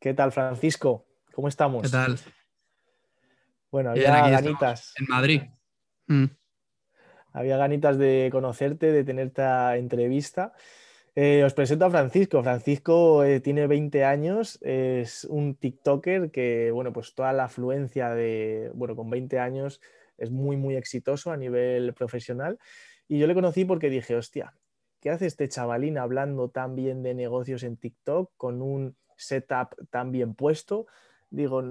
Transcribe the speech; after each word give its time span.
¿Qué 0.00 0.14
tal, 0.14 0.32
Francisco? 0.32 1.04
¿Cómo 1.34 1.48
estamos? 1.48 1.82
¿Qué 1.82 1.90
tal? 1.90 2.18
Bueno, 3.70 3.90
había 3.90 4.30
ganitas. 4.30 4.94
en 4.98 5.06
Madrid. 5.06 5.42
Mm. 6.06 6.24
Había 7.34 7.58
ganitas 7.58 7.98
de 7.98 8.30
conocerte, 8.32 8.92
de 8.92 9.04
tener 9.04 9.26
esta 9.26 9.76
entrevista. 9.76 10.54
Eh, 11.14 11.44
os 11.44 11.52
presento 11.52 11.84
a 11.84 11.90
Francisco. 11.90 12.42
Francisco 12.42 13.24
eh, 13.24 13.40
tiene 13.40 13.66
20 13.66 14.02
años, 14.06 14.58
es 14.62 15.26
un 15.26 15.54
TikToker 15.54 16.30
que, 16.30 16.70
bueno, 16.72 16.94
pues 16.94 17.14
toda 17.14 17.34
la 17.34 17.44
afluencia 17.44 18.08
de, 18.14 18.70
bueno, 18.72 18.96
con 18.96 19.10
20 19.10 19.38
años 19.38 19.82
es 20.16 20.30
muy, 20.30 20.56
muy 20.56 20.76
exitoso 20.76 21.30
a 21.30 21.36
nivel 21.36 21.92
profesional. 21.92 22.58
Y 23.06 23.18
yo 23.18 23.26
le 23.26 23.34
conocí 23.34 23.66
porque 23.66 23.90
dije, 23.90 24.16
hostia, 24.16 24.54
¿qué 24.98 25.10
hace 25.10 25.26
este 25.26 25.46
chavalín 25.50 25.98
hablando 25.98 26.48
tan 26.48 26.74
bien 26.74 27.02
de 27.02 27.12
negocios 27.12 27.64
en 27.64 27.76
TikTok 27.76 28.32
con 28.38 28.62
un 28.62 28.96
setup 29.20 29.74
tan 29.90 30.12
bien 30.12 30.34
puesto? 30.34 30.86
Digo, 31.30 31.62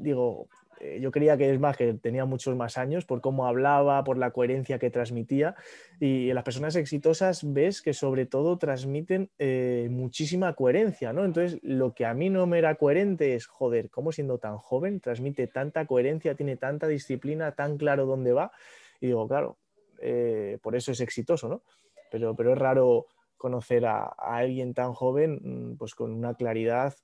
digo, 0.00 0.48
eh, 0.80 0.98
yo 1.00 1.10
creía 1.10 1.36
que 1.36 1.50
es 1.50 1.58
más 1.58 1.76
que 1.76 1.94
tenía 1.94 2.24
muchos 2.24 2.54
más 2.54 2.76
años 2.76 3.04
por 3.06 3.20
cómo 3.20 3.46
hablaba, 3.46 4.04
por 4.04 4.18
la 4.18 4.30
coherencia 4.30 4.78
que 4.78 4.90
transmitía. 4.90 5.54
Y 6.00 6.32
las 6.32 6.44
personas 6.44 6.76
exitosas 6.76 7.40
ves 7.52 7.80
que 7.80 7.94
sobre 7.94 8.26
todo 8.26 8.58
transmiten 8.58 9.30
eh, 9.38 9.88
muchísima 9.90 10.54
coherencia, 10.54 11.12
¿no? 11.12 11.24
Entonces, 11.24 11.58
lo 11.62 11.94
que 11.94 12.04
a 12.04 12.14
mí 12.14 12.28
no 12.28 12.46
me 12.46 12.58
era 12.58 12.74
coherente 12.74 13.34
es, 13.34 13.46
joder, 13.46 13.90
¿cómo 13.90 14.12
siendo 14.12 14.38
tan 14.38 14.58
joven 14.58 15.00
transmite 15.00 15.46
tanta 15.46 15.86
coherencia, 15.86 16.34
tiene 16.34 16.56
tanta 16.56 16.86
disciplina, 16.86 17.52
tan 17.52 17.78
claro 17.78 18.06
dónde 18.06 18.32
va? 18.32 18.52
Y 19.00 19.06
digo, 19.06 19.26
claro, 19.26 19.56
eh, 20.00 20.58
por 20.62 20.76
eso 20.76 20.92
es 20.92 21.00
exitoso, 21.00 21.48
¿no? 21.48 21.62
Pero, 22.10 22.36
pero 22.36 22.52
es 22.52 22.58
raro 22.58 23.06
conocer 23.36 23.86
a, 23.86 24.04
a 24.04 24.36
alguien 24.36 24.74
tan 24.74 24.92
joven, 24.92 25.40
mm, 25.42 25.76
pues 25.76 25.94
con 25.94 26.12
una 26.12 26.34
claridad 26.34 26.94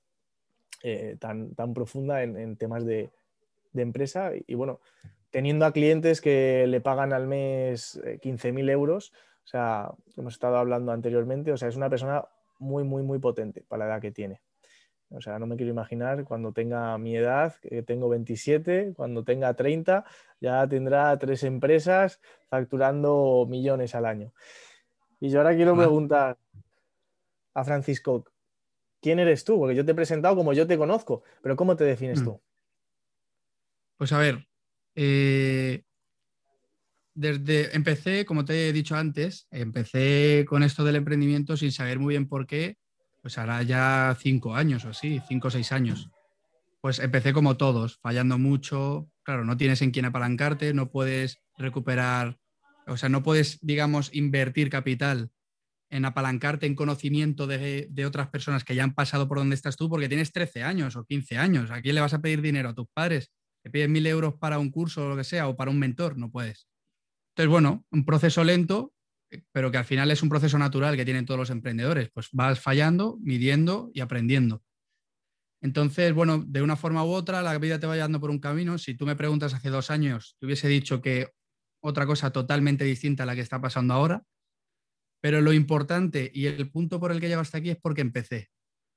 eh, 0.83 1.15
tan, 1.19 1.55
tan 1.55 1.73
profunda 1.73 2.23
en, 2.23 2.37
en 2.37 2.57
temas 2.57 2.85
de, 2.85 3.11
de 3.73 3.81
empresa 3.81 4.31
y, 4.47 4.53
bueno, 4.55 4.79
teniendo 5.29 5.65
a 5.65 5.73
clientes 5.73 6.21
que 6.21 6.65
le 6.67 6.81
pagan 6.81 7.13
al 7.13 7.27
mes 7.27 7.99
eh, 8.05 8.19
15.000 8.21 8.69
euros, 8.69 9.13
o 9.43 9.47
sea, 9.47 9.91
hemos 10.15 10.33
estado 10.33 10.57
hablando 10.57 10.91
anteriormente, 10.91 11.51
o 11.51 11.57
sea, 11.57 11.67
es 11.67 11.75
una 11.75 11.89
persona 11.89 12.25
muy, 12.59 12.83
muy, 12.83 13.03
muy 13.03 13.19
potente 13.19 13.63
para 13.67 13.85
la 13.85 13.93
edad 13.93 14.01
que 14.01 14.11
tiene. 14.11 14.41
O 15.09 15.21
sea, 15.21 15.37
no 15.37 15.45
me 15.45 15.55
quiero 15.55 15.71
imaginar 15.71 16.23
cuando 16.23 16.53
tenga 16.53 16.97
mi 16.97 17.15
edad, 17.15 17.55
que 17.61 17.83
tengo 17.83 18.09
27, 18.09 18.93
cuando 18.95 19.23
tenga 19.23 19.53
30, 19.53 20.05
ya 20.41 20.67
tendrá 20.67 21.17
tres 21.19 21.43
empresas 21.43 22.19
facturando 22.47 23.45
millones 23.47 23.93
al 23.95 24.05
año. 24.05 24.33
Y 25.23 25.29
yo 25.29 25.37
ahora 25.39 25.55
quiero 25.55 25.71
Ah. 25.71 25.77
preguntar 25.77 26.37
a 27.53 27.63
Francisco, 27.63 28.25
¿quién 29.01 29.19
eres 29.19 29.45
tú? 29.45 29.57
Porque 29.57 29.73
yo 29.73 29.85
te 29.85 29.93
he 29.93 29.95
presentado 29.95 30.35
como 30.35 30.51
yo 30.51 30.67
te 30.67 30.77
conozco, 30.77 31.23
pero 31.41 31.55
¿cómo 31.55 31.77
te 31.77 31.85
defines 31.85 32.19
Mm. 32.19 32.25
tú? 32.25 32.41
Pues 33.97 34.11
a 34.11 34.19
ver, 34.19 34.45
eh, 34.95 35.83
desde 37.15 37.73
empecé, 37.73 38.25
como 38.25 38.43
te 38.43 38.67
he 38.67 38.73
dicho 38.73 38.97
antes, 38.97 39.47
empecé 39.49 40.43
con 40.45 40.61
esto 40.61 40.83
del 40.83 40.97
emprendimiento 40.97 41.55
sin 41.55 41.71
saber 41.71 41.99
muy 41.99 42.15
bien 42.15 42.27
por 42.27 42.45
qué, 42.45 42.75
pues 43.21 43.37
hará 43.37 43.63
ya 43.63 44.17
cinco 44.19 44.55
años 44.55 44.83
o 44.83 44.89
así, 44.89 45.21
cinco 45.25 45.47
o 45.47 45.51
seis 45.51 45.71
años. 45.71 46.09
Pues 46.81 46.99
empecé 46.99 47.31
como 47.31 47.55
todos, 47.55 47.97
fallando 47.99 48.37
mucho. 48.37 49.09
Claro, 49.23 49.45
no 49.45 49.55
tienes 49.55 49.81
en 49.81 49.91
quién 49.91 50.03
apalancarte, 50.03 50.73
no 50.73 50.91
puedes 50.91 51.39
recuperar, 51.57 52.39
o 52.87 52.97
sea, 52.97 53.09
no 53.09 53.23
puedes, 53.23 53.59
digamos, 53.61 54.13
invertir 54.13 54.69
capital 54.69 55.31
en 55.89 56.05
apalancarte 56.05 56.65
en 56.65 56.75
conocimiento 56.75 57.45
de, 57.45 58.05
otras 58.05 58.29
personas 58.29 58.63
que 58.63 58.73
ya 58.73 58.83
han 58.83 58.95
pasado 58.95 59.27
por 59.27 59.37
donde 59.37 59.55
estás 59.55 59.77
tú, 59.77 59.89
porque 59.89 60.09
tienes 60.09 60.31
13 60.31 60.63
años 60.63 60.95
o 60.95 61.05
15 61.05 61.37
años. 61.37 61.69
¿A 61.69 61.81
quién 61.81 61.93
le 61.95 62.01
vas 62.01 62.15
a 62.15 62.21
pedir 62.21 62.41
dinero? 62.41 62.69
¿A 62.69 62.73
tus 62.73 62.87
padres? 62.91 63.31
¿Te 63.63 63.69
piden 63.69 63.91
mil 63.91 64.07
euros 64.07 64.33
para 64.39 64.57
un 64.57 64.71
curso 64.71 65.05
o 65.05 65.09
lo 65.09 65.15
que 65.15 65.23
sea 65.23 65.47
o 65.47 65.55
para 65.55 65.69
un 65.69 65.77
mentor? 65.77 66.17
No 66.17 66.31
puedes. 66.31 66.67
Entonces, 67.35 67.49
bueno, 67.49 67.85
un 67.91 68.05
proceso 68.05 68.43
lento, 68.43 68.93
eh, 69.31 69.43
pero 69.51 69.69
que 69.69 69.77
al 69.77 69.85
final 69.85 70.09
es 70.09 70.23
un 70.23 70.29
proceso 70.29 70.57
natural 70.57 70.95
que 70.95 71.05
tienen 71.05 71.27
todos 71.27 71.39
los 71.39 71.49
emprendedores. 71.51 72.09
Pues 72.11 72.29
vas 72.31 72.59
fallando, 72.59 73.19
midiendo 73.21 73.91
y 73.93 74.01
aprendiendo. 74.01 74.63
Entonces, 75.61 76.11
bueno, 76.11 76.43
de 76.45 76.61
una 76.63 76.75
forma 76.75 77.05
u 77.05 77.11
otra, 77.11 77.43
la 77.43 77.57
vida 77.59 77.79
te 77.79 77.87
va 77.87 77.95
llevando 77.95 78.19
por 78.19 78.31
un 78.31 78.39
camino. 78.39 78.79
Si 78.79 78.95
tú 78.95 79.05
me 79.05 79.15
preguntas 79.15 79.53
hace 79.53 79.69
dos 79.69 79.91
años, 79.91 80.35
te 80.39 80.47
hubiese 80.47 80.67
dicho 80.67 81.01
que 81.01 81.29
otra 81.83 82.05
cosa 82.05 82.31
totalmente 82.31 82.85
distinta 82.85 83.23
a 83.23 83.25
la 83.25 83.35
que 83.35 83.41
está 83.41 83.61
pasando 83.61 83.93
ahora. 83.93 84.23
Pero 85.21 85.41
lo 85.41 85.53
importante 85.53 86.31
y 86.33 86.47
el 86.47 86.69
punto 86.71 86.99
por 86.99 87.11
el 87.11 87.19
que 87.19 87.27
llego 87.27 87.41
hasta 87.41 87.59
aquí 87.59 87.69
es 87.69 87.77
porque 87.77 88.01
empecé. 88.01 88.49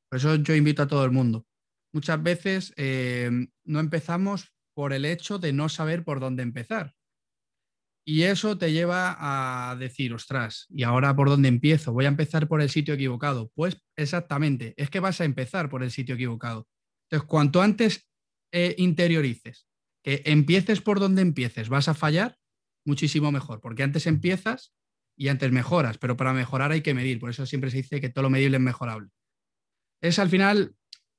Por 0.08 0.18
eso 0.18 0.36
yo 0.36 0.54
invito 0.54 0.82
a 0.82 0.88
todo 0.88 1.04
el 1.04 1.10
mundo. 1.10 1.46
Muchas 1.92 2.22
veces 2.22 2.72
eh, 2.76 3.30
no 3.64 3.80
empezamos 3.80 4.52
por 4.74 4.92
el 4.92 5.04
hecho 5.04 5.38
de 5.38 5.52
no 5.52 5.68
saber 5.68 6.04
por 6.04 6.20
dónde 6.20 6.42
empezar. 6.42 6.94
Y 8.08 8.22
eso 8.22 8.56
te 8.56 8.72
lleva 8.72 9.16
a 9.18 9.74
decir, 9.76 10.12
ostras, 10.12 10.66
¿y 10.68 10.84
ahora 10.84 11.16
por 11.16 11.28
dónde 11.28 11.48
empiezo? 11.48 11.92
Voy 11.92 12.04
a 12.04 12.08
empezar 12.08 12.46
por 12.46 12.60
el 12.60 12.70
sitio 12.70 12.94
equivocado. 12.94 13.50
Pues 13.54 13.82
exactamente, 13.96 14.74
es 14.76 14.90
que 14.90 15.00
vas 15.00 15.20
a 15.20 15.24
empezar 15.24 15.68
por 15.68 15.82
el 15.82 15.90
sitio 15.90 16.14
equivocado. 16.14 16.68
Entonces, 17.08 17.28
cuanto 17.28 17.62
antes 17.62 18.08
eh, 18.52 18.76
interiorices, 18.78 19.66
que 20.04 20.22
empieces 20.24 20.80
por 20.80 21.00
donde 21.00 21.22
empieces, 21.22 21.68
vas 21.68 21.88
a 21.88 21.94
fallar 21.94 22.38
muchísimo 22.86 23.32
mejor, 23.32 23.60
porque 23.60 23.82
antes 23.82 24.06
empiezas 24.06 24.72
y 25.16 25.28
antes 25.28 25.50
mejoras, 25.52 25.98
pero 25.98 26.16
para 26.16 26.32
mejorar 26.32 26.72
hay 26.72 26.82
que 26.82 26.94
medir, 26.94 27.18
por 27.18 27.30
eso 27.30 27.46
siempre 27.46 27.70
se 27.70 27.78
dice 27.78 28.00
que 28.00 28.08
todo 28.08 28.22
lo 28.22 28.30
medible 28.30 28.56
es 28.56 28.62
mejorable. 28.62 29.10
Es 30.02 30.18
al 30.18 30.28
final 30.28 30.74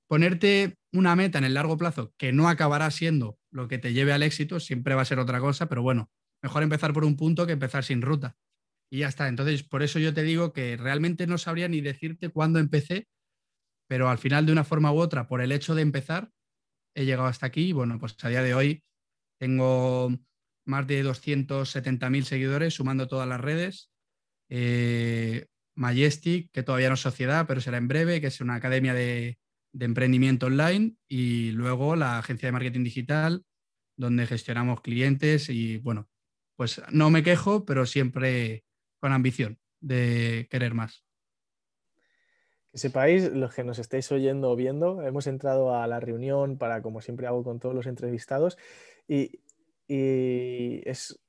ponerte 0.07 0.78
una 0.94 1.16
meta 1.16 1.38
en 1.38 1.44
el 1.44 1.53
largo 1.53 1.78
plazo 1.78 2.13
que 2.17 2.31
no 2.31 2.47
acabará 2.47 2.89
siendo 2.91 3.39
lo 3.51 3.67
que 3.67 3.78
te 3.78 3.94
lleve 3.94 4.13
al 4.13 4.23
éxito, 4.23 4.59
siempre 4.59 4.95
va 4.95 5.01
a 5.01 5.05
ser 5.05 5.19
otra 5.19 5.39
cosa, 5.39 5.67
pero 5.67 5.81
bueno, 5.81 6.09
mejor 6.41 6.63
empezar 6.63 6.94
por 6.94 7.03
un 7.03 7.17
punto 7.17 7.45
que 7.45 7.53
empezar 7.53 7.84
sin 7.84 8.01
ruta. 8.01 8.38
Y 8.89 8.99
ya 8.99 9.09
está. 9.09 9.28
Entonces, 9.28 9.63
por 9.63 9.84
eso 9.84 9.99
yo 9.99 10.13
te 10.13 10.23
digo 10.23 10.53
que 10.53 10.78
realmente 10.78 11.28
no 11.28 11.38
sabría 11.38 11.67
ni 11.67 11.81
decirte 11.81 12.29
cuándo 12.29 12.59
empecé, 12.59 13.07
pero 13.89 14.09
al 14.09 14.17
final, 14.17 14.45
de 14.45 14.51
una 14.51 14.63
forma 14.63 14.91
u 14.91 14.97
otra, 14.97 15.28
por 15.28 15.41
el 15.41 15.51
hecho 15.51 15.75
de 15.75 15.81
empezar, 15.81 16.31
he 16.95 17.05
llegado 17.05 17.28
hasta 17.28 17.45
aquí. 17.45 17.69
Y 17.69 17.73
bueno, 17.73 17.99
pues 17.99 18.16
a 18.23 18.29
día 18.29 18.44
de 18.44 18.53
hoy 18.53 18.84
tengo 19.39 20.17
más 20.67 20.85
de 20.88 21.03
270.000 21.03 22.23
seguidores, 22.23 22.73
sumando 22.73 23.07
todas 23.07 23.28
las 23.28 23.41
redes. 23.41 23.91
Eh, 24.50 25.45
Majestic, 25.75 26.51
que 26.51 26.63
todavía 26.63 26.89
no 26.89 26.95
es 26.95 27.01
sociedad, 27.01 27.45
pero 27.47 27.61
será 27.61 27.78
en 27.78 27.88
breve, 27.88 28.19
que 28.19 28.28
es 28.28 28.41
una 28.41 28.55
academia 28.55 28.94
de, 28.94 29.38
emprendimiento 29.79 30.47
online. 30.47 30.95
Y 31.07 31.51
luego 31.51 31.95
la 31.95 32.17
agencia 32.17 32.47
de 32.47 32.51
marketing 32.51 32.83
digital, 32.83 33.44
donde 33.95 34.25
gestionamos 34.25 34.81
clientes 34.81 35.50
y 35.50 35.78
bueno, 35.78 36.09
pues 36.55 36.81
no 36.91 37.09
me 37.09 37.23
quejo, 37.23 37.66
pero 37.66 37.85
siempre 37.85 38.63
con 38.99 39.13
ambición 39.13 39.59
de 39.79 40.47
querer 40.49 40.73
más. 40.73 41.05
Que 42.72 42.79
sepáis, 42.79 43.31
los 43.31 43.53
que 43.53 43.63
nos 43.63 43.79
estáis 43.79 44.11
oyendo 44.11 44.51
o 44.51 44.55
viendo, 44.55 45.01
hemos 45.03 45.28
entrado 45.28 45.75
a 45.75 45.85
la 45.88 45.99
reunión 45.99 46.57
para, 46.57 46.81
como 46.81 47.01
siempre 47.01 47.28
hago 47.28 47.44
con 47.44 47.59
todos 47.59 47.75
los 47.75 47.85
entrevistados, 47.85 48.57
y, 49.07 49.39
y 49.87 50.87
es, 50.89 51.19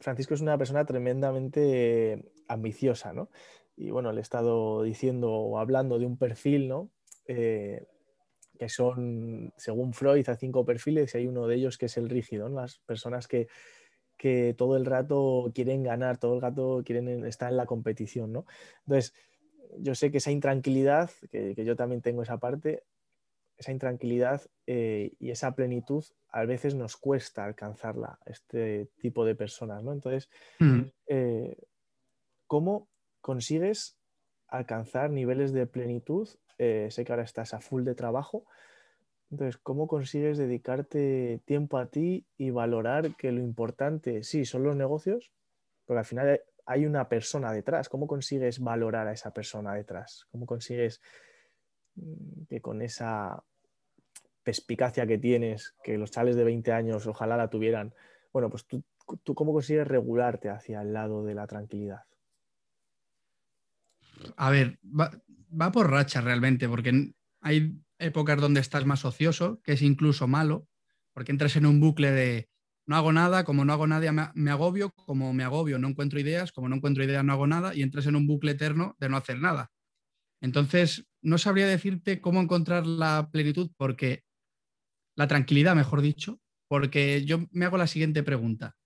Francisco 0.00 0.34
es 0.34 0.40
una 0.40 0.58
persona 0.58 0.84
tremendamente 0.84 2.32
ambiciosa, 2.48 3.12
¿no? 3.12 3.30
Y 3.76 3.90
bueno, 3.90 4.12
le 4.12 4.18
he 4.18 4.22
estado 4.22 4.82
diciendo 4.82 5.30
o 5.30 5.58
hablando 5.58 5.98
de 5.98 6.06
un 6.06 6.16
perfil, 6.16 6.68
¿no? 6.68 6.90
Eh, 7.26 7.86
que 8.58 8.68
son, 8.68 9.52
según 9.56 9.92
Freud, 9.92 10.28
a 10.28 10.36
cinco 10.36 10.64
perfiles 10.64 11.14
y 11.14 11.18
hay 11.18 11.26
uno 11.28 11.46
de 11.46 11.54
ellos 11.54 11.78
que 11.78 11.86
es 11.86 11.96
el 11.96 12.08
rígido. 12.08 12.48
Las 12.48 12.78
personas 12.80 13.28
que, 13.28 13.46
que 14.16 14.54
todo 14.58 14.76
el 14.76 14.84
rato 14.84 15.52
quieren 15.54 15.84
ganar, 15.84 16.18
todo 16.18 16.34
el 16.34 16.42
rato 16.42 16.82
quieren 16.84 17.24
estar 17.24 17.50
en 17.50 17.56
la 17.56 17.66
competición, 17.66 18.32
¿no? 18.32 18.46
Entonces, 18.80 19.14
yo 19.78 19.94
sé 19.94 20.10
que 20.10 20.18
esa 20.18 20.32
intranquilidad, 20.32 21.10
que, 21.30 21.54
que 21.54 21.64
yo 21.64 21.76
también 21.76 22.02
tengo 22.02 22.22
esa 22.22 22.38
parte, 22.38 22.82
esa 23.58 23.72
intranquilidad 23.72 24.42
eh, 24.66 25.12
y 25.18 25.30
esa 25.30 25.54
plenitud 25.54 26.04
a 26.30 26.44
veces 26.44 26.74
nos 26.74 26.96
cuesta 26.96 27.44
alcanzarla, 27.44 28.18
este 28.24 28.88
tipo 29.00 29.24
de 29.24 29.34
personas, 29.34 29.82
¿no? 29.82 29.92
Entonces, 29.92 30.30
Mm. 30.60 30.82
eh, 31.08 31.56
¿cómo 32.46 32.88
consigues 33.20 33.98
alcanzar 34.46 35.10
niveles 35.10 35.52
de 35.52 35.66
plenitud? 35.66 36.28
Eh, 36.58 36.88
sé 36.90 37.04
que 37.04 37.12
ahora 37.12 37.24
estás 37.24 37.54
a 37.54 37.60
full 37.60 37.84
de 37.84 37.94
trabajo, 37.94 38.46
entonces, 39.30 39.58
¿cómo 39.58 39.86
consigues 39.86 40.38
dedicarte 40.38 41.42
tiempo 41.44 41.76
a 41.78 41.86
ti 41.86 42.26
y 42.38 42.50
valorar 42.50 43.14
que 43.16 43.30
lo 43.30 43.40
importante, 43.42 44.22
sí, 44.22 44.46
son 44.46 44.62
los 44.62 44.74
negocios, 44.74 45.32
pero 45.84 45.98
al 45.98 46.06
final 46.06 46.40
hay 46.64 46.86
una 46.86 47.08
persona 47.08 47.52
detrás. 47.52 47.88
¿Cómo 47.88 48.06
consigues 48.06 48.58
valorar 48.60 49.06
a 49.06 49.12
esa 49.12 49.32
persona 49.32 49.74
detrás? 49.74 50.26
¿Cómo 50.30 50.46
consigues 50.46 51.00
que 52.48 52.60
con 52.60 52.82
esa 52.82 53.42
perspicacia 54.42 55.06
que 55.06 55.18
tienes, 55.18 55.74
que 55.82 55.98
los 55.98 56.10
chales 56.10 56.36
de 56.36 56.44
20 56.44 56.72
años 56.72 57.06
ojalá 57.06 57.36
la 57.36 57.50
tuvieran, 57.50 57.94
bueno, 58.32 58.50
pues 58.50 58.66
tú, 58.66 58.82
tú 59.22 59.34
cómo 59.34 59.52
consigues 59.52 59.86
regularte 59.86 60.48
hacia 60.48 60.82
el 60.82 60.92
lado 60.92 61.24
de 61.24 61.34
la 61.34 61.46
tranquilidad? 61.46 62.04
A 64.36 64.50
ver, 64.50 64.78
va, 64.84 65.10
va 65.50 65.72
por 65.72 65.90
racha 65.90 66.20
realmente, 66.20 66.68
porque 66.68 67.12
hay, 67.40 67.78
épocas 67.98 68.40
donde 68.40 68.60
estás 68.60 68.86
más 68.86 69.04
ocioso, 69.04 69.60
que 69.62 69.72
es 69.72 69.82
incluso 69.82 70.28
malo, 70.28 70.68
porque 71.12 71.32
entras 71.32 71.56
en 71.56 71.66
un 71.66 71.80
bucle 71.80 72.12
de 72.12 72.48
no 72.86 72.96
hago 72.96 73.12
nada, 73.12 73.44
como 73.44 73.64
no 73.64 73.72
hago 73.72 73.86
nada 73.86 74.32
me 74.34 74.50
agobio, 74.50 74.90
como 74.90 75.34
me 75.34 75.44
agobio 75.44 75.78
no 75.78 75.88
encuentro 75.88 76.20
ideas, 76.20 76.52
como 76.52 76.68
no 76.68 76.76
encuentro 76.76 77.04
ideas 77.04 77.24
no 77.24 77.32
hago 77.32 77.46
nada 77.46 77.74
y 77.74 77.82
entras 77.82 78.06
en 78.06 78.16
un 78.16 78.26
bucle 78.26 78.52
eterno 78.52 78.96
de 78.98 79.08
no 79.08 79.16
hacer 79.16 79.38
nada. 79.38 79.70
Entonces, 80.40 81.06
no 81.22 81.38
sabría 81.38 81.66
decirte 81.66 82.20
cómo 82.20 82.40
encontrar 82.40 82.86
la 82.86 83.30
plenitud 83.30 83.70
porque 83.76 84.24
la 85.16 85.26
tranquilidad, 85.26 85.74
mejor 85.74 86.00
dicho, 86.00 86.40
porque 86.68 87.24
yo 87.24 87.48
me 87.50 87.64
hago 87.64 87.76
la 87.78 87.86
siguiente 87.86 88.22
pregunta. 88.22 88.76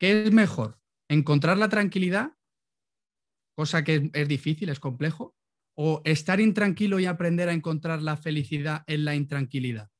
¿Qué 0.00 0.22
es 0.22 0.32
mejor? 0.32 0.78
¿Encontrar 1.10 1.58
la 1.58 1.68
tranquilidad, 1.68 2.32
cosa 3.56 3.82
que 3.82 4.10
es, 4.12 4.28
difícil, 4.28 4.68
es 4.68 4.80
complejo, 4.80 5.34
o 5.76 6.00
estar 6.04 6.40
intranquilo 6.40 7.00
y 7.00 7.06
aprender 7.06 7.48
a 7.48 7.52
encontrar 7.52 8.02
la 8.02 8.16
felicidad 8.16 8.84
en 8.86 9.04
la 9.04 9.14
intranquilidad? 9.14 9.90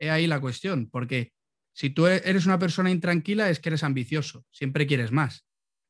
Es 0.00 0.10
ahí 0.10 0.26
la 0.26 0.40
cuestión, 0.40 0.88
porque 0.90 1.32
si 1.74 1.90
tú 1.90 2.06
e-, 2.06 2.22
eres 2.24 2.46
una 2.46 2.58
persona 2.58 2.90
intranquila 2.90 3.50
es 3.50 3.60
que 3.60 3.68
eres 3.68 3.84
ambicioso, 3.84 4.44
siempre 4.50 4.86
quieres 4.86 5.12
más. 5.12 5.46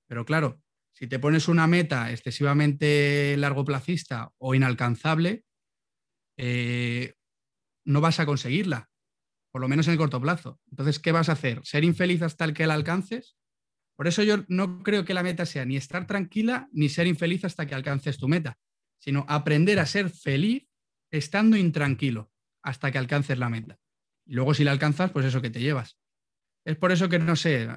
Pero 0.09 0.25
claro, 0.25 0.61
si 0.99 1.07
te 1.07 1.21
pones 1.21 1.47
una 1.47 1.69
meta 1.69 2.11
excesivamente 2.11 3.37
largoplacista 3.37 4.33
o 4.39 4.57
inalcanzable, 4.57 5.45
eh, 6.37 7.15
no 7.85 8.01
vas 8.01 8.19
a 8.19 8.27
conseguirla 8.27 8.91
por 9.53 9.61
lo 9.61 9.69
menos 9.69 9.87
en 9.87 9.93
el 9.93 9.99
corto 9.99 10.21
plazo. 10.21 10.61
Entonces, 10.71 10.99
¿qué 10.99 11.13
vas 11.13 11.29
a 11.29 11.33
hacer? 11.33 11.61
¿Ser 11.65 11.85
infeliz 11.85 12.23
hasta 12.23 12.45
el 12.45 12.53
que 12.53 12.67
la 12.67 12.75
alcances? 12.75 13.37
Por 13.97 14.09
eso 14.09 14.25
yo 14.25 14.45
no 14.49 14.83
creo 14.83 15.05
que 15.05 15.15
la 15.15 15.23
meta 15.23 15.47
sea 15.47 15.65
ni 15.65 15.77
estar 15.77 16.05
tranquila 16.09 16.69
ni 16.73 16.89
ser 16.89 17.07
infeliz 17.07 17.45
hasta 17.45 17.67
que 17.67 17.77
alcances 17.77 18.19
tu 18.19 18.27
meta, 18.27 18.59
sino 18.99 19.25
aprender 19.29 19.79
a 19.79 19.87
ser 19.87 20.11
feliz 20.11 20.69
estando 21.13 21.57
intranquilo 21.57 22.33
hasta 22.61 22.91
que 22.91 22.99
alcances 22.99 23.39
la 23.39 23.49
meta. 23.49 23.79
Y 24.27 24.35
luego 24.35 24.53
si 24.53 24.65
la 24.65 24.73
alcanzas, 24.73 25.13
pues 25.13 25.27
eso 25.27 25.41
que 25.41 25.51
te 25.51 25.61
llevas. 25.61 25.97
Es 26.65 26.77
por 26.77 26.91
eso 26.91 27.09
que 27.09 27.21
no 27.21 27.37
sé, 27.37 27.69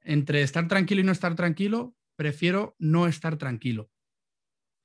entre 0.00 0.42
estar 0.42 0.66
tranquilo 0.66 1.00
y 1.00 1.04
no 1.04 1.12
estar 1.12 1.36
tranquilo, 1.36 1.94
prefiero 2.16 2.74
no 2.78 3.06
estar 3.06 3.36
tranquilo, 3.36 3.90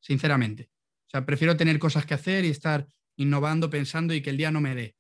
sinceramente. 0.02 0.70
O 1.08 1.10
sea, 1.12 1.26
prefiero 1.26 1.58
tener 1.58 1.80
cosas 1.80 2.06
que 2.06 2.14
hacer 2.14 2.46
y 2.46 2.50
estar 2.50 2.88
innovando, 3.18 3.70
pensando 3.70 4.14
y 4.14 4.22
que 4.22 4.30
el 4.30 4.38
día 4.38 4.52
no 4.52 4.62
me 4.62 4.76
dé. 4.76 4.96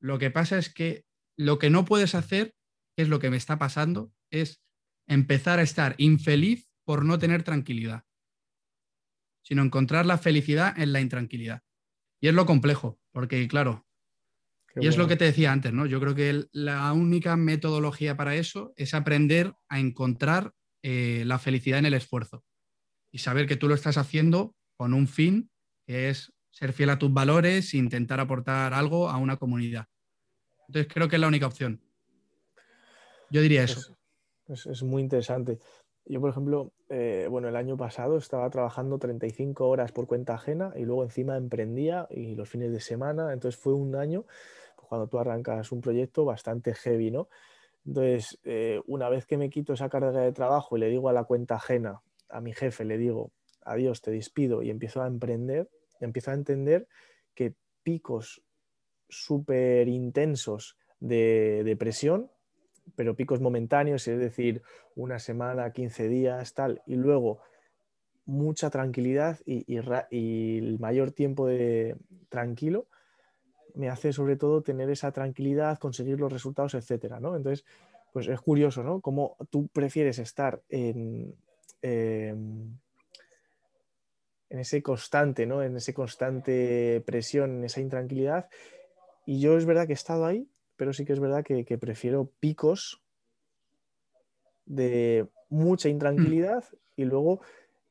Lo 0.00 0.18
que 0.18 0.30
pasa 0.30 0.58
es 0.58 0.72
que 0.72 1.04
lo 1.36 1.58
que 1.58 1.70
no 1.70 1.84
puedes 1.84 2.14
hacer, 2.14 2.54
que 2.96 3.02
es 3.02 3.08
lo 3.08 3.18
que 3.18 3.30
me 3.30 3.36
está 3.36 3.58
pasando, 3.58 4.12
es 4.30 4.62
empezar 5.06 5.58
a 5.58 5.62
estar 5.62 5.94
infeliz 5.98 6.70
por 6.84 7.04
no 7.04 7.18
tener 7.18 7.42
tranquilidad, 7.42 8.04
sino 9.42 9.62
encontrar 9.62 10.06
la 10.06 10.18
felicidad 10.18 10.78
en 10.78 10.92
la 10.92 11.00
intranquilidad. 11.00 11.62
Y 12.20 12.28
es 12.28 12.34
lo 12.34 12.46
complejo, 12.46 13.00
porque 13.12 13.46
claro, 13.48 13.86
y 14.76 14.86
es 14.86 14.96
lo 14.96 15.08
que 15.08 15.16
te 15.16 15.24
decía 15.24 15.52
antes, 15.52 15.72
¿no? 15.72 15.86
Yo 15.86 16.00
creo 16.00 16.14
que 16.14 16.46
la 16.52 16.92
única 16.92 17.36
metodología 17.36 18.16
para 18.16 18.36
eso 18.36 18.72
es 18.76 18.94
aprender 18.94 19.54
a 19.68 19.80
encontrar 19.80 20.54
eh, 20.82 21.24
la 21.26 21.38
felicidad 21.38 21.78
en 21.78 21.86
el 21.86 21.94
esfuerzo 21.94 22.44
y 23.12 23.18
saber 23.18 23.46
que 23.46 23.56
tú 23.56 23.68
lo 23.68 23.74
estás 23.74 23.96
haciendo 23.98 24.54
con 24.76 24.94
un 24.94 25.08
fin 25.08 25.50
que 25.86 26.08
es 26.08 26.32
ser 26.50 26.72
fiel 26.72 26.90
a 26.90 26.98
tus 26.98 27.12
valores 27.12 27.74
e 27.74 27.78
intentar 27.78 28.20
aportar 28.20 28.74
algo 28.74 29.08
a 29.08 29.16
una 29.16 29.36
comunidad. 29.36 29.86
Entonces 30.68 30.92
creo 30.92 31.08
que 31.08 31.16
es 31.16 31.20
la 31.20 31.28
única 31.28 31.46
opción. 31.46 31.82
Yo 33.30 33.42
diría 33.42 33.62
eso. 33.62 33.96
Es, 34.48 34.82
muy 34.82 35.02
interesante. 35.02 35.58
Yo, 36.04 36.20
por 36.20 36.30
ejemplo, 36.30 36.72
eh, 36.88 37.28
bueno, 37.30 37.48
el 37.48 37.56
año 37.56 37.76
pasado 37.76 38.16
estaba 38.16 38.50
trabajando 38.50 38.98
35 38.98 39.68
horas 39.68 39.92
por 39.92 40.06
cuenta 40.06 40.34
ajena 40.34 40.72
y 40.76 40.84
luego 40.84 41.04
encima 41.04 41.36
emprendía 41.36 42.08
y 42.10 42.34
los 42.34 42.48
fines 42.48 42.72
de 42.72 42.80
semana. 42.80 43.32
Entonces 43.32 43.60
fue 43.60 43.74
un 43.74 43.94
año, 43.94 44.24
pues, 44.76 44.88
cuando 44.88 45.06
tú 45.06 45.18
arrancas 45.18 45.70
un 45.70 45.80
proyecto, 45.80 46.24
bastante 46.24 46.74
heavy, 46.74 47.10
¿no? 47.10 47.28
Entonces, 47.90 48.38
eh, 48.44 48.80
una 48.86 49.08
vez 49.08 49.26
que 49.26 49.36
me 49.36 49.50
quito 49.50 49.72
esa 49.72 49.88
carga 49.88 50.12
de 50.12 50.30
trabajo 50.30 50.76
y 50.76 50.80
le 50.80 50.88
digo 50.88 51.08
a 51.08 51.12
la 51.12 51.24
cuenta 51.24 51.56
ajena, 51.56 52.00
a 52.28 52.40
mi 52.40 52.52
jefe, 52.52 52.84
le 52.84 52.96
digo, 52.96 53.32
adiós, 53.64 54.00
te 54.00 54.12
despido 54.12 54.62
y 54.62 54.70
empiezo 54.70 55.02
a 55.02 55.08
emprender, 55.08 55.68
empiezo 55.98 56.30
a 56.30 56.34
entender 56.34 56.86
que 57.34 57.54
picos 57.82 58.44
súper 59.08 59.88
intensos 59.88 60.78
de 61.00 61.62
depresión, 61.64 62.30
pero 62.94 63.16
picos 63.16 63.40
momentáneos, 63.40 64.06
es 64.06 64.20
decir, 64.20 64.62
una 64.94 65.18
semana, 65.18 65.72
15 65.72 66.06
días, 66.06 66.54
tal, 66.54 66.82
y 66.86 66.94
luego 66.94 67.40
mucha 68.24 68.70
tranquilidad 68.70 69.40
y, 69.44 69.64
el 69.76 70.78
mayor 70.78 71.10
tiempo 71.10 71.48
de 71.48 71.96
tranquilo 72.28 72.86
me 73.74 73.88
hace 73.88 74.12
sobre 74.12 74.36
todo 74.36 74.62
tener 74.62 74.90
esa 74.90 75.12
tranquilidad, 75.12 75.78
conseguir 75.78 76.18
los 76.18 76.32
resultados, 76.32 76.74
etcétera, 76.74 77.20
¿no? 77.20 77.36
Entonces, 77.36 77.64
pues 78.12 78.28
es 78.28 78.40
curioso, 78.40 78.82
¿no? 78.82 79.00
Cómo 79.00 79.36
tú 79.50 79.68
prefieres 79.68 80.18
estar 80.18 80.62
en, 80.68 81.34
em, 81.82 82.76
en 84.50 84.58
ese 84.58 84.82
constante, 84.82 85.46
¿no? 85.46 85.62
En 85.62 85.76
ese 85.76 85.94
constante 85.94 87.02
presión, 87.06 87.58
en 87.58 87.64
esa 87.64 87.80
intranquilidad. 87.80 88.48
Y 89.24 89.40
yo 89.40 89.56
es 89.56 89.64
verdad 89.64 89.86
que 89.86 89.92
he 89.92 89.94
estado 89.94 90.26
ahí, 90.26 90.50
pero 90.76 90.92
sí 90.92 91.04
que 91.04 91.12
es 91.12 91.20
verdad 91.20 91.44
que, 91.44 91.78
prefiero 91.78 92.30
picos 92.40 93.02
de 94.66 95.28
mucha 95.48 95.88
intranquilidad 95.88 96.64
y 96.96 97.04
luego, 97.04 97.40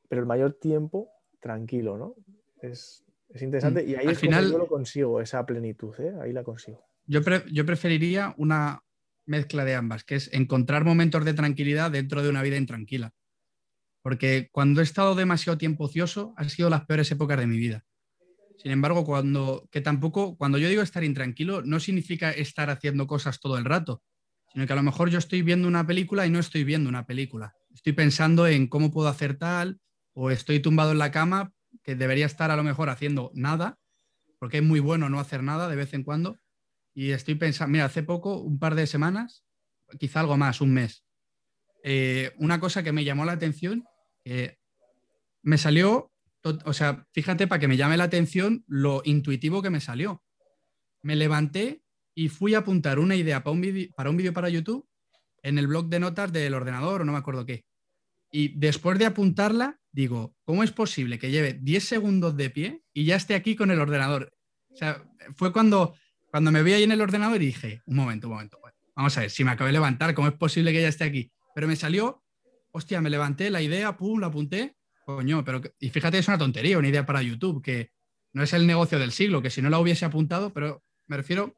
pero 0.09 0.21
el 0.21 0.27
mayor 0.27 0.53
tiempo 0.53 1.09
tranquilo, 1.39 1.97
¿no? 1.97 2.15
Es, 2.61 3.05
interesante 3.41 3.83
y 3.85 3.95
ahí 3.95 4.07
Al 4.07 4.13
es 4.13 4.19
final, 4.19 4.51
yo 4.51 4.57
lo 4.57 4.67
consigo, 4.67 5.21
esa 5.21 5.45
plenitud, 5.45 5.93
¿eh? 5.99 6.13
ahí 6.21 6.33
la 6.33 6.43
consigo. 6.43 6.83
Yo, 7.05 7.21
yo 7.51 7.65
preferiría 7.65 8.33
una 8.37 8.83
mezcla 9.25 9.63
de 9.65 9.75
ambas, 9.75 10.03
que 10.03 10.15
es 10.15 10.33
encontrar 10.33 10.83
momentos 10.83 11.23
de 11.23 11.33
tranquilidad 11.33 11.91
dentro 11.91 12.23
de 12.23 12.29
una 12.29 12.41
vida 12.41 12.57
intranquila. 12.57 13.13
Porque 14.01 14.49
cuando 14.51 14.81
he 14.81 14.83
estado 14.83 15.13
demasiado 15.13 15.57
tiempo 15.57 15.85
ocioso, 15.85 16.33
han 16.37 16.49
sido 16.49 16.69
las 16.69 16.85
peores 16.85 17.11
épocas 17.11 17.37
de 17.37 17.47
mi 17.47 17.57
vida. 17.57 17.85
Sin 18.57 18.71
embargo, 18.71 19.05
cuando, 19.05 19.67
que 19.71 19.81
tampoco, 19.81 20.35
cuando 20.35 20.57
yo 20.57 20.67
digo 20.67 20.81
estar 20.81 21.03
intranquilo, 21.03 21.61
no 21.61 21.79
significa 21.79 22.31
estar 22.31 22.69
haciendo 22.69 23.07
cosas 23.07 23.39
todo 23.39 23.57
el 23.57 23.65
rato, 23.65 24.01
sino 24.51 24.65
que 24.65 24.73
a 24.73 24.75
lo 24.75 24.83
mejor 24.83 25.09
yo 25.09 25.19
estoy 25.19 25.43
viendo 25.43 25.67
una 25.67 25.85
película 25.85 26.25
y 26.25 26.29
no 26.29 26.39
estoy 26.39 26.63
viendo 26.63 26.89
una 26.89 27.05
película. 27.05 27.53
Estoy 27.73 27.93
pensando 27.93 28.47
en 28.47 28.67
cómo 28.67 28.91
puedo 28.91 29.07
hacer 29.07 29.37
tal, 29.37 29.79
o 30.13 30.31
estoy 30.31 30.59
tumbado 30.59 30.91
en 30.91 30.97
la 30.97 31.11
cama, 31.11 31.53
que 31.83 31.95
debería 31.95 32.25
estar 32.25 32.51
a 32.51 32.55
lo 32.55 32.63
mejor 32.63 32.89
haciendo 32.89 33.31
nada, 33.33 33.77
porque 34.39 34.57
es 34.57 34.63
muy 34.63 34.79
bueno 34.79 35.09
no 35.09 35.19
hacer 35.19 35.43
nada 35.43 35.67
de 35.67 35.75
vez 35.75 35.93
en 35.93 36.03
cuando. 36.03 36.39
Y 36.93 37.11
estoy 37.11 37.35
pensando, 37.35 37.71
mira, 37.71 37.85
hace 37.85 38.03
poco, 38.03 38.41
un 38.41 38.59
par 38.59 38.75
de 38.75 38.87
semanas, 38.87 39.43
quizá 39.99 40.19
algo 40.19 40.37
más, 40.37 40.61
un 40.61 40.73
mes, 40.73 41.03
eh, 41.83 42.33
una 42.37 42.59
cosa 42.59 42.83
que 42.83 42.91
me 42.91 43.03
llamó 43.03 43.25
la 43.25 43.33
atención, 43.33 43.85
me 45.41 45.57
salió, 45.57 46.11
o 46.43 46.73
sea, 46.73 47.07
fíjate 47.13 47.47
para 47.47 47.59
que 47.59 47.67
me 47.67 47.77
llame 47.77 47.97
la 47.97 48.03
atención 48.05 48.63
lo 48.67 49.01
intuitivo 49.05 49.61
que 49.61 49.69
me 49.69 49.81
salió. 49.81 50.23
Me 51.01 51.15
levanté 51.15 51.81
y 52.13 52.29
fui 52.29 52.53
a 52.53 52.59
apuntar 52.59 52.99
una 52.99 53.15
idea 53.15 53.43
para 53.43 53.51
un 53.53 53.61
vídeo 53.61 53.91
para, 53.95 54.33
para 54.33 54.49
YouTube 54.49 54.87
en 55.41 55.57
el 55.57 55.67
blog 55.67 55.87
de 55.87 55.99
notas 55.99 56.31
del 56.31 56.53
ordenador 56.53 57.01
o 57.01 57.05
no 57.05 57.13
me 57.13 57.17
acuerdo 57.17 57.45
qué. 57.45 57.65
Y 58.31 58.59
después 58.59 58.99
de 58.99 59.05
apuntarla, 59.05 59.79
digo, 59.91 60.35
¿cómo 60.43 60.63
es 60.63 60.71
posible 60.71 61.19
que 61.19 61.31
lleve 61.31 61.53
10 61.53 61.83
segundos 61.83 62.37
de 62.37 62.49
pie 62.49 62.83
y 62.93 63.05
ya 63.05 63.15
esté 63.15 63.35
aquí 63.35 63.55
con 63.55 63.71
el 63.71 63.79
ordenador? 63.79 64.31
O 64.71 64.75
sea, 64.75 65.03
fue 65.35 65.51
cuando, 65.51 65.95
cuando 66.31 66.51
me 66.51 66.63
vi 66.63 66.73
ahí 66.73 66.83
en 66.83 66.91
el 66.91 67.01
ordenador 67.01 67.41
y 67.41 67.47
dije, 67.47 67.81
un 67.85 67.95
momento, 67.95 68.27
un 68.27 68.33
momento, 68.33 68.59
vamos 68.95 69.17
a 69.17 69.21
ver, 69.21 69.31
si 69.31 69.43
me 69.43 69.51
acabo 69.51 69.67
de 69.67 69.73
levantar, 69.73 70.13
¿cómo 70.13 70.27
es 70.27 70.33
posible 70.33 70.71
que 70.71 70.81
ya 70.81 70.87
esté 70.87 71.05
aquí? 71.05 71.31
Pero 71.55 71.67
me 71.67 71.75
salió, 71.75 72.23
hostia, 72.71 73.01
me 73.01 73.09
levanté 73.09 73.49
la 73.49 73.61
idea, 73.61 73.97
pum, 73.97 74.19
la 74.19 74.27
apunté, 74.27 74.75
coño, 75.05 75.43
pero 75.43 75.61
y 75.79 75.89
fíjate, 75.89 76.19
es 76.19 76.27
una 76.27 76.37
tontería, 76.37 76.77
una 76.77 76.89
idea 76.89 77.05
para 77.05 77.21
YouTube, 77.21 77.63
que 77.63 77.91
no 78.33 78.43
es 78.43 78.53
el 78.53 78.67
negocio 78.67 78.99
del 78.99 79.11
siglo, 79.11 79.41
que 79.41 79.49
si 79.49 79.61
no 79.61 79.69
la 79.69 79.79
hubiese 79.79 80.05
apuntado, 80.05 80.53
pero 80.53 80.83
me 81.07 81.17
refiero 81.17 81.55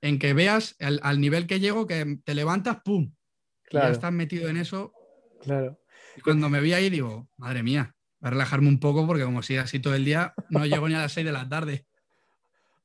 en 0.00 0.18
que 0.18 0.32
veas 0.32 0.76
al, 0.78 1.20
nivel 1.20 1.46
que 1.46 1.58
llego, 1.58 1.86
que 1.86 2.18
te 2.24 2.34
levantas, 2.34 2.82
pum, 2.82 3.12
claro. 3.64 3.88
ya 3.88 3.92
estás 3.92 4.12
metido 4.12 4.48
en 4.48 4.58
eso. 4.58 4.92
Claro. 5.42 5.80
Y 6.16 6.20
cuando 6.20 6.48
me 6.48 6.60
vi 6.60 6.72
ahí 6.72 6.90
digo, 6.90 7.28
madre 7.36 7.62
mía, 7.62 7.94
voy 8.20 8.28
a 8.28 8.30
relajarme 8.30 8.68
un 8.68 8.80
poco 8.80 9.06
porque 9.06 9.24
como 9.24 9.42
si 9.42 9.56
así 9.56 9.80
todo 9.80 9.94
el 9.94 10.04
día, 10.04 10.34
no 10.50 10.66
llego 10.66 10.88
ni 10.88 10.94
a 10.94 10.98
las 10.98 11.12
6 11.12 11.26
de 11.26 11.32
la 11.32 11.48
tarde. 11.48 11.86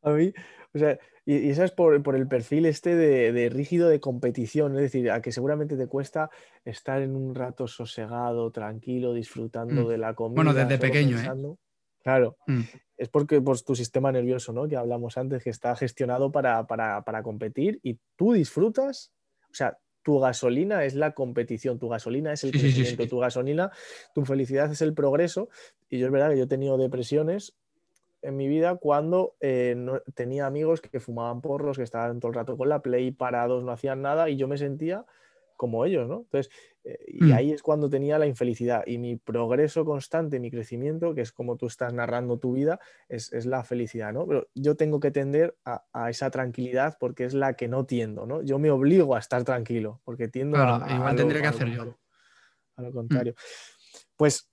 A 0.02 0.12
mí, 0.12 0.34
o 0.74 0.78
sea, 0.78 1.00
y, 1.26 1.50
eso 1.50 1.64
es 1.64 1.72
por, 1.72 1.94
el 2.16 2.28
perfil 2.28 2.66
este 2.66 2.96
de, 2.96 3.50
rígido 3.50 3.88
de 3.88 4.00
competición, 4.00 4.76
es 4.76 4.82
decir, 4.82 5.10
a 5.12 5.22
que 5.22 5.32
seguramente 5.32 5.78
te 5.78 5.88
cuesta 5.88 6.30
estar 6.66 7.02
en 7.02 7.16
un 7.16 7.34
rato 7.34 7.68
sosegado, 7.68 8.52
tranquilo, 8.52 9.14
disfrutando 9.14 9.86
mm. 9.86 9.88
de 9.88 9.98
la 9.98 10.14
comida. 10.14 10.36
Bueno, 10.36 10.54
desde 10.54 10.78
pequeño, 10.78 11.20
¿eh? 11.20 11.56
Claro, 12.04 12.36
mm. 12.48 12.62
es 12.98 13.08
porque 13.08 13.40
pues, 13.40 13.64
tu 13.64 13.76
sistema 13.76 14.12
nervioso, 14.12 14.52
¿no? 14.52 14.68
Que 14.68 14.76
hablamos 14.76 15.18
antes, 15.18 15.44
que 15.44 15.50
está 15.50 15.76
gestionado 15.76 16.32
para, 16.32 16.66
competir 17.24 17.80
y 17.82 17.98
tú 18.18 18.34
disfrutas, 18.34 19.14
o 19.50 19.54
sea, 19.54 19.78
tu 20.04 20.20
gasolina 20.20 20.84
es 20.84 20.96
la 20.96 21.14
competición, 21.14 21.80
tu 21.80 21.90
gasolina 21.90 22.34
es 22.34 22.44
el 22.44 22.52
crecimiento, 22.52 23.08
tu 23.08 23.20
gasolina, 23.20 23.72
tu 24.14 24.26
felicidad 24.26 24.72
es 24.72 24.82
el 24.82 24.94
progreso. 24.94 25.50
Y 25.90 26.00
yo 26.00 26.06
es 26.08 26.12
verdad 26.12 26.30
que 26.30 26.38
yo 26.38 26.44
he 26.44 26.48
tenido 26.48 26.78
depresiones 26.78 27.56
en 28.22 28.38
mi 28.38 28.48
vida 28.48 28.76
cuando 28.76 29.36
eh, 29.42 29.76
tenía 30.14 30.46
amigos 30.46 30.82
que 30.82 31.00
fumaban 31.00 31.42
porros, 31.42 31.78
que 31.78 31.84
estaban 31.84 32.20
todo 32.20 32.30
el 32.30 32.36
rato 32.36 32.58
con 32.58 32.70
la 32.70 32.82
play, 32.82 33.12
parados, 33.12 33.64
no 33.64 33.72
hacían 33.72 34.02
nada 34.02 34.30
y 34.30 34.38
yo 34.38 34.48
me 34.48 34.58
sentía 34.58 35.06
como 35.64 35.86
ellos, 35.86 36.08
¿no? 36.08 36.22
Entonces, 36.24 36.52
eh, 36.84 36.98
y 37.08 37.26
Mm. 37.26 37.32
ahí 37.32 37.52
es 37.52 37.64
cuando 37.64 37.90
tenía 37.90 38.20
la 38.20 38.28
infelicidad 38.28 38.84
y 38.86 38.98
mi 38.98 39.16
progreso 39.16 39.86
constante, 39.86 40.40
mi 40.40 40.52
crecimiento, 40.52 41.14
que 41.16 41.22
es 41.22 41.32
como 41.32 41.56
tú 41.58 41.68
estás 41.68 41.94
narrando 41.94 42.38
tu 42.40 42.54
vida, 42.54 42.80
es, 43.10 43.32
es 43.34 43.46
la 43.46 43.64
felicidad, 43.64 44.12
¿no? 44.14 44.28
Pero 44.28 44.48
yo 44.54 44.76
tengo 44.76 45.00
que 45.00 45.12
tender 45.12 45.56
a, 45.66 45.86
a 45.94 46.10
esa 46.10 46.30
tranquilidad 46.32 46.98
porque 47.00 47.26
es 47.26 47.34
la 47.34 47.54
que 47.56 47.68
no 47.68 47.86
tiendo, 47.86 48.26
¿no? 48.26 48.42
Yo 48.44 48.60
me 48.60 48.72
obligo 48.72 49.16
a 49.16 49.20
estar 49.20 49.44
tranquilo 49.44 50.02
porque 50.04 50.28
tiendo 50.28 50.58
Claro, 50.58 50.74
a, 50.74 50.86
a 50.86 50.94
igual 50.96 51.12
lo- 51.14 51.18
tendría 51.20 51.42
que 51.42 51.48
hacer 51.48 51.70
yo. 51.72 51.98
A 52.76 52.82
lo 52.82 52.92
contrario. 52.92 53.36
Pues 54.18 54.50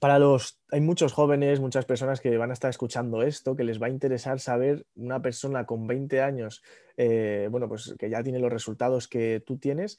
para 0.00 0.18
los, 0.18 0.60
hay 0.70 0.80
muchos 0.80 1.12
jóvenes, 1.12 1.60
muchas 1.60 1.86
personas 1.86 2.20
que 2.20 2.36
van 2.36 2.50
a 2.50 2.52
estar 2.52 2.70
escuchando 2.70 3.22
esto, 3.22 3.56
que 3.56 3.64
les 3.64 3.80
va 3.80 3.86
a 3.86 3.90
interesar 3.90 4.40
saber 4.40 4.86
una 4.94 5.22
persona 5.22 5.66
con 5.66 5.86
20 5.86 6.20
años, 6.22 6.62
eh, 6.96 7.48
bueno, 7.50 7.68
pues 7.68 7.94
que 7.98 8.10
ya 8.10 8.22
tiene 8.22 8.38
los 8.38 8.52
resultados 8.52 9.08
que 9.08 9.42
tú 9.46 9.58
tienes. 9.58 9.98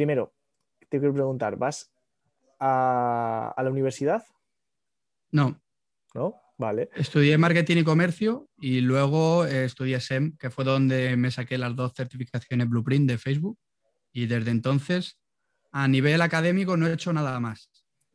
Primero, 0.00 0.32
te 0.88 0.98
quiero 0.98 1.12
preguntar, 1.12 1.58
¿vas 1.58 1.92
a, 2.58 3.52
a 3.54 3.62
la 3.62 3.68
universidad? 3.70 4.24
No, 5.30 5.60
¿No? 6.14 6.40
Vale. 6.56 6.88
estudié 6.94 7.36
marketing 7.36 7.76
y 7.76 7.84
comercio 7.84 8.48
y 8.58 8.80
luego 8.80 9.44
eh, 9.44 9.66
estudié 9.66 10.00
SEM, 10.00 10.38
que 10.38 10.48
fue 10.48 10.64
donde 10.64 11.18
me 11.18 11.30
saqué 11.30 11.58
las 11.58 11.76
dos 11.76 11.92
certificaciones 11.94 12.66
Blueprint 12.66 13.10
de 13.10 13.18
Facebook. 13.18 13.58
Y 14.10 14.26
desde 14.26 14.50
entonces, 14.52 15.18
a 15.70 15.86
nivel 15.86 16.22
académico, 16.22 16.78
no 16.78 16.86
he 16.86 16.94
hecho 16.94 17.12
nada 17.12 17.38
más. 17.38 17.70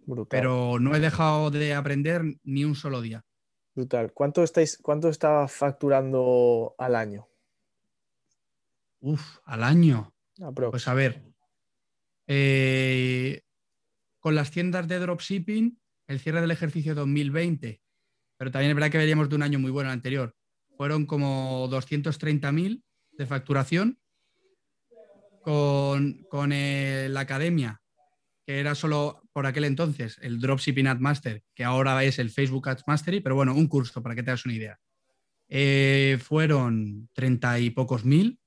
Brutal. 0.07 0.39
Pero 0.39 0.79
no 0.79 0.95
he 0.95 0.99
dejado 0.99 1.51
de 1.51 1.75
aprender 1.75 2.23
ni 2.43 2.65
un 2.65 2.73
solo 2.73 3.01
día. 3.01 3.23
Brutal. 3.75 4.11
¿Cuánto, 4.11 4.41
estáis, 4.41 4.79
¿Cuánto 4.81 5.09
está 5.09 5.47
facturando 5.47 6.73
al 6.79 6.95
año? 6.95 7.27
Uf, 9.01 9.37
al 9.45 9.63
año. 9.63 10.15
Aprox. 10.41 10.71
Pues 10.71 10.87
a 10.87 10.95
ver, 10.95 11.34
eh, 12.27 13.41
con 14.19 14.35
las 14.35 14.51
tiendas 14.51 14.87
de 14.87 14.99
dropshipping, 14.99 15.79
el 16.07 16.19
cierre 16.19 16.41
del 16.41 16.51
ejercicio 16.51 16.95
2020, 16.95 17.81
pero 18.37 18.51
también 18.51 18.71
es 18.71 18.75
verdad 18.75 18.91
que 18.91 18.97
veníamos 18.97 19.29
de 19.29 19.35
un 19.35 19.43
año 19.43 19.59
muy 19.59 19.71
bueno 19.71 19.89
el 19.89 19.93
anterior, 19.93 20.35
fueron 20.77 21.05
como 21.05 21.69
230.000 21.69 22.83
de 23.17 23.25
facturación. 23.25 23.99
Con, 25.41 26.25
con 26.27 26.51
eh, 26.51 27.07
la 27.11 27.19
academia, 27.19 27.79
que 28.47 28.59
era 28.59 28.73
solo 28.73 29.21
por 29.31 29.45
aquel 29.45 29.65
entonces 29.65 30.17
el 30.23 30.39
Dropshipping 30.39 30.87
Ad 30.87 30.97
Master, 30.97 31.43
que 31.53 31.63
ahora 31.63 32.03
es 32.03 32.17
el 32.17 32.31
Facebook 32.31 32.67
Ads 32.67 32.83
Mastery, 32.87 33.19
pero 33.19 33.35
bueno, 33.35 33.53
un 33.53 33.67
curso 33.67 34.01
para 34.01 34.15
que 34.15 34.23
te 34.23 34.31
hagas 34.31 34.45
una 34.45 34.55
idea. 34.55 34.79
Eh, 35.47 36.17
fueron 36.21 37.09
treinta 37.13 37.59
y 37.59 37.69
pocos 37.69 38.05
mil. 38.05 38.39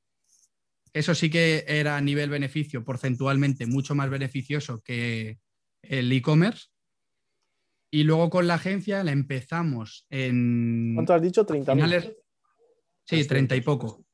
Eso 0.98 1.14
sí 1.14 1.30
que 1.30 1.64
era 1.68 1.96
a 1.96 2.00
nivel 2.00 2.28
beneficio, 2.28 2.84
porcentualmente 2.84 3.66
mucho 3.66 3.94
más 3.94 4.10
beneficioso 4.10 4.82
que 4.82 5.38
el 5.80 6.10
e-commerce. 6.10 6.70
Y 7.88 8.02
luego 8.02 8.28
con 8.30 8.48
la 8.48 8.54
agencia 8.54 9.04
la 9.04 9.12
empezamos 9.12 10.06
en 10.10 10.94
¿Cuánto 10.96 11.14
has 11.14 11.22
dicho? 11.22 11.46
30 11.46 11.72
finales. 11.72 12.02
Sí, 12.02 12.14
300. 13.10 13.28
treinta 13.28 13.54
y 13.54 13.60
poco. 13.60 14.04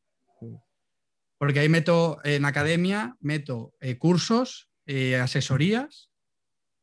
Porque 1.39 1.61
ahí 1.61 1.71
meto 1.71 2.19
en 2.23 2.45
academia, 2.45 3.17
meto 3.19 3.73
eh, 3.81 3.97
cursos, 3.97 4.69
eh, 4.85 5.17
asesorías 5.17 6.11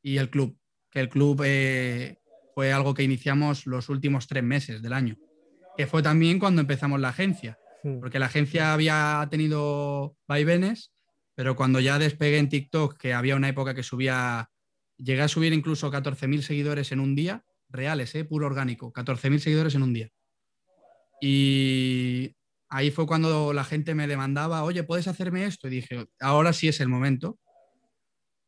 y 0.01 0.17
el 0.17 0.31
club. 0.31 0.57
Que 0.89 1.01
el 1.01 1.09
club 1.09 1.43
eh, 1.45 2.17
fue 2.55 2.73
algo 2.73 2.95
que 2.95 3.03
iniciamos 3.03 3.67
los 3.67 3.87
últimos 3.87 4.25
tres 4.25 4.43
meses 4.43 4.81
del 4.81 4.93
año. 4.93 5.15
Que 5.77 5.85
fue 5.85 6.01
también 6.01 6.39
cuando 6.39 6.61
empezamos 6.61 6.99
la 6.99 7.09
agencia. 7.09 7.59
Porque 7.83 8.19
la 8.19 8.27
agencia 8.27 8.73
había 8.73 9.27
tenido 9.31 10.15
vaivenes, 10.27 10.93
pero 11.35 11.55
cuando 11.55 11.79
ya 11.79 11.97
despegué 11.97 12.37
en 12.37 12.49
TikTok, 12.49 12.97
que 12.97 13.13
había 13.13 13.35
una 13.35 13.49
época 13.49 13.73
que 13.73 13.83
subía, 13.83 14.49
llegué 14.97 15.21
a 15.21 15.27
subir 15.27 15.53
incluso 15.53 15.91
14.000 15.91 16.41
seguidores 16.41 16.91
en 16.91 16.99
un 16.99 17.15
día, 17.15 17.43
reales, 17.69 18.13
¿eh? 18.15 18.25
puro 18.25 18.45
orgánico, 18.45 18.93
14.000 18.93 19.39
seguidores 19.39 19.75
en 19.75 19.83
un 19.83 19.93
día. 19.93 20.09
Y 21.21 22.35
ahí 22.69 22.91
fue 22.91 23.07
cuando 23.07 23.53
la 23.53 23.63
gente 23.63 23.95
me 23.95 24.07
demandaba, 24.07 24.63
oye, 24.63 24.83
¿puedes 24.83 25.07
hacerme 25.07 25.45
esto? 25.45 25.67
Y 25.67 25.71
dije, 25.71 26.07
ahora 26.19 26.53
sí 26.53 26.67
es 26.67 26.79
el 26.79 26.87
momento. 26.87 27.39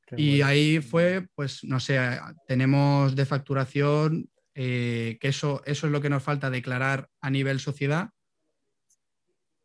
Qué 0.08 0.16
Y 0.18 0.30
bueno. 0.30 0.46
ahí 0.48 0.80
fue, 0.80 1.28
pues, 1.36 1.64
no 1.64 1.80
sé, 1.80 2.00
tenemos 2.48 3.16
de 3.16 3.26
facturación, 3.26 4.30
eh, 4.56 5.18
que 5.20 5.30
eso, 5.30 5.62
eso 5.66 5.88
es 5.88 5.92
lo 5.92 6.02
que 6.02 6.10
nos 6.10 6.24
falta 6.24 6.50
declarar 6.50 7.10
a 7.22 7.30
nivel 7.30 7.60
sociedad. 7.60 8.10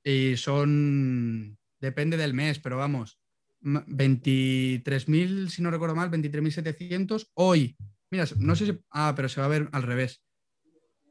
Y 0.08 0.38
son, 0.38 1.58
depende 1.80 2.16
del 2.16 2.32
mes, 2.32 2.58
pero 2.58 2.78
vamos, 2.78 3.20
m- 3.62 3.84
23.000, 3.86 5.50
si 5.50 5.60
no 5.60 5.70
recuerdo 5.70 5.94
mal, 5.94 6.08
23.700 6.10 7.30
hoy. 7.34 7.76
Mira, 8.10 8.24
no 8.38 8.56
sé 8.56 8.64
si, 8.64 8.78
ah, 8.90 9.12
pero 9.14 9.28
se 9.28 9.40
va 9.40 9.46
a 9.46 9.50
ver 9.50 9.68
al 9.70 9.82
revés. 9.82 10.22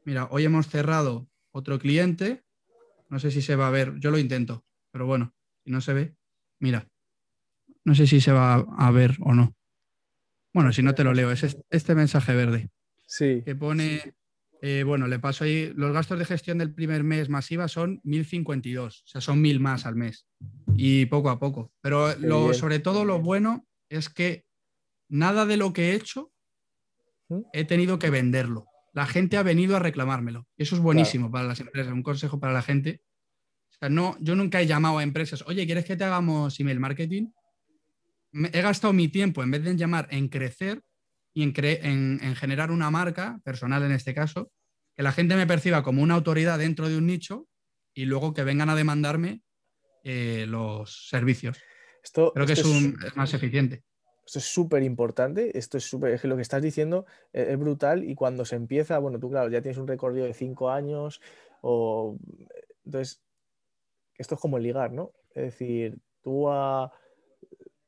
Mira, 0.04 0.26
hoy 0.32 0.44
hemos 0.44 0.66
cerrado 0.68 1.28
otro 1.52 1.78
cliente, 1.78 2.42
no 3.08 3.20
sé 3.20 3.30
si 3.30 3.40
se 3.40 3.54
va 3.54 3.68
a 3.68 3.70
ver, 3.70 3.94
yo 4.00 4.10
lo 4.10 4.18
intento, 4.18 4.64
pero 4.90 5.06
bueno, 5.06 5.32
si 5.64 5.70
no 5.70 5.80
se 5.80 5.92
ve, 5.94 6.16
mira, 6.58 6.88
no 7.84 7.94
sé 7.94 8.08
si 8.08 8.20
se 8.20 8.32
va 8.32 8.54
a 8.56 8.90
ver 8.90 9.16
o 9.20 9.32
no. 9.32 9.54
Bueno, 10.52 10.72
si 10.72 10.82
no 10.82 10.96
te 10.96 11.04
lo 11.04 11.14
leo, 11.14 11.30
es 11.30 11.44
est- 11.44 11.60
este 11.70 11.94
mensaje 11.94 12.34
verde 12.34 12.68
Sí, 13.06 13.42
que 13.44 13.54
pone, 13.54 14.16
eh, 14.60 14.82
bueno, 14.84 15.06
le 15.06 15.18
paso 15.18 15.44
ahí, 15.44 15.72
los 15.76 15.92
gastos 15.92 16.18
de 16.18 16.24
gestión 16.24 16.58
del 16.58 16.74
primer 16.74 17.04
mes 17.04 17.28
masiva 17.28 17.68
son 17.68 18.00
1.052, 18.04 19.02
o 19.04 19.06
sea, 19.06 19.20
son 19.20 19.40
1.000 19.42 19.60
más 19.60 19.86
al 19.86 19.96
mes 19.96 20.26
y 20.76 21.06
poco 21.06 21.30
a 21.30 21.38
poco. 21.38 21.72
Pero 21.80 22.14
lo, 22.16 22.46
sobre 22.54 22.78
todo 22.78 23.04
lo 23.04 23.20
bueno 23.20 23.66
es 23.88 24.08
que 24.08 24.44
nada 25.08 25.46
de 25.46 25.56
lo 25.56 25.72
que 25.72 25.90
he 25.90 25.94
hecho 25.94 26.32
¿Mm? 27.28 27.40
he 27.52 27.64
tenido 27.64 27.98
que 27.98 28.10
venderlo. 28.10 28.66
La 28.94 29.06
gente 29.06 29.36
ha 29.36 29.42
venido 29.42 29.76
a 29.76 29.80
reclamármelo. 29.80 30.46
Eso 30.56 30.74
es 30.74 30.80
buenísimo 30.80 31.30
para 31.30 31.46
las 31.46 31.60
empresas, 31.60 31.92
un 31.92 32.02
consejo 32.02 32.40
para 32.40 32.52
la 32.52 32.62
gente. 32.62 33.00
O 33.70 33.76
sea, 33.78 33.88
no, 33.88 34.16
yo 34.20 34.34
nunca 34.34 34.60
he 34.60 34.66
llamado 34.66 34.98
a 34.98 35.02
empresas, 35.02 35.44
oye, 35.46 35.64
¿quieres 35.66 35.84
que 35.84 35.96
te 35.96 36.04
hagamos 36.04 36.58
email 36.58 36.80
marketing? 36.80 37.28
Me- 38.32 38.50
he 38.52 38.60
gastado 38.60 38.92
mi 38.92 39.08
tiempo, 39.08 39.42
en 39.42 39.50
vez 39.52 39.62
de 39.62 39.76
llamar, 39.76 40.08
en 40.10 40.28
crecer 40.28 40.82
y 41.34 41.42
en, 41.42 41.52
cre- 41.54 41.80
en- 41.82 42.20
en 42.22 42.34
generar 42.36 42.70
una 42.70 42.90
marca, 42.90 43.40
personal 43.44 43.82
en 43.84 43.92
este 43.92 44.14
caso, 44.14 44.50
que 44.96 45.02
la 45.02 45.12
gente 45.12 45.36
me 45.36 45.46
perciba 45.46 45.82
como 45.82 46.02
una 46.02 46.14
autoridad 46.14 46.58
dentro 46.58 46.88
de 46.88 46.96
un 46.98 47.06
nicho 47.06 47.46
y 47.94 48.04
luego 48.06 48.34
que 48.34 48.44
vengan 48.44 48.70
a 48.70 48.74
demandarme 48.76 49.42
eh, 50.04 50.46
los 50.48 51.08
servicios. 51.08 51.58
esto, 52.02 52.32
Creo 52.32 52.46
que 52.46 52.52
es, 52.54 52.58
esto 52.60 52.70
un- 52.70 52.96
es 53.04 53.16
más 53.16 53.32
eficiente. 53.34 53.82
Esto 54.26 54.40
es 54.40 54.44
súper 54.44 54.82
importante, 54.82 55.56
esto 55.56 55.78
es 55.78 55.84
súper, 55.84 56.12
es 56.12 56.20
que 56.20 56.28
lo 56.28 56.36
que 56.36 56.42
estás 56.42 56.60
diciendo 56.60 57.06
eh, 57.32 57.46
es, 57.50 57.58
brutal 57.58 58.04
y 58.04 58.14
cuando 58.14 58.44
se 58.44 58.56
empieza, 58.56 58.98
bueno, 58.98 59.18
tú 59.18 59.30
claro, 59.30 59.48
ya 59.48 59.62
tienes 59.62 59.78
un 59.78 59.86
recorrido 59.88 60.26
de 60.26 60.34
cinco 60.34 60.70
años 60.70 61.22
o 61.62 62.18
entonces 62.84 63.22
esto 64.18 64.34
es 64.34 64.40
como 64.40 64.58
ligar, 64.58 64.92
¿no? 64.92 65.12
Es 65.34 65.44
decir, 65.44 65.98
tú 66.22 66.50
a- 66.50 66.92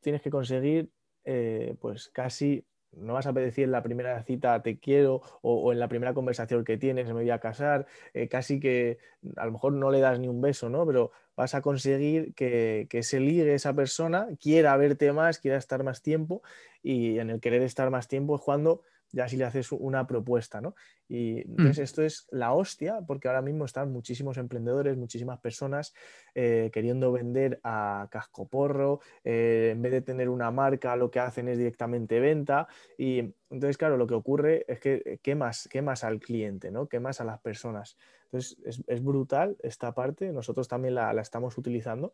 tienes 0.00 0.22
que 0.22 0.30
conseguir 0.30 0.90
eh, 1.24 1.76
pues 1.80 2.08
casi, 2.08 2.64
no 2.92 3.14
vas 3.14 3.26
a 3.26 3.32
decir 3.32 3.64
en 3.64 3.72
la 3.72 3.82
primera 3.82 4.22
cita 4.22 4.62
te 4.62 4.78
quiero 4.78 5.22
o, 5.42 5.72
en 5.72 5.78
la 5.78 5.88
primera 5.88 6.14
conversación 6.14 6.64
que 6.64 6.76
tienes 6.76 7.06
me 7.06 7.12
voy 7.14 7.30
a 7.30 7.38
casar, 7.38 7.86
eh, 8.14 8.28
casi 8.28 8.60
que 8.60 8.98
a 9.36 9.46
lo 9.46 9.52
mejor 9.52 9.72
no 9.72 9.90
le 9.90 10.00
das 10.00 10.18
ni 10.18 10.28
un 10.28 10.40
beso, 10.40 10.68
¿no? 10.68 10.86
Pero 10.86 11.12
vas 11.36 11.54
a 11.54 11.62
conseguir 11.62 12.34
que, 12.34 12.86
que 12.90 13.02
se 13.02 13.20
ligue 13.20 13.54
esa 13.54 13.74
persona, 13.74 14.28
quiera 14.40 14.76
verte 14.76 15.12
más, 15.12 15.38
quiera 15.38 15.56
estar 15.56 15.82
más 15.84 16.02
tiempo 16.02 16.42
y 16.82 17.18
en 17.18 17.30
el 17.30 17.40
querer 17.40 17.62
estar 17.62 17.90
más 17.90 18.08
tiempo 18.08 18.36
es 18.36 18.42
cuando 18.42 18.82
ya 19.12 19.28
si 19.28 19.36
le 19.36 19.44
haces 19.44 19.72
una 19.72 20.06
propuesta, 20.06 20.60
¿no? 20.60 20.74
Y 21.08 21.40
entonces 21.40 21.78
esto 21.78 22.02
es 22.02 22.26
la 22.30 22.52
hostia 22.52 23.00
porque 23.06 23.28
ahora 23.28 23.42
mismo 23.42 23.64
están 23.64 23.92
muchísimos 23.92 24.36
emprendedores, 24.38 24.96
muchísimas 24.96 25.40
personas 25.40 25.92
eh, 26.34 26.70
queriendo 26.72 27.10
vender 27.12 27.60
a 27.64 28.08
cascoporro, 28.10 29.00
eh, 29.24 29.70
en 29.72 29.82
vez 29.82 29.92
de 29.92 30.02
tener 30.02 30.28
una 30.28 30.50
marca 30.50 30.94
lo 30.96 31.10
que 31.10 31.20
hacen 31.20 31.48
es 31.48 31.58
directamente 31.58 32.20
venta 32.20 32.68
y 32.96 33.34
entonces 33.50 33.76
claro, 33.76 33.96
lo 33.96 34.06
que 34.06 34.14
ocurre 34.14 34.64
es 34.68 34.78
que 34.78 35.18
quemas, 35.22 35.68
quemas 35.68 36.04
al 36.04 36.20
cliente, 36.20 36.70
¿no? 36.70 36.86
Quemas 36.86 37.20
a 37.20 37.24
las 37.24 37.40
personas. 37.40 37.96
Entonces 38.26 38.58
es, 38.64 38.82
es 38.86 39.02
brutal 39.02 39.56
esta 39.62 39.92
parte, 39.92 40.32
nosotros 40.32 40.68
también 40.68 40.94
la, 40.94 41.12
la 41.12 41.22
estamos 41.22 41.58
utilizando. 41.58 42.12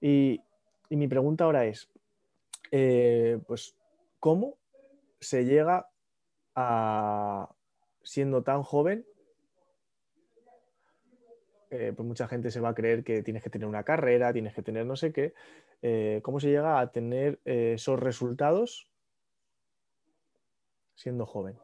Y, 0.00 0.40
y, 0.88 0.96
mi 0.96 1.08
pregunta 1.08 1.44
ahora 1.44 1.66
es, 1.66 1.90
eh, 2.70 3.38
pues, 3.46 3.76
¿cómo 4.18 4.58
se 5.20 5.44
llega 5.44 5.91
a, 6.54 7.48
siendo 8.02 8.42
tan 8.42 8.62
joven? 8.62 9.06
Eh, 11.70 11.92
pues 11.96 12.06
mucha 12.06 12.28
gente 12.28 12.50
se 12.50 12.60
va 12.60 12.70
a 12.70 12.74
creer 12.74 13.02
que 13.02 13.22
tienes 13.22 13.42
que 13.42 13.48
tener 13.50 13.66
una 13.66 13.82
carrera, 13.82 14.32
tienes 14.32 14.54
que 14.54 14.62
tener 14.62 14.84
no 14.84 14.96
sé 14.96 15.12
qué. 15.12 15.32
Eh, 15.80 16.20
¿Cómo 16.22 16.38
se 16.38 16.48
llega 16.48 16.78
a 16.80 16.92
tener 16.92 17.40
eh, 17.44 17.72
esos 17.76 17.98
resultados 17.98 18.88
siendo 20.94 21.24
joven? 21.26 21.58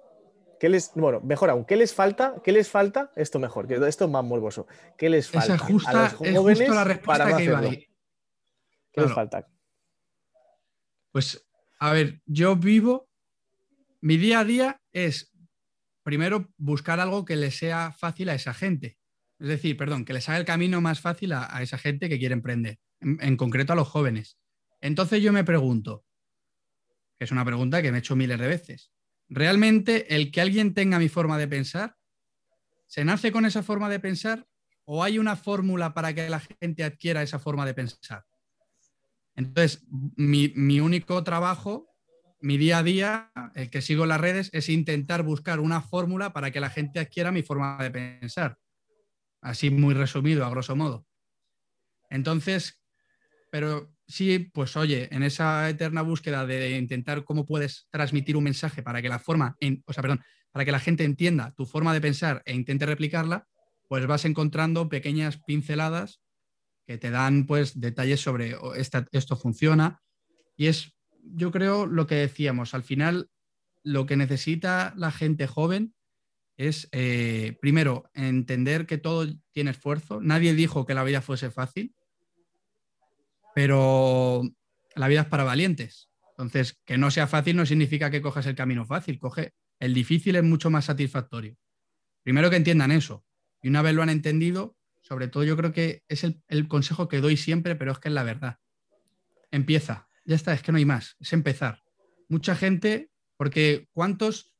¿Qué 0.59 0.68
les, 0.68 0.92
bueno, 0.95 1.21
mejor 1.21 1.50
aún, 1.50 1.64
¿qué 1.64 1.76
les 1.76 1.95
falta? 1.95 2.40
¿Qué 2.42 2.52
les 2.52 2.68
falta? 2.68 3.12
Esto 3.14 3.38
mejor, 3.38 3.68
que 3.68 3.75
esto 3.75 4.04
es 4.07 4.11
más 4.11 4.25
morboso. 4.25 4.66
¿Qué 4.97 5.09
les 5.09 5.30
falta? 5.30 5.54
Esa 5.54 5.64
justa, 5.64 5.90
a 5.90 6.02
los 6.04 6.14
jóvenes 6.14 6.61
es 6.61 6.68
la 6.71 6.85
respuesta 6.85 7.25
para 7.25 7.37
que 7.37 7.45
iba 7.45 7.59
ahí. 7.59 7.87
¿Qué 8.90 9.00
les 9.02 9.12
falta? 9.12 9.47
Pues, 11.12 11.49
a 11.78 11.92
ver, 11.92 12.21
yo 12.26 12.57
vivo, 12.57 13.07
mi 14.00 14.17
día 14.17 14.40
a 14.40 14.45
día 14.45 14.81
es 14.93 15.33
primero 16.02 16.52
buscar 16.57 17.00
algo 17.00 17.25
que 17.25 17.37
le 17.37 17.50
sea 17.50 17.93
fácil 17.93 18.28
a 18.28 18.35
esa 18.35 18.55
gente. 18.55 18.99
Es 19.38 19.49
decir, 19.49 19.76
perdón, 19.76 20.05
que 20.05 20.12
les 20.12 20.28
haga 20.28 20.38
el 20.38 20.45
camino 20.45 20.81
más 20.81 21.00
fácil 21.00 21.33
a, 21.33 21.62
esa 21.62 21.78
gente 21.78 22.09
que 22.09 22.19
quiere 22.19 22.33
emprender, 22.33 22.78
en, 23.00 23.37
concreto 23.37 23.73
a 23.73 23.76
los 23.76 23.88
jóvenes. 23.88 24.38
Entonces 24.81 25.23
yo 25.23 25.33
me 25.33 25.45
pregunto, 25.45 26.05
que 27.19 27.25
es 27.25 27.31
una 27.31 27.45
pregunta 27.45 27.83
que 27.83 27.93
me 27.93 27.99
he 27.99 28.00
hecho 28.00 28.17
miles 28.17 28.38
de 28.38 28.49
veces, 28.49 28.90
¿realmente 29.28 30.14
el 30.14 30.31
que 30.33 30.40
alguien 30.40 30.75
tenga 30.75 30.99
mi 30.99 31.09
forma 31.09 31.38
de 31.38 31.47
pensar, 31.47 31.97
se 32.87 33.05
nace 33.05 33.31
con 33.31 33.45
esa 33.45 33.62
forma 33.62 33.88
de 33.88 34.00
pensar 34.00 34.47
o 34.85 35.05
hay 35.05 35.19
una 35.19 35.37
fórmula 35.37 35.93
para 35.93 36.14
que 36.14 36.28
la 36.31 36.40
gente 36.40 36.85
adquiera 36.85 37.23
esa 37.23 37.38
forma 37.38 37.67
de 37.67 37.75
pensar? 37.75 38.25
Entonces, 39.37 39.87
mi, 40.17 40.52
mi 40.57 40.81
único 40.81 41.23
trabajo 41.23 41.88
mi 42.40 42.57
día 42.57 42.78
a 42.78 42.83
día, 42.83 43.33
el 43.54 43.71
que 43.71 43.83
sigo 43.83 44.04
en 44.04 44.11
las 44.11 44.21
redes, 44.21 44.50
es 44.52 44.68
intentar 44.68 45.23
buscar 45.23 45.61
una 45.61 45.80
fórmula 45.80 46.33
para 46.33 46.50
que 46.50 46.61
la 46.61 46.71
gente 46.71 47.00
adquiera 47.00 47.33
mi 47.33 47.42
forma 47.42 47.78
de 47.83 47.90
pensar. 47.90 48.59
Así 49.40 49.71
muy 49.71 49.95
resumido, 49.95 50.45
a 50.45 50.50
grosso 50.50 50.76
modo. 50.76 51.07
Entonces, 52.11 52.83
pero 53.50 53.92
sí, 54.07 54.50
pues 54.52 54.76
oye, 54.76 55.09
en 55.14 55.23
esa 55.23 55.68
eterna 55.68 56.02
búsqueda 56.02 56.47
de 56.47 56.76
intentar 56.76 57.25
cómo 57.25 57.47
puedes 57.47 57.88
transmitir 57.90 58.37
un 58.37 58.45
mensaje 58.45 58.83
para 58.83 59.02
que 59.02 59.09
la 59.09 59.18
forma, 59.18 59.57
o 59.87 59.92
sea, 59.92 60.02
perdón, 60.02 60.23
para 60.50 60.64
que 60.64 60.73
la 60.73 60.80
gente 60.80 61.04
entienda 61.04 61.52
tu 61.57 61.66
forma 61.66 61.92
de 61.92 62.00
pensar 62.00 62.42
e 62.45 62.54
intente 62.54 62.87
replicarla, 62.87 63.47
pues 63.88 64.07
vas 64.07 64.25
encontrando 64.25 64.88
pequeñas 64.88 65.38
pinceladas 65.38 66.21
que 66.87 66.99
te 66.99 67.11
dan 67.11 67.47
pues 67.47 67.78
detalles 67.80 68.21
sobre 68.21 68.54
oh, 68.54 68.75
esto 68.75 69.37
funciona 69.37 70.02
y 70.57 70.66
es 70.66 70.98
yo 71.35 71.50
creo 71.50 71.87
lo 71.87 72.06
que 72.06 72.16
decíamos, 72.16 72.75
al 72.75 72.82
final 72.82 73.30
lo 73.82 74.06
que 74.06 74.16
necesita 74.16 74.92
la 74.97 75.11
gente 75.11 75.47
joven 75.47 75.94
es, 76.56 76.88
eh, 76.92 77.56
primero, 77.61 78.11
entender 78.14 78.87
que 78.87 78.99
todo 78.99 79.26
tiene 79.52 79.70
esfuerzo. 79.70 80.20
Nadie 80.20 80.54
dijo 80.54 80.85
que 80.85 80.94
la 80.94 81.04
vida 81.04 81.23
fuese 81.23 81.50
fácil, 81.50 81.94
pero 83.54 84.42
la 84.94 85.08
vida 85.08 85.23
es 85.23 85.26
para 85.26 85.44
valientes. 85.44 86.11
Entonces, 86.30 86.78
que 86.85 86.99
no 86.99 87.11
sea 87.11 87.28
fácil 87.28 87.56
no 87.56 87.64
significa 87.64 88.11
que 88.11 88.20
cojas 88.20 88.47
el 88.47 88.56
camino 88.56 88.85
fácil. 88.85 89.18
Coge 89.18 89.54
el 89.78 89.94
difícil 89.94 90.37
es 90.37 90.42
mucho 90.42 90.70
más 90.70 90.87
satisfactorio. 90.87 91.56
Primero 92.25 92.50
que 92.50 92.56
entiendan 92.56 92.90
eso. 92.90 93.25
Y 93.62 93.68
una 93.68 93.82
vez 93.82 93.94
lo 93.94 94.02
han 94.02 94.11
entendido, 94.11 94.76
sobre 95.00 95.28
todo 95.28 95.44
yo 95.44 95.56
creo 95.56 95.73
que 95.73 96.02
es 96.08 96.25
el, 96.25 96.42
el 96.49 96.68
consejo 96.68 97.08
que 97.08 97.20
doy 97.20 97.37
siempre, 97.37 97.76
pero 97.76 97.92
es 97.92 97.99
que 97.99 98.08
es 98.08 98.14
la 98.14 98.25
verdad. 98.25 98.58
Empieza, 99.50 100.07
ya 100.28 100.37
está, 100.37 100.52
es 100.52 100.62
que 100.62 100.73
no 100.73 100.78
hay 100.78 100.85
más, 100.85 101.16
es 101.20 101.32
empezar. 101.32 101.82
Mucha 102.28 102.54
gente, 102.54 103.11
porque 103.38 103.88
¿cuántos 103.94 104.54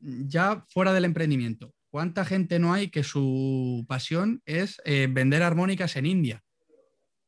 ya 0.00 0.66
fuera 0.68 0.92
del 0.92 1.04
emprendimiento? 1.04 1.72
¿Cuánta 1.90 2.24
gente 2.24 2.58
no 2.58 2.72
hay 2.72 2.88
que 2.88 3.04
su 3.04 3.84
pasión 3.86 4.42
es 4.46 4.82
eh, 4.84 5.06
vender 5.08 5.44
armónicas 5.44 5.94
en 5.94 6.06
India? 6.06 6.42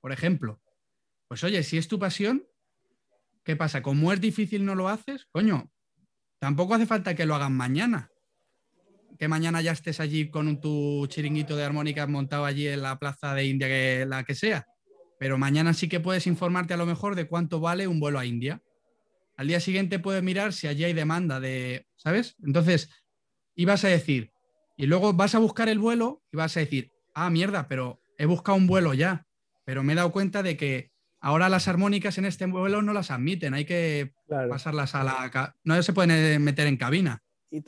Por 0.00 0.10
ejemplo. 0.10 0.60
Pues 1.28 1.44
oye, 1.44 1.62
si 1.62 1.78
es 1.78 1.86
tu 1.86 2.00
pasión, 2.00 2.44
¿qué 3.44 3.54
pasa? 3.54 3.80
Como 3.80 4.12
es 4.12 4.20
difícil 4.20 4.64
no 4.64 4.74
lo 4.74 4.88
haces, 4.88 5.28
coño, 5.30 5.70
tampoco 6.40 6.74
hace 6.74 6.86
falta 6.86 7.14
que 7.14 7.26
lo 7.26 7.36
hagan 7.36 7.56
mañana. 7.56 8.10
Que 9.20 9.28
mañana 9.28 9.62
ya 9.62 9.70
estés 9.70 10.00
allí 10.00 10.30
con 10.30 10.60
tu 10.60 11.06
chiringuito 11.06 11.54
de 11.54 11.62
armónicas 11.62 12.08
montado 12.08 12.44
allí 12.44 12.66
en 12.66 12.82
la 12.82 12.98
plaza 12.98 13.34
de 13.34 13.46
India, 13.46 13.68
que 13.68 14.04
la 14.04 14.24
que 14.24 14.34
sea 14.34 14.66
pero 15.18 15.38
mañana 15.38 15.74
sí 15.74 15.88
que 15.88 16.00
puedes 16.00 16.26
informarte 16.26 16.74
a 16.74 16.76
lo 16.76 16.86
mejor 16.86 17.14
de 17.14 17.26
cuánto 17.26 17.60
vale 17.60 17.86
un 17.86 18.00
vuelo 18.00 18.18
a 18.18 18.26
India. 18.26 18.62
Al 19.36 19.48
día 19.48 19.60
siguiente 19.60 19.98
puedes 19.98 20.22
mirar 20.22 20.52
si 20.52 20.66
allí 20.66 20.84
hay 20.84 20.92
demanda 20.92 21.40
de, 21.40 21.86
¿sabes? 21.96 22.36
Entonces, 22.44 22.90
ibas 23.54 23.84
a 23.84 23.88
decir, 23.88 24.32
y 24.76 24.86
luego 24.86 25.12
vas 25.12 25.34
a 25.34 25.38
buscar 25.38 25.68
el 25.68 25.78
vuelo 25.78 26.22
y 26.32 26.36
vas 26.36 26.56
a 26.56 26.60
decir, 26.60 26.90
ah, 27.14 27.30
mierda, 27.30 27.68
pero 27.68 28.00
he 28.18 28.26
buscado 28.26 28.56
un 28.56 28.66
vuelo 28.66 28.94
ya, 28.94 29.26
pero 29.64 29.82
me 29.82 29.92
he 29.92 29.96
dado 29.96 30.12
cuenta 30.12 30.42
de 30.42 30.56
que 30.56 30.90
ahora 31.20 31.48
las 31.48 31.68
armónicas 31.68 32.18
en 32.18 32.26
este 32.26 32.46
vuelo 32.46 32.82
no 32.82 32.92
las 32.92 33.10
admiten, 33.10 33.54
hay 33.54 33.64
que 33.64 34.12
pasarlas 34.28 34.94
a 34.94 35.04
la... 35.04 35.56
No 35.64 35.82
se 35.82 35.92
pueden 35.92 36.42
meter 36.42 36.66
en 36.66 36.76
cabina. 36.76 37.22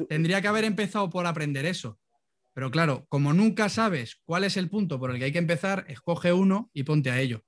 Tendría 0.08 0.42
que 0.42 0.48
haber 0.48 0.64
empezado 0.64 1.08
por 1.10 1.26
aprender 1.26 1.64
eso. 1.64 1.98
Pero 2.56 2.70
claro, 2.70 3.04
como 3.10 3.34
nunca 3.34 3.68
sabes 3.68 4.16
cuál 4.24 4.42
es 4.42 4.56
el 4.56 4.70
punto 4.70 4.98
por 4.98 5.10
el 5.10 5.18
que 5.18 5.26
hay 5.26 5.32
que 5.32 5.36
empezar, 5.36 5.84
escoge 5.88 6.32
uno 6.32 6.70
y 6.72 6.84
ponte 6.84 7.10
a 7.10 7.20
ello. 7.20 7.44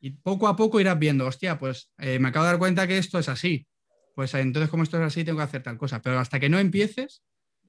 Y 0.00 0.10
poco 0.10 0.48
a 0.48 0.56
poco 0.56 0.80
irás 0.80 0.98
viendo, 0.98 1.24
hostia, 1.24 1.56
pues 1.56 1.92
eh, 1.98 2.18
me 2.18 2.30
acabo 2.30 2.46
de 2.46 2.50
dar 2.50 2.58
cuenta 2.58 2.88
que 2.88 2.98
esto 2.98 3.20
es 3.20 3.28
así. 3.28 3.68
Pues 4.12 4.34
eh, 4.34 4.40
entonces, 4.40 4.68
como 4.68 4.82
esto 4.82 4.96
es 4.96 5.04
así, 5.04 5.22
tengo 5.22 5.38
que 5.38 5.44
hacer 5.44 5.62
tal 5.62 5.78
cosa. 5.78 6.02
Pero 6.02 6.18
hasta 6.18 6.40
que 6.40 6.48
no 6.48 6.58
empieces, 6.58 7.22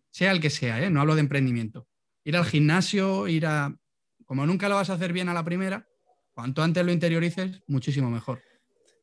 sea 0.09 0.31
el 0.31 0.41
que 0.41 0.49
sea, 0.49 0.83
¿eh? 0.83 0.89
no 0.89 1.01
hablo 1.01 1.13
de 1.13 1.21
emprendimiento. 1.21 1.87
Ir 2.23 2.35
al 2.35 2.45
gimnasio, 2.45 3.27
ir 3.27 3.45
a... 3.45 3.77
Como 4.25 4.47
nunca 4.47 4.67
lo 4.67 4.73
vas 4.73 4.89
a 4.89 4.93
hacer 4.93 5.13
bien 5.13 5.29
a 5.29 5.35
la 5.35 5.45
primera, 5.45 5.87
cuanto 6.33 6.63
antes 6.63 6.83
lo 6.83 6.91
interiorices, 6.91 7.61
muchísimo 7.67 8.09
mejor. 8.09 8.41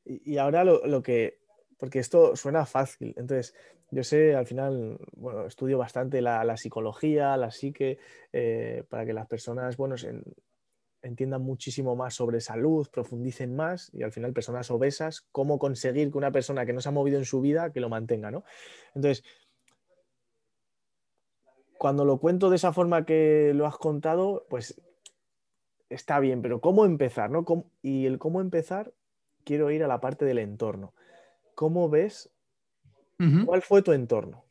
Y, 0.05 0.37
ahora 0.39 0.65
lo, 0.65 1.01
que... 1.05 1.39
Porque 1.79 2.01
esto 2.01 2.35
suena 2.35 2.67
fácil. 2.67 3.15
Entonces, 3.17 3.55
yo 3.91 4.05
sé, 4.05 4.35
al 4.35 4.47
final, 4.47 4.99
bueno, 5.17 5.47
estudio 5.47 5.79
bastante 5.79 6.21
la, 6.21 6.57
psicología, 6.57 7.37
la 7.37 7.51
psique, 7.51 7.99
eh, 8.33 8.85
para 8.89 9.07
que 9.07 9.13
las 9.13 9.27
personas, 9.27 9.77
bueno, 9.77 9.97
entiendan 11.03 11.43
muchísimo 11.43 11.97
más 11.97 12.15
sobre 12.15 12.41
salud, 12.41 12.89
profundicen 12.91 13.55
más 13.57 13.91
y 13.95 14.03
al 14.03 14.13
final 14.13 14.33
personas 14.33 14.71
obesas, 14.71 15.27
cómo 15.33 15.59
conseguir 15.59 16.11
que 16.11 16.19
una 16.19 16.33
persona 16.33 16.67
que 16.67 16.73
no 16.73 16.81
se 16.81 16.89
ha 16.89 16.93
movido 16.93 17.19
en 17.19 17.25
su 17.25 17.41
vida, 17.41 17.73
que 17.73 17.81
lo 17.81 17.89
mantenga, 17.89 18.31
¿no? 18.31 18.45
Entonces, 18.95 19.25
cuando 21.79 22.05
lo 22.05 22.19
cuento 22.19 22.51
de 22.51 22.57
esa 22.57 22.73
forma 22.73 23.07
que 23.07 23.53
lo 23.55 23.67
has 23.67 23.79
contado, 23.79 24.47
pues 24.51 24.81
está 25.89 26.19
bien, 26.21 26.43
pero 26.43 26.61
¿cómo 26.61 26.85
empezar? 26.85 27.31
¿no? 27.31 27.45
Y 27.83 28.07
el 28.07 28.19
cómo 28.19 28.41
empezar, 28.41 28.93
quiero 29.45 29.71
ir 29.71 29.85
a 29.85 29.89
la 29.89 30.01
parte 30.01 30.25
del 30.25 30.39
entorno. 30.39 30.93
¿Cómo 31.55 31.89
ves 31.89 32.31
¿Cuál 33.45 33.63
fue 33.63 33.83
tu 33.83 33.93
entorno? 33.93 34.45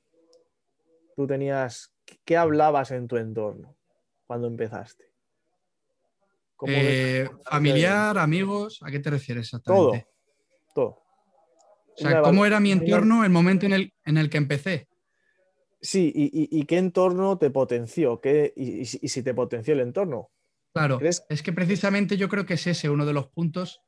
Tú 1.16 1.26
tenías, 1.26 1.96
¿qué 2.26 2.38
hablabas 2.38 2.92
en 2.92 3.08
tu 3.08 3.18
entorno 3.18 3.76
cuando 4.26 4.48
empezaste? 4.48 5.06
Eh, 6.68 7.30
familiar, 7.50 8.18
amigos, 8.18 8.80
¿a 8.82 8.92
qué 8.92 9.00
te 9.00 9.10
refieres 9.10 9.46
exactamente? 9.46 10.08
Todo, 10.74 10.74
todo. 10.74 11.04
O 11.96 12.10
sea, 12.10 12.22
¿cómo 12.22 12.46
era 12.46 12.60
mi 12.60 12.72
entorno 12.72 13.24
el 13.24 13.30
momento 13.30 13.66
en 13.66 13.74
el, 13.74 13.94
en 14.06 14.18
el 14.18 14.30
que 14.30 14.38
empecé? 14.38 14.88
Sí, 15.80 16.12
y, 16.14 16.64
qué 16.66 16.78
entorno 16.78 17.38
te 17.38 17.52
potenció, 17.52 18.20
¿Qué, 18.20 18.54
y, 18.56 18.86
si 18.86 19.24
te 19.24 19.34
potenció 19.34 19.74
el 19.74 19.82
entorno. 19.82 20.30
Claro, 20.74 21.00
es 21.02 21.42
que 21.44 21.54
precisamente 21.54 22.18
yo 22.18 22.28
creo 22.28 22.46
que 22.46 22.56
es 22.56 22.68
ese 22.68 22.90
uno 22.90 23.06
de 23.06 23.14
los 23.14 23.28
puntos 23.28 23.82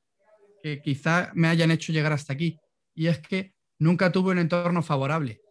que 0.61 0.81
quizá 0.81 1.31
me 1.33 1.47
hayan 1.47 1.71
hecho 1.71 1.91
llegar 1.91 2.13
hasta 2.13 2.33
aquí. 2.33 2.59
Y 2.93 3.07
es 3.07 3.19
que 3.19 3.53
nunca 3.79 4.11
tuve 4.11 4.31
un 4.31 4.39
entorno 4.39 4.83
favorable. 4.83 5.41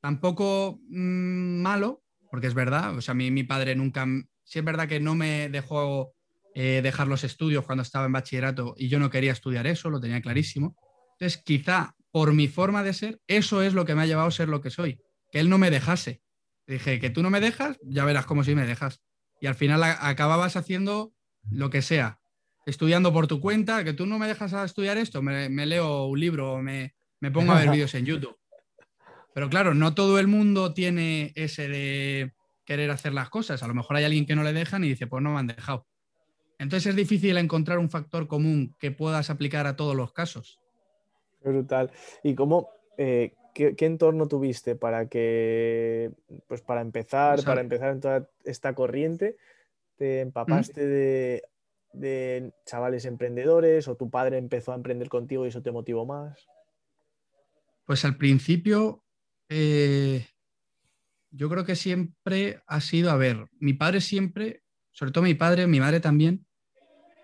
Tampoco 0.00 0.80
mm, 0.88 1.62
malo, 1.62 2.02
porque 2.30 2.48
es 2.48 2.54
verdad, 2.54 2.96
o 2.96 3.00
sea, 3.00 3.14
mi, 3.14 3.30
mi 3.30 3.44
padre 3.44 3.76
nunca, 3.76 4.06
sí 4.42 4.58
es 4.58 4.64
verdad 4.64 4.88
que 4.88 4.98
no 4.98 5.14
me 5.14 5.48
dejó 5.48 6.12
eh, 6.54 6.80
dejar 6.82 7.08
los 7.08 7.24
estudios 7.24 7.64
cuando 7.64 7.82
estaba 7.82 8.06
en 8.06 8.12
bachillerato 8.12 8.74
y 8.76 8.88
yo 8.88 8.98
no 8.98 9.10
quería 9.10 9.32
estudiar 9.32 9.66
eso, 9.66 9.90
lo 9.90 10.00
tenía 10.00 10.20
clarísimo. 10.20 10.76
Entonces, 11.12 11.40
quizá 11.42 11.94
por 12.10 12.34
mi 12.34 12.48
forma 12.48 12.82
de 12.82 12.92
ser, 12.92 13.20
eso 13.26 13.62
es 13.62 13.74
lo 13.74 13.84
que 13.84 13.94
me 13.94 14.02
ha 14.02 14.06
llevado 14.06 14.28
a 14.28 14.32
ser 14.32 14.48
lo 14.48 14.60
que 14.60 14.70
soy, 14.70 15.00
que 15.30 15.40
él 15.40 15.48
no 15.48 15.58
me 15.58 15.70
dejase. 15.70 16.20
Dije, 16.66 17.00
que 17.00 17.10
tú 17.10 17.22
no 17.22 17.30
me 17.30 17.40
dejas, 17.40 17.78
ya 17.82 18.04
verás 18.04 18.26
cómo 18.26 18.44
si 18.44 18.54
me 18.54 18.66
dejas. 18.66 19.00
Y 19.40 19.46
al 19.46 19.54
final 19.54 19.82
acababas 19.82 20.56
haciendo 20.56 21.12
lo 21.50 21.70
que 21.70 21.82
sea, 21.82 22.20
estudiando 22.66 23.12
por 23.12 23.26
tu 23.26 23.40
cuenta, 23.40 23.84
que 23.84 23.92
tú 23.92 24.06
no 24.06 24.18
me 24.18 24.26
dejas 24.28 24.52
a 24.54 24.64
estudiar 24.64 24.96
esto, 24.98 25.22
me, 25.22 25.48
leo 25.66 26.06
un 26.06 26.20
libro 26.20 26.54
o 26.54 26.62
me, 26.62 26.94
pongo 27.32 27.52
a 27.52 27.58
ver 27.58 27.70
vídeos 27.70 27.94
en 27.94 28.06
YouTube. 28.06 28.36
Pero 29.34 29.48
claro, 29.48 29.74
no 29.74 29.94
todo 29.94 30.18
el 30.18 30.26
mundo 30.26 30.74
tiene 30.74 31.32
ese 31.34 31.68
de 31.68 32.32
querer 32.64 32.90
hacer 32.90 33.14
las 33.14 33.30
cosas. 33.30 33.62
A 33.62 33.66
lo 33.66 33.74
mejor 33.74 33.96
hay 33.96 34.04
alguien 34.04 34.26
que 34.26 34.36
no 34.36 34.42
le 34.42 34.52
dejan 34.52 34.84
y 34.84 34.88
dice, 34.88 35.06
pues 35.06 35.22
no 35.22 35.32
me 35.32 35.38
han 35.38 35.46
dejado. 35.46 35.86
Entonces 36.58 36.90
es 36.90 36.96
difícil 36.96 37.36
encontrar 37.38 37.78
un 37.78 37.90
factor 37.90 38.28
común 38.28 38.76
que 38.78 38.90
puedas 38.90 39.30
aplicar 39.30 39.66
a 39.66 39.74
todos 39.74 39.96
los 39.96 40.12
casos. 40.12 40.60
Brutal. 41.42 41.90
¿Y 42.22 42.34
cómo, 42.34 42.68
eh, 42.98 43.34
qué, 43.54 43.74
entorno 43.80 44.28
tuviste 44.28 44.76
para 44.76 45.08
que, 45.08 46.12
pues 46.46 46.60
para 46.60 46.82
empezar, 46.82 47.42
para 47.42 47.62
empezar 47.62 47.90
en 47.90 48.00
toda 48.00 48.28
esta 48.44 48.74
corriente? 48.74 49.36
¿Te 49.96 50.20
empapaste 50.20 50.86
de 50.86 51.42
de 51.92 52.52
chavales 52.66 53.04
emprendedores 53.04 53.88
o 53.88 53.96
tu 53.96 54.10
padre 54.10 54.38
empezó 54.38 54.72
a 54.72 54.76
emprender 54.76 55.08
contigo 55.08 55.44
y 55.44 55.48
eso 55.48 55.62
te 55.62 55.72
motivó 55.72 56.06
más? 56.06 56.46
Pues 57.84 58.04
al 58.04 58.16
principio 58.16 59.02
Eh, 59.54 60.26
yo 61.30 61.50
creo 61.50 61.66
que 61.66 61.76
siempre 61.76 62.62
ha 62.66 62.80
sido, 62.80 63.10
a 63.10 63.16
ver, 63.16 63.48
mi 63.58 63.74
padre 63.74 64.00
siempre, 64.00 64.62
sobre 64.92 65.12
todo 65.12 65.24
mi 65.24 65.34
padre, 65.34 65.66
mi 65.66 65.78
madre 65.78 66.00
también, 66.00 66.46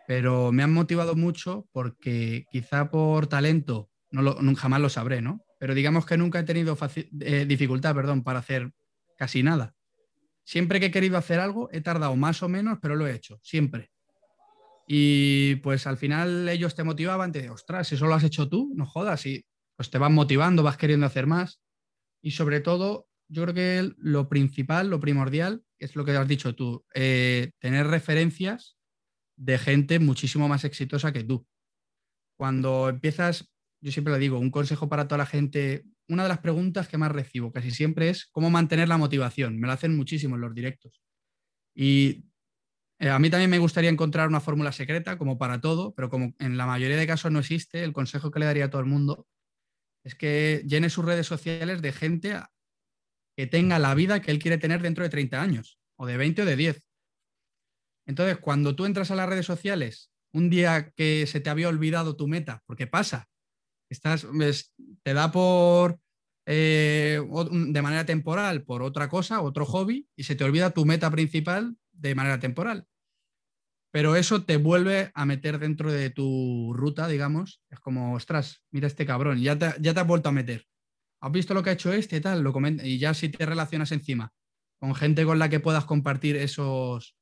pero 0.07 0.53
me 0.53 0.63
han 0.63 0.73
motivado 0.73 1.15
mucho 1.17 1.67
porque 1.73 2.45
quizá 2.51 2.91
por 2.91 3.29
talento, 3.29 3.89
no 4.11 4.21
lo, 4.21 4.37
jamás 4.57 4.81
lo 4.81 4.91
sabré, 4.91 5.23
¿no? 5.23 5.43
Pero 5.59 5.75
digamos 5.75 6.05
que 6.05 6.19
nunca 6.19 6.41
he 6.41 6.45
tenido 6.45 6.77
eh, 7.21 7.47
dificultad, 7.47 7.95
perdón, 7.95 8.23
para 8.23 8.41
hacer 8.41 8.73
casi 9.17 9.43
nada. 9.43 9.75
Siempre 10.45 10.81
que 10.81 10.87
he 10.87 10.91
querido 10.91 11.17
hacer 11.17 11.41
algo, 11.41 11.71
he 11.73 11.81
tardado 11.81 12.15
más 12.15 12.43
o 12.43 12.49
menos, 12.49 12.79
pero 12.83 12.95
lo 12.95 13.07
he 13.07 13.15
hecho, 13.15 13.39
siempre. 13.43 13.91
Y 14.91 15.57
pues 15.57 15.87
al 15.87 15.99
final 15.99 16.49
ellos 16.49 16.75
te 16.75 16.83
motivaban, 16.83 17.31
te 17.31 17.51
ostras, 17.51 17.89
si 17.89 17.95
eso 17.95 18.07
lo 18.07 18.15
has 18.15 18.25
hecho 18.25 18.49
tú, 18.49 18.73
no 18.75 18.87
jodas, 18.87 19.27
y 19.27 19.45
pues 19.77 19.91
te 19.91 19.99
van 19.99 20.15
motivando, 20.15 20.63
vas 20.63 20.79
queriendo 20.79 21.05
hacer 21.05 21.27
más. 21.27 21.61
Y 22.23 22.31
sobre 22.31 22.61
todo, 22.61 23.07
yo 23.29 23.43
creo 23.43 23.55
que 23.55 23.95
lo 23.99 24.31
principal, 24.31 24.89
lo 24.89 24.99
primordial, 24.99 25.63
es 25.79 25.95
lo 25.95 26.07
que 26.07 26.13
has 26.13 26.27
dicho 26.27 26.55
tú, 26.55 26.87
eh, 26.95 27.51
tener 27.61 27.87
referencias 27.87 28.79
de 29.37 29.59
gente 29.59 29.99
muchísimo 29.99 30.49
más 30.49 30.65
exitosa 30.65 31.13
que 31.13 31.23
tú. 31.23 31.47
Cuando 32.39 32.89
empiezas, 32.89 33.53
yo 33.83 33.93
siempre 33.93 34.15
le 34.15 34.19
digo, 34.19 34.39
un 34.39 34.51
consejo 34.51 34.89
para 34.89 35.07
toda 35.07 35.19
la 35.19 35.27
gente, 35.27 35.85
una 36.09 36.23
de 36.23 36.31
las 36.31 36.39
preguntas 36.39 36.89
que 36.89 36.97
más 36.97 37.13
recibo 37.13 37.53
casi 37.53 37.73
siempre 37.73 38.09
es 38.09 38.27
cómo 38.33 38.49
mantener 38.49 38.89
la 38.89 38.97
motivación. 38.97 39.61
Me 39.61 39.67
lo 39.67 39.75
hacen 39.75 39.95
muchísimo 39.95 40.37
en 40.37 40.41
los 40.41 40.55
directos. 40.55 41.03
Y 41.75 42.25
eh, 43.01 43.11
a 43.11 43.19
mí 43.19 43.31
también 43.31 43.51
me 43.51 43.59
gustaría 43.59 43.91
encontrar 43.91 44.29
una 44.29 44.41
fórmula 44.41 44.73
secreta, 44.73 45.19
como 45.19 45.39
para 45.39 45.61
todo, 45.61 45.95
pero 45.95 46.11
como 46.11 46.35
en 46.39 46.57
la 46.57 46.67
mayoría 46.67 46.97
de 46.97 47.07
casos 47.07 47.31
no 47.31 47.39
existe, 47.39 47.85
el 47.85 47.93
consejo 47.93 48.31
que 48.31 48.41
le 48.41 48.47
daría 48.47 48.67
a 48.67 48.71
todo 48.71 48.81
el 48.81 48.89
mundo 48.89 49.29
es 50.05 50.15
que 50.15 50.65
llene 50.67 50.91
sus 50.91 51.05
redes 51.05 51.27
sociales 51.27 51.83
de 51.83 51.93
gente 51.93 52.41
que 53.37 53.47
tenga 53.47 53.79
la 53.79 53.95
vida 53.95 54.21
que 54.21 54.31
él 54.31 54.39
quiere 54.39 54.59
tener 54.59 54.83
dentro 54.83 55.05
de 55.05 55.11
30 55.11 55.41
años, 55.41 55.79
o 55.97 56.07
de 56.07 56.17
20 56.17 56.43
o 56.43 56.45
de 56.45 56.57
10. 56.57 56.83
Entonces, 58.07 58.39
cuando 58.39 58.75
tú 58.75 58.87
entras 58.87 59.11
a 59.11 59.17
las 59.17 59.29
redes 59.29 59.47
sociales, 59.47 60.11
un 60.33 60.51
día 60.51 60.91
que 60.97 61.27
se 61.27 61.41
te 61.41 61.51
había 61.51 61.69
olvidado 61.69 62.17
tu 62.17 62.27
meta, 62.27 62.63
porque 62.67 62.87
pasa, 62.87 63.29
estás, 63.91 64.27
te 65.03 65.15
da 65.15 65.31
por, 65.31 66.01
eh, 66.47 67.21
de 67.21 67.83
manera 67.83 68.07
temporal 68.07 68.65
por 68.65 68.83
otra 68.83 69.09
cosa, 69.09 69.41
otro 69.41 69.67
hobby, 69.67 70.09
y 70.17 70.25
se 70.25 70.35
te 70.35 70.45
olvida 70.45 70.71
tu 70.71 70.85
meta 70.85 71.11
principal 71.11 71.77
de 71.99 72.15
manera 72.15 72.39
temporal. 72.39 72.87
Pero 73.91 74.17
eso 74.17 74.45
te 74.45 74.57
vuelve 74.57 75.11
a 75.15 75.25
meter 75.25 75.59
dentro 75.59 75.91
de 75.91 76.11
tu 76.11 76.73
ruta, 76.75 77.09
digamos. 77.09 77.63
Es 77.71 77.81
como, 77.81 78.15
ostras, 78.15 78.63
mira 78.71 78.87
este 78.87 79.07
cabrón, 79.07 79.41
ya 79.41 79.59
te, 79.59 79.73
ya 79.81 79.95
te 79.95 80.01
has 80.01 80.07
vuelto 80.07 80.29
a 80.29 80.33
meter. 80.33 80.65
¿has 81.21 81.33
visto 81.33 81.55
lo 81.55 81.63
que 81.63 81.71
ha 81.71 81.73
hecho 81.73 81.93
este? 81.93 82.21
Tal, 82.21 82.43
lo 82.43 82.53
y 82.83 82.99
ya 82.99 83.15
si 83.15 83.29
te 83.29 83.45
relacionas 83.45 83.93
encima 83.93 84.33
con 84.79 84.95
gente 84.95 85.25
con 85.25 85.39
la 85.39 85.49
que 85.49 85.61
puedas 85.61 85.85
compartir 85.85 86.37
esos, 86.37 87.17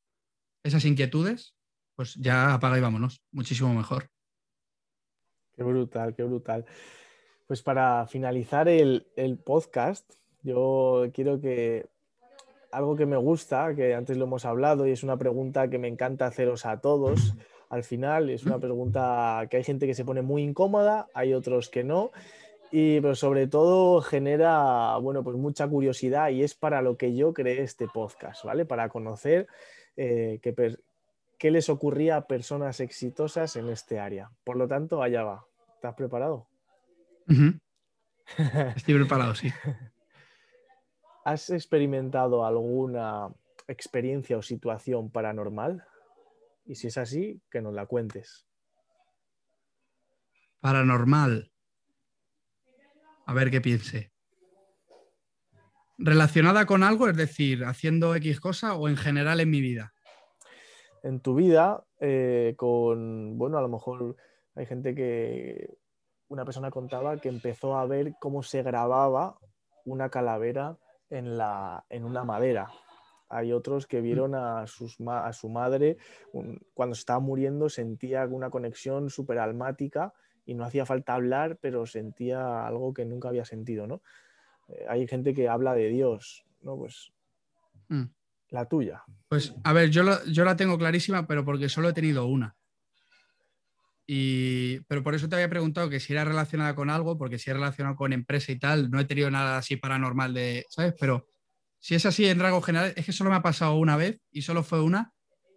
esas 0.62 0.84
inquietudes, 0.84 1.54
pues 1.94 2.14
ya 2.16 2.52
apaga 2.52 2.76
y 2.76 2.82
vámonos, 2.82 3.22
muchísimo 3.32 3.72
mejor. 3.72 4.08
Qué 5.54 5.62
brutal, 5.62 6.14
qué 6.14 6.22
brutal. 6.22 6.66
Pues 7.46 7.62
para 7.62 8.06
finalizar 8.06 8.68
el, 8.68 9.06
el 9.16 9.38
podcast, 9.38 10.12
yo 10.42 11.10
quiero 11.14 11.40
que 11.40 11.88
algo 12.76 12.94
que 12.94 13.06
me 13.06 13.16
gusta, 13.16 13.74
que 13.74 13.94
antes 13.94 14.18
lo 14.18 14.26
hemos 14.26 14.44
hablado 14.44 14.86
y 14.86 14.90
es 14.90 15.02
una 15.02 15.16
pregunta 15.16 15.70
que 15.70 15.78
me 15.78 15.88
encanta 15.88 16.26
haceros 16.26 16.66
a 16.66 16.78
todos, 16.82 17.34
al 17.70 17.84
final 17.84 18.28
es 18.28 18.44
una 18.44 18.58
pregunta 18.58 19.46
que 19.50 19.56
hay 19.56 19.64
gente 19.64 19.86
que 19.86 19.94
se 19.94 20.04
pone 20.04 20.20
muy 20.20 20.42
incómoda, 20.42 21.08
hay 21.14 21.32
otros 21.32 21.70
que 21.70 21.84
no, 21.84 22.12
y 22.70 23.00
pero 23.00 23.14
sobre 23.14 23.46
todo 23.46 24.02
genera, 24.02 24.98
bueno, 24.98 25.24
pues 25.24 25.38
mucha 25.38 25.66
curiosidad 25.66 26.28
y 26.28 26.42
es 26.42 26.54
para 26.54 26.82
lo 26.82 26.98
que 26.98 27.16
yo 27.16 27.32
creé 27.32 27.62
este 27.62 27.88
podcast, 27.88 28.44
¿vale? 28.44 28.66
Para 28.66 28.90
conocer 28.90 29.46
eh, 29.96 30.38
qué, 30.42 31.50
les 31.50 31.70
ocurría 31.70 32.16
a 32.16 32.26
personas 32.26 32.80
exitosas 32.80 33.56
en 33.56 33.70
este 33.70 33.98
área. 33.98 34.30
Por 34.44 34.56
lo 34.58 34.68
tanto, 34.68 35.02
allá 35.02 35.22
va. 35.24 35.46
¿Estás 35.76 35.94
preparado? 35.94 36.46
Estoy 38.76 38.94
preparado, 38.96 39.34
sí. 39.34 39.50
¿Has 41.26 41.50
experimentado 41.50 42.46
alguna 42.46 43.34
experiencia 43.66 44.38
o 44.38 44.42
situación 44.42 45.10
paranormal? 45.10 45.84
Y 46.64 46.76
si 46.76 46.86
es 46.86 46.98
así, 46.98 47.42
que 47.50 47.60
nos 47.60 47.74
la 47.74 47.86
cuentes. 47.86 48.46
Paranormal. 50.60 51.50
A 53.26 53.34
ver 53.34 53.50
qué 53.50 53.60
piense. 53.60 54.12
¿Relacionada 55.98 56.64
con 56.64 56.84
algo? 56.84 57.08
Es 57.08 57.16
decir, 57.16 57.64
haciendo 57.64 58.14
X 58.14 58.38
cosa 58.38 58.76
o 58.76 58.86
en 58.86 58.96
general 58.96 59.40
en 59.40 59.50
mi 59.50 59.60
vida. 59.60 59.92
En 61.02 61.18
tu 61.18 61.34
vida, 61.34 61.84
eh, 61.98 62.54
con, 62.56 63.36
bueno, 63.36 63.58
a 63.58 63.62
lo 63.62 63.68
mejor 63.68 64.14
hay 64.54 64.66
gente 64.66 64.94
que, 64.94 65.76
una 66.28 66.44
persona 66.44 66.70
contaba 66.70 67.16
que 67.16 67.28
empezó 67.28 67.76
a 67.76 67.84
ver 67.84 68.14
cómo 68.20 68.44
se 68.44 68.62
grababa 68.62 69.40
una 69.84 70.08
calavera 70.08 70.78
en, 71.10 71.36
la, 71.36 71.84
en 71.88 72.04
una 72.04 72.24
madera. 72.24 72.68
Hay 73.28 73.52
otros 73.52 73.86
que 73.86 74.00
vieron 74.00 74.34
a, 74.34 74.66
sus, 74.66 74.98
a 75.06 75.32
su 75.32 75.48
madre 75.48 75.96
cuando 76.74 76.92
estaba 76.92 77.18
muriendo, 77.18 77.68
sentía 77.68 78.24
una 78.26 78.50
conexión 78.50 79.10
súper 79.10 79.38
almática 79.38 80.12
y 80.44 80.54
no 80.54 80.64
hacía 80.64 80.86
falta 80.86 81.14
hablar, 81.14 81.58
pero 81.60 81.86
sentía 81.86 82.66
algo 82.66 82.94
que 82.94 83.04
nunca 83.04 83.28
había 83.28 83.44
sentido, 83.44 83.86
¿no? 83.86 84.00
Eh, 84.68 84.86
hay 84.88 85.06
gente 85.08 85.34
que 85.34 85.48
habla 85.48 85.74
de 85.74 85.88
Dios, 85.88 86.46
¿no? 86.62 86.76
Pues 86.76 87.12
mm. 87.88 88.04
la 88.50 88.68
tuya. 88.68 89.02
Pues 89.28 89.54
a 89.64 89.72
ver, 89.72 89.90
yo, 89.90 90.02
yo 90.26 90.44
la 90.44 90.56
tengo 90.56 90.78
clarísima, 90.78 91.26
pero 91.26 91.44
porque 91.44 91.68
solo 91.68 91.88
he 91.88 91.92
tenido 91.92 92.26
una. 92.26 92.55
Pero 94.06 95.02
por 95.02 95.14
eso 95.14 95.28
te 95.28 95.34
había 95.34 95.50
preguntado 95.50 95.90
que 95.90 96.00
si 96.00 96.12
era 96.12 96.24
relacionada 96.24 96.74
con 96.74 96.90
algo, 96.90 97.18
porque 97.18 97.38
si 97.38 97.50
es 97.50 97.56
relacionado 97.56 97.96
con 97.96 98.12
empresa 98.12 98.52
y 98.52 98.58
tal, 98.58 98.90
no 98.90 99.00
he 99.00 99.04
tenido 99.04 99.30
nada 99.30 99.58
así 99.58 99.76
paranormal 99.76 100.34
de, 100.34 100.64
¿sabes? 100.70 100.94
Pero 100.98 101.28
si 101.80 101.94
es 101.94 102.06
así 102.06 102.26
en 102.26 102.38
rasgo 102.38 102.62
general, 102.62 102.92
es 102.96 103.04
que 103.04 103.12
solo 103.12 103.30
me 103.30 103.36
ha 103.36 103.42
pasado 103.42 103.74
una 103.74 103.96
vez 103.96 104.20
y 104.30 104.42
solo 104.42 104.62
fue 104.62 104.80
una, 104.80 105.12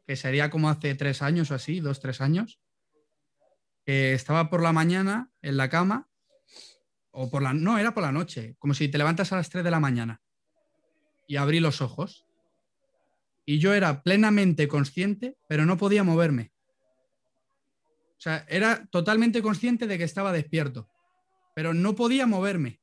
que 0.08 0.16
sería 0.16 0.50
como 0.50 0.70
hace 0.70 0.96
tres 0.96 1.22
años 1.22 1.52
o 1.52 1.56
así, 1.56 1.80
dos, 1.80 2.00
tres 2.00 2.22
años, 2.22 2.60
estaba 3.86 4.50
por 4.50 4.62
la 4.62 4.74
mañana 4.74 5.32
en 5.42 5.58
la 5.58 5.70
cama, 5.70 6.10
o 7.12 7.30
por 7.30 7.42
la, 7.42 7.54
no, 7.54 7.78
era 7.78 7.94
por 7.94 8.04
la 8.04 8.12
noche, 8.12 8.56
como 8.60 8.74
si 8.74 8.88
te 8.88 8.98
levantas 8.98 9.32
a 9.32 9.36
las 9.36 9.50
3 9.50 9.64
de 9.64 9.72
la 9.72 9.80
mañana 9.80 10.22
y 11.28 11.38
abrí 11.38 11.60
los 11.60 11.82
ojos. 11.82 12.26
Y 13.46 13.60
yo 13.60 13.74
era 13.74 14.04
plenamente 14.04 14.68
consciente, 14.68 15.38
pero 15.48 15.66
no 15.66 15.78
podía 15.78 16.04
moverme. 16.04 16.52
O 18.20 18.22
sea, 18.22 18.46
era 18.50 18.86
totalmente 18.92 19.42
consciente 19.42 19.88
de 19.88 19.98
que 19.98 20.04
estaba 20.04 20.34
despierto, 20.34 20.90
pero 21.56 21.74
no 21.74 21.96
podía 21.96 22.28
moverme. 22.28 22.82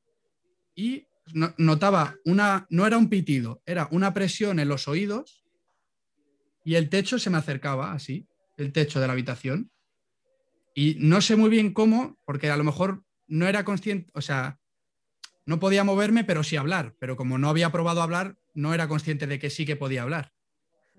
Y 0.75 1.05
notaba 1.57 2.15
una, 2.25 2.65
no 2.71 2.87
era 2.87 2.97
un 2.97 3.07
pitido, 3.07 3.61
era 3.65 3.87
una 3.91 4.13
presión 4.15 4.59
en 4.59 4.67
los 4.67 4.87
oídos 4.87 5.45
y 6.67 6.75
el 6.75 6.89
techo 6.89 7.19
se 7.19 7.29
me 7.29 7.37
acercaba 7.37 7.93
así, 7.93 8.27
el 8.57 8.73
techo 8.73 8.99
de 8.99 9.07
la 9.07 9.13
habitación. 9.13 9.71
Y 10.73 10.97
no 10.99 11.21
sé 11.21 11.35
muy 11.35 11.49
bien 11.49 11.71
cómo, 11.71 12.17
porque 12.25 12.49
a 12.49 12.57
lo 12.57 12.65
mejor 12.65 13.03
no 13.27 13.47
era 13.47 13.63
consciente, 13.63 14.11
o 14.13 14.21
sea, 14.21 14.59
no 15.45 15.59
podía 15.59 15.85
moverme, 15.85 16.25
pero 16.25 16.43
sí 16.43 16.57
hablar. 16.57 16.93
Pero 16.99 17.15
como 17.15 17.37
no 17.37 17.47
había 17.47 17.71
probado 17.71 18.01
a 18.01 18.03
hablar, 18.03 18.35
no 18.53 18.73
era 18.73 18.89
consciente 18.89 19.27
de 19.27 19.39
que 19.39 19.49
sí 19.49 19.65
que 19.65 19.75
podía 19.75 20.01
hablar. 20.01 20.33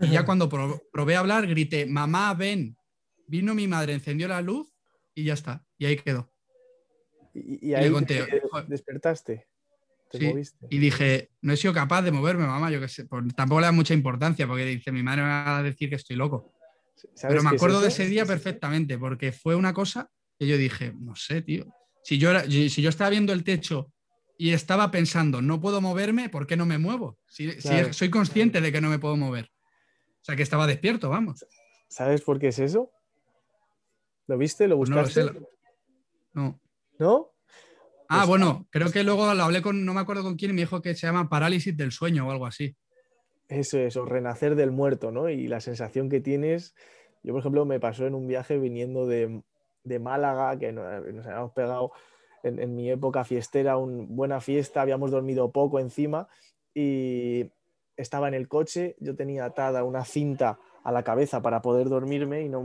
Y 0.01 0.09
ya 0.09 0.25
cuando 0.25 0.49
probé 0.49 1.17
a 1.17 1.19
hablar, 1.19 1.47
grité, 1.47 1.85
mamá, 1.85 2.33
ven. 2.33 2.78
Vino 3.29 3.55
mi 3.55 3.69
madre, 3.69 3.93
encendió 3.93 4.27
la 4.27 4.43
luz 4.43 4.75
y 5.15 5.25
ya 5.25 5.35
está. 5.35 5.65
Y 5.77 5.87
ahí 5.87 5.97
quedó. 5.97 6.33
Y, 7.35 7.75
ahí 7.75 7.93
despertaste. 8.67 9.47
Y 10.71 10.79
dije, 10.79 11.31
no 11.43 11.53
he 11.53 11.57
sido 11.57 11.75
capaz 11.75 12.03
de 12.03 12.11
moverme, 12.11 12.47
mamá, 12.47 12.71
yo 12.71 12.81
que 12.81 12.89
sé. 12.89 13.05
Pues 13.05 13.35
tampoco 13.35 13.61
le 13.61 13.67
da 13.67 13.73
mucha 13.73 13.95
importancia 13.95 14.47
porque 14.47 14.65
dice, 14.65 14.91
mi 14.91 15.03
madre 15.03 15.23
me 15.23 15.29
va 15.29 15.59
a 15.59 15.63
decir 15.63 15.89
que 15.91 15.97
estoy 15.97 16.17
loco. 16.17 16.53
Pero 17.21 17.43
me 17.43 17.51
acuerdo 17.51 17.81
de 17.81 17.89
ese 17.89 18.07
día 18.07 18.25
perfectamente, 18.25 18.99
porque 18.99 19.33
fue 19.33 19.55
una 19.55 19.73
cosa 19.73 20.11
que 20.39 20.47
yo 20.47 20.57
dije, 20.57 20.93
no 20.99 21.15
sé, 21.15 21.43
tío. 21.43 21.67
Si 22.03 22.19
yo, 22.19 22.31
si 22.41 22.83
yo 22.83 22.89
estaba 22.89 23.11
viendo 23.11 23.33
el 23.33 23.45
techo 23.45 23.93
y 24.39 24.53
estaba 24.53 24.91
pensando, 24.91 25.43
no 25.43 25.61
puedo 25.61 25.81
moverme, 25.81 26.29
¿por 26.29 26.47
qué 26.47 26.57
no 26.57 26.65
me 26.65 26.79
muevo? 26.79 27.19
Si, 27.27 27.51
soy 27.93 28.11
consciente 28.11 28.61
de 28.61 28.73
que 28.73 28.81
no 28.81 28.89
me 28.89 28.99
puedo 28.99 29.17
mover. 29.17 29.51
O 30.21 30.25
sea, 30.25 30.37
que 30.37 30.43
estaba 30.43 30.67
despierto, 30.67 31.11
vamos. 31.11 31.45
¿Sabes 31.89 32.23
por 32.23 32.39
qué 32.39 32.49
es 32.49 32.59
eso? 32.59 32.91
¿Lo 34.29 34.37
viste? 34.37 34.69
¿Lo 34.69 34.77
buscaste? 34.77 35.25
No. 36.35 36.61
¿No? 36.99 37.33
Ah, 38.09 38.19
pues 38.19 38.29
bueno, 38.29 38.67
creo 38.71 38.91
que 38.93 39.03
luego 39.03 39.35
lo 39.35 39.43
hablé 39.43 39.61
con, 39.61 39.85
no 39.85 39.95
me 39.95 40.01
acuerdo 40.01 40.23
con 40.23 40.37
quién, 40.37 40.53
y 40.53 40.55
me 40.55 40.61
dijo 40.61 40.81
que 40.81 40.95
se 40.95 41.07
llama 41.07 41.29
parálisis 41.29 41.77
del 41.77 41.93
sueño 41.93 42.29
o 42.29 42.31
algo 42.31 42.47
así. 42.47 42.77
Eso 43.49 43.79
es, 43.79 43.97
o 43.97 44.05
renacer 44.05 44.55
del 44.55 44.71
muerto, 44.71 45.11
¿no? 45.11 45.29
Y 45.31 45.49
la 45.49 45.61
sensación 45.61 46.09
que 46.09 46.21
tienes, 46.21 46.75
yo 47.23 47.33
por 47.33 47.41
ejemplo 47.41 47.65
me 47.65 47.81
pasó 47.81 48.07
en 48.07 48.15
un 48.15 48.27
viaje 48.27 48.59
viniendo 48.59 49.07
de, 49.07 49.43
Málaga, 50.01 50.59
que 50.59 50.73
nos, 50.73 50.87
habíamos 50.87 51.53
pegado 51.53 51.93
en, 52.43 52.75
mi 52.75 52.91
época 52.91 53.25
fiestera, 53.25 53.79
una 53.79 54.05
buena 54.09 54.41
fiesta, 54.41 54.83
habíamos 54.83 55.11
dormido 55.11 55.51
poco 55.51 55.81
encima 55.81 56.29
y 56.75 57.51
estaba 57.97 58.29
en 58.29 58.35
el 58.35 58.49
coche, 58.49 58.97
yo 59.01 59.17
tenía 59.17 59.47
atada 59.47 59.85
una 59.85 60.05
cinta 60.05 60.59
a 60.89 60.93
la 60.93 61.03
cabeza 61.03 61.43
para 61.43 61.61
poder 61.61 61.91
dormirme 61.91 62.41
y 62.41 62.49
no 62.49 62.65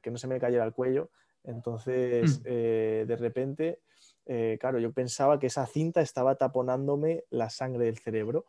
que 0.00 0.12
no 0.12 0.16
se 0.16 0.28
me 0.28 0.38
cayera 0.38 0.64
el 0.64 0.72
cuello. 0.72 1.10
Entonces, 1.42 2.38
mm. 2.38 2.42
eh, 2.44 3.04
de 3.08 3.16
repente, 3.16 3.80
eh, 4.26 4.58
claro, 4.60 4.78
yo 4.78 4.92
pensaba 4.92 5.40
que 5.40 5.48
esa 5.48 5.66
cinta 5.66 6.00
estaba 6.00 6.36
taponándome 6.36 7.24
la 7.30 7.50
sangre 7.50 7.86
del 7.86 7.98
cerebro. 7.98 8.46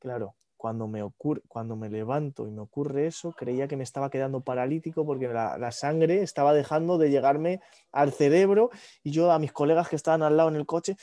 Claro, 0.00 0.34
cuando 0.56 0.88
me, 0.88 1.04
ocurre, 1.04 1.42
cuando 1.46 1.76
me 1.76 1.88
levanto 1.88 2.48
y 2.48 2.50
me 2.50 2.60
ocurre 2.60 3.06
eso, 3.06 3.30
creía 3.30 3.68
que 3.68 3.76
me 3.76 3.84
estaba 3.84 4.10
quedando 4.10 4.40
paralítico 4.40 5.06
porque 5.06 5.28
la, 5.28 5.70
sangre 5.70 6.22
estaba 6.22 6.52
dejando 6.52 6.98
de 6.98 7.10
llegarme 7.10 7.60
al 7.92 8.12
cerebro 8.12 8.70
y 9.04 9.12
yo 9.12 9.30
a 9.30 9.38
mis 9.38 9.52
colegas 9.52 9.88
que 9.88 9.94
estaban 9.94 10.24
al 10.24 10.36
lado 10.36 10.48
en 10.48 10.56
el 10.56 10.66
coche, 10.66 10.96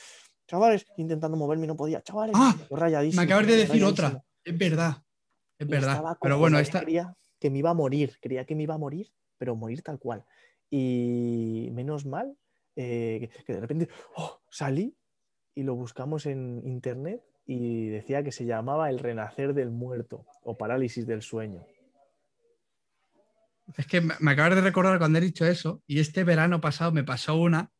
chavales, 0.46 0.84
intentando 0.98 1.38
moverme 1.38 1.64
y 1.64 1.68
no 1.68 1.76
podía, 1.76 2.02
chavales, 2.02 2.36
ah, 2.38 2.54
me 2.70 3.22
acabas 3.22 3.46
de 3.46 3.56
decir 3.56 3.82
otra, 3.84 4.22
es 4.44 4.58
verdad, 4.58 5.02
es 5.58 5.66
verdad, 5.66 6.18
pero 6.20 6.36
bueno, 6.36 6.58
esta... 6.58 6.84
que 7.44 7.50
me 7.50 7.58
iba 7.58 7.68
a 7.68 7.74
morir, 7.74 8.16
creía 8.22 8.46
que 8.46 8.54
me 8.54 8.62
iba 8.62 8.72
a 8.72 8.78
morir, 8.78 9.12
pero 9.36 9.54
morir 9.54 9.82
tal 9.82 9.98
cual. 9.98 10.24
Y 10.70 11.68
menos 11.74 12.06
mal 12.06 12.38
eh, 12.74 13.28
que 13.46 13.52
de 13.52 13.60
repente 13.60 13.90
oh, 14.16 14.40
salí 14.48 14.96
y 15.54 15.62
lo 15.62 15.74
buscamos 15.74 16.24
en 16.24 16.62
internet 16.64 17.22
y 17.44 17.88
decía 17.88 18.24
que 18.24 18.32
se 18.32 18.46
llamaba 18.46 18.88
el 18.88 18.98
renacer 18.98 19.52
del 19.52 19.70
muerto 19.70 20.24
o 20.42 20.56
parálisis 20.56 21.06
del 21.06 21.20
sueño. 21.20 21.66
Es 23.76 23.86
que 23.86 24.00
me 24.00 24.30
acabas 24.30 24.54
de 24.54 24.62
recordar 24.62 24.96
cuando 24.96 25.18
he 25.18 25.20
dicho 25.20 25.44
eso 25.44 25.82
y 25.86 26.00
este 26.00 26.24
verano 26.24 26.62
pasado 26.62 26.92
me 26.92 27.04
pasó 27.04 27.36
una, 27.36 27.72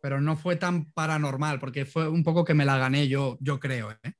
pero 0.00 0.22
no 0.22 0.38
fue 0.38 0.56
tan 0.56 0.90
paranormal 0.92 1.60
porque 1.60 1.84
fue 1.84 2.08
un 2.08 2.24
poco 2.24 2.46
que 2.46 2.54
me 2.54 2.64
la 2.64 2.78
gané 2.78 3.06
yo, 3.06 3.36
yo 3.42 3.60
creo. 3.60 3.90
¿eh? 3.90 4.14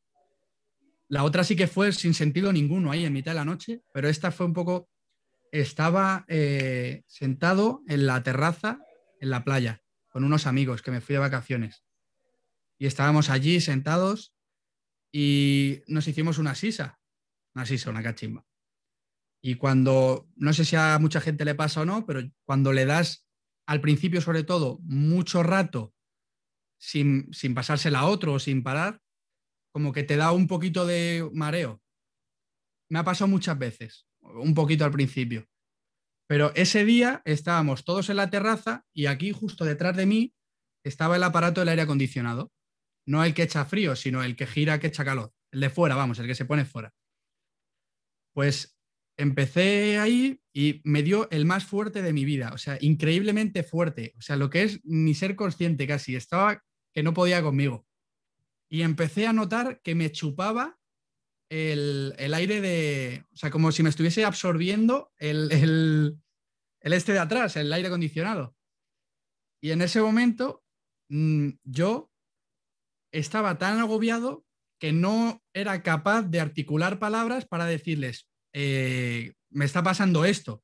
La 1.11 1.25
otra 1.25 1.43
sí 1.43 1.57
que 1.57 1.67
fue 1.67 1.93
sin 1.93 2.15
sentido 2.15 2.53
ninguno 2.53 2.93
ahí 2.93 3.05
en 3.05 3.13
mitad 3.13 3.33
de 3.33 3.37
la 3.37 3.45
noche, 3.45 3.83
pero 3.93 4.09
esta 4.09 4.31
fue 4.31 4.47
un 4.47 4.53
poco, 4.53 4.89
estaba 5.51 6.25
eh, 6.29 7.03
sentado 7.09 7.83
en 7.89 8.07
la 8.07 8.23
terraza 8.23 8.79
en 9.21 9.31
la 9.31 9.43
playa 9.43 9.83
con 10.09 10.23
unos 10.23 10.47
amigos 10.47 10.83
que 10.83 10.93
me 10.93 11.01
fui 11.01 11.15
de 11.15 11.19
vacaciones 11.19 11.83
y 12.79 12.87
estábamos 12.87 13.29
allí 13.29 13.61
sentados 13.61 14.37
y 15.11 15.83
nos 15.89 16.07
hicimos 16.07 16.39
una 16.39 16.55
sisa, 16.55 17.01
una 17.57 17.67
sisa, 17.67 17.91
una 17.91 18.05
cachimba. 18.05 18.47
Y 19.43 19.57
cuando, 19.57 20.29
no 20.37 20.53
sé 20.53 20.65
si 20.65 20.77
a 20.77 20.97
mucha 21.01 21.21
gente 21.21 21.45
le 21.45 21.57
pasa 21.57 21.81
o 21.81 21.85
no, 21.85 22.07
pero 22.07 22.23
cuando 22.45 22.73
le 22.73 22.87
das 22.87 23.27
al 23.67 23.81
principio 23.81 24.21
sobre 24.21 24.45
todo 24.45 24.79
mucho 24.83 25.43
rato 25.43 25.93
sin, 26.79 27.33
sin 27.33 27.53
pasársela 27.53 27.99
a 27.99 28.07
otro 28.07 28.35
o 28.35 28.39
sin 28.39 28.63
parar, 28.63 29.03
como 29.73 29.93
que 29.93 30.03
te 30.03 30.17
da 30.17 30.33
un 30.33 30.47
poquito 30.47 30.87
de 30.87 31.29
mareo. 31.33 31.81
Me 32.91 32.99
ha 32.99 33.05
pasado 33.05 33.29
muchas 33.29 33.59
veces, 33.59 34.07
un 34.21 34.55
poquito 34.55 34.85
al 34.85 34.91
principio. 34.91 35.47
Pero 36.29 36.53
ese 36.55 36.85
día 36.85 37.23
estábamos 37.25 37.85
todos 37.85 38.09
en 38.11 38.17
la 38.17 38.31
terraza 38.31 38.85
y 38.93 39.07
aquí 39.07 39.33
justo 39.33 39.65
detrás 39.65 39.97
de 39.97 40.07
mí 40.07 40.35
estaba 40.85 41.17
el 41.17 41.23
aparato 41.23 41.61
del 41.61 41.71
aire 41.71 41.83
acondicionado 41.83 42.53
no 43.11 43.25
el 43.25 43.35
que 43.35 43.43
echa 43.43 43.65
frío, 43.65 43.97
sino 43.97 44.23
el 44.23 44.37
que 44.37 44.47
gira 44.47 44.79
que 44.79 44.87
echa 44.87 45.05
calor, 45.05 45.33
el 45.53 45.61
de 45.61 45.71
fuera, 45.71 45.97
vamos, 45.97 46.19
el 46.19 46.27
que 46.27 46.35
se 46.35 46.45
pone 46.45 46.65
fuera. 46.65 46.95
Pues 48.35 48.79
empecé 49.19 49.99
ahí 49.99 50.41
y 50.55 50.81
me 50.85 51.03
dio 51.03 51.29
el 51.31 51.45
más 51.45 51.65
fuerte 51.65 52.03
de 52.03 52.13
mi 52.13 52.25
vida, 52.25 52.53
o 52.55 52.59
sea, 52.59 52.79
increíblemente 52.81 53.65
fuerte, 53.65 54.15
o 54.17 54.23
sea, 54.23 54.37
lo 54.37 54.49
que 54.49 54.63
es 54.63 54.81
ni 54.85 55.15
ser 55.15 55.35
consciente 55.37 55.87
casi, 55.87 56.15
estaba 56.15 56.63
que 56.95 57.03
no 57.03 57.13
podía 57.13 57.43
conmigo. 57.43 57.87
Y 58.71 58.83
empecé 58.83 59.27
a 59.27 59.33
notar 59.33 59.81
que 59.83 59.95
me 59.95 60.13
chupaba 60.13 60.79
el, 61.51 62.15
aire 62.35 62.61
de, 62.61 63.25
o 63.33 63.37
sea, 63.37 63.51
como 63.51 63.73
si 63.73 63.83
me 63.83 63.89
estuviese 63.89 64.25
absorbiendo 64.25 65.13
el, 65.19 65.51
el, 65.51 66.19
este 66.81 67.13
de 67.13 67.19
atrás, 67.19 67.57
el 67.57 67.73
aire 67.73 67.89
acondicionado. 67.89 68.55
Y 69.61 69.73
en 69.73 69.83
ese 69.83 70.01
momento 70.01 70.63
mm, 71.11 71.51
yo 71.65 72.11
estaba 73.13 73.59
tan 73.59 73.81
agobiado 73.81 74.47
que 74.81 74.93
no 74.93 75.43
era 75.53 75.83
capaz 75.83 76.23
de 76.23 76.41
articular 76.41 76.99
palabras 76.99 77.45
para 77.47 77.67
decirles, 77.67 78.29
eh, 78.55 79.35
me 79.51 79.65
está 79.65 79.83
pasando 79.83 80.25
esto. 80.25 80.63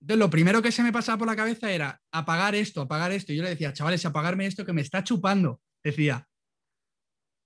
Entonces, 0.00 0.18
lo 0.18 0.30
primero 0.30 0.62
que 0.62 0.72
se 0.72 0.82
me 0.82 0.92
pasaba 0.92 1.18
por 1.18 1.26
la 1.26 1.36
cabeza 1.36 1.70
era 1.70 2.00
apagar 2.12 2.54
esto, 2.54 2.80
apagar 2.80 3.12
esto. 3.12 3.32
Y 3.32 3.36
yo 3.36 3.42
le 3.42 3.50
decía, 3.50 3.72
chavales, 3.72 4.06
apagarme 4.06 4.46
esto 4.46 4.64
que 4.64 4.72
me 4.72 4.80
está 4.80 5.02
chupando, 5.04 5.60
decía. 5.82 6.26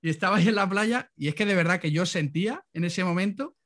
Y 0.03 0.11
estaba 0.11 0.37
ahí 0.37 0.49
en 0.49 0.57
la 0.57 0.69
playa 0.69 1.11
y 1.17 1.29
es 1.29 1.35
que 1.35 1.47
de 1.47 1.55
verdad 1.55 1.81
que 1.81 1.91
yo 1.91 2.05
sentía 2.05 2.65
en 2.75 2.85
ese 2.85 3.05
momento, 3.05 3.57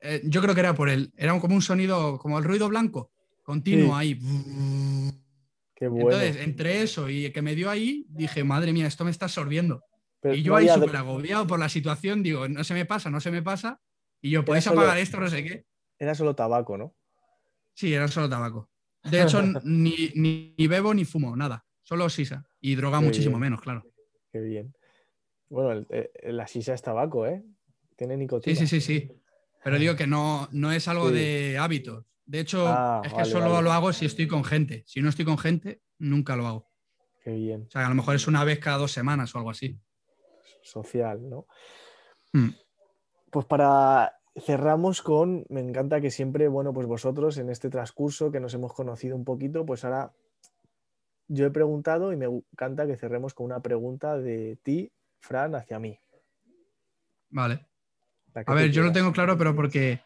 eh, 0.00 0.20
yo 0.24 0.42
creo 0.42 0.54
que 0.54 0.60
era 0.60 0.74
por 0.74 0.90
él, 0.90 1.12
era 1.16 1.38
como 1.40 1.54
un 1.54 1.62
sonido, 1.62 2.18
como 2.18 2.38
el 2.38 2.44
ruido 2.44 2.68
blanco, 2.68 3.12
continuo 3.42 3.96
ahí. 3.96 4.18
Entonces, 5.80 6.36
entre 6.36 6.82
eso 6.82 7.08
y 7.08 7.30
que 7.30 7.40
me 7.40 7.54
dio 7.54 7.70
ahí, 7.70 8.04
dije, 8.08 8.44
madre 8.44 8.72
mía, 8.72 8.86
esto 8.86 9.04
me 9.04 9.12
está 9.12 9.26
absorbiendo 9.26 9.82
y 10.24 10.42
yo 10.42 10.56
ahí 10.56 10.68
súper 10.68 10.96
agobiado 10.96 11.46
por 11.46 11.58
la 11.58 11.68
situación, 11.68 12.22
digo, 12.22 12.48
no 12.48 12.64
se 12.64 12.74
me 12.74 12.84
pasa, 12.84 13.10
no 13.10 13.20
se 13.20 13.30
me 13.30 13.42
pasa. 13.42 13.80
Y 14.20 14.30
yo, 14.30 14.44
¿podéis 14.44 14.66
apagar 14.66 14.98
esto? 14.98 15.20
No 15.20 15.28
sé 15.28 15.44
qué. 15.44 15.64
Era 15.98 16.14
solo 16.14 16.34
tabaco, 16.34 16.76
¿no? 16.76 16.94
Sí, 17.74 17.94
era 17.94 18.08
solo 18.08 18.28
tabaco. 18.28 18.68
De 19.04 19.22
hecho, 19.22 19.40
ni, 19.64 20.10
ni, 20.14 20.66
bebo 20.66 20.92
ni 20.92 21.04
fumo, 21.04 21.36
nada. 21.36 21.64
Solo 21.82 22.08
sisa. 22.10 22.44
Y 22.60 22.74
droga 22.74 23.00
muchísimo 23.00 23.38
menos, 23.38 23.60
claro. 23.60 23.84
Qué 24.32 24.40
bien. 24.40 24.74
Bueno, 25.48 25.86
eh, 25.90 26.10
la 26.24 26.46
sisa 26.46 26.74
es 26.74 26.82
tabaco, 26.82 27.26
¿eh? 27.26 27.42
Tiene 27.96 28.16
nicotina. 28.16 28.54
Sí, 28.54 28.66
sí, 28.66 28.80
sí, 28.80 28.80
sí. 28.80 29.12
Pero 29.64 29.78
digo 29.78 29.96
que 29.96 30.06
no, 30.06 30.48
no 30.52 30.72
es 30.72 30.88
algo 30.88 31.10
de 31.10 31.58
hábitos. 31.58 32.04
De 32.24 32.40
hecho, 32.40 32.66
ah, 32.66 33.02
es 33.04 33.12
que 33.12 33.24
solo 33.24 33.62
lo 33.62 33.72
hago 33.72 33.92
si 33.92 34.06
estoy 34.06 34.28
con 34.28 34.44
gente. 34.44 34.84
Si 34.86 35.00
no 35.00 35.08
estoy 35.08 35.24
con 35.24 35.38
gente, 35.38 35.80
nunca 35.98 36.36
lo 36.36 36.46
hago. 36.46 36.70
Qué 37.24 37.32
bien. 37.32 37.64
O 37.68 37.70
sea, 37.70 37.86
a 37.86 37.88
lo 37.88 37.94
mejor 37.94 38.14
es 38.14 38.28
una 38.28 38.44
vez 38.44 38.58
cada 38.58 38.78
dos 38.78 38.92
semanas 38.92 39.34
o 39.34 39.38
algo 39.38 39.50
así 39.50 39.78
social, 40.68 41.28
¿no? 41.28 41.46
Mm. 42.32 42.50
Pues 43.30 43.46
para 43.46 44.14
cerramos 44.36 45.02
con, 45.02 45.44
me 45.48 45.60
encanta 45.60 46.00
que 46.00 46.10
siempre, 46.10 46.48
bueno, 46.48 46.72
pues 46.72 46.86
vosotros 46.86 47.38
en 47.38 47.50
este 47.50 47.70
transcurso 47.70 48.30
que 48.30 48.40
nos 48.40 48.54
hemos 48.54 48.72
conocido 48.72 49.16
un 49.16 49.24
poquito, 49.24 49.66
pues 49.66 49.84
ahora 49.84 50.12
yo 51.26 51.46
he 51.46 51.50
preguntado 51.50 52.12
y 52.12 52.16
me 52.16 52.26
encanta 52.26 52.86
que 52.86 52.96
cerremos 52.96 53.34
con 53.34 53.46
una 53.46 53.60
pregunta 53.60 54.16
de 54.16 54.58
ti, 54.62 54.92
Fran, 55.20 55.54
hacia 55.54 55.78
mí. 55.78 55.98
Vale. 57.30 57.66
A 58.46 58.54
ver, 58.54 58.70
yo 58.70 58.82
lo 58.82 58.92
tengo 58.92 59.12
claro, 59.12 59.36
pero 59.36 59.54
porque 59.54 60.00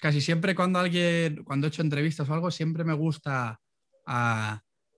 casi 0.00 0.20
siempre 0.20 0.54
cuando 0.54 0.78
alguien, 0.78 1.44
cuando 1.44 1.66
he 1.66 1.68
hecho 1.68 1.82
entrevistas 1.82 2.28
o 2.28 2.34
algo, 2.34 2.50
siempre 2.50 2.84
me 2.84 2.94
gusta 2.94 3.60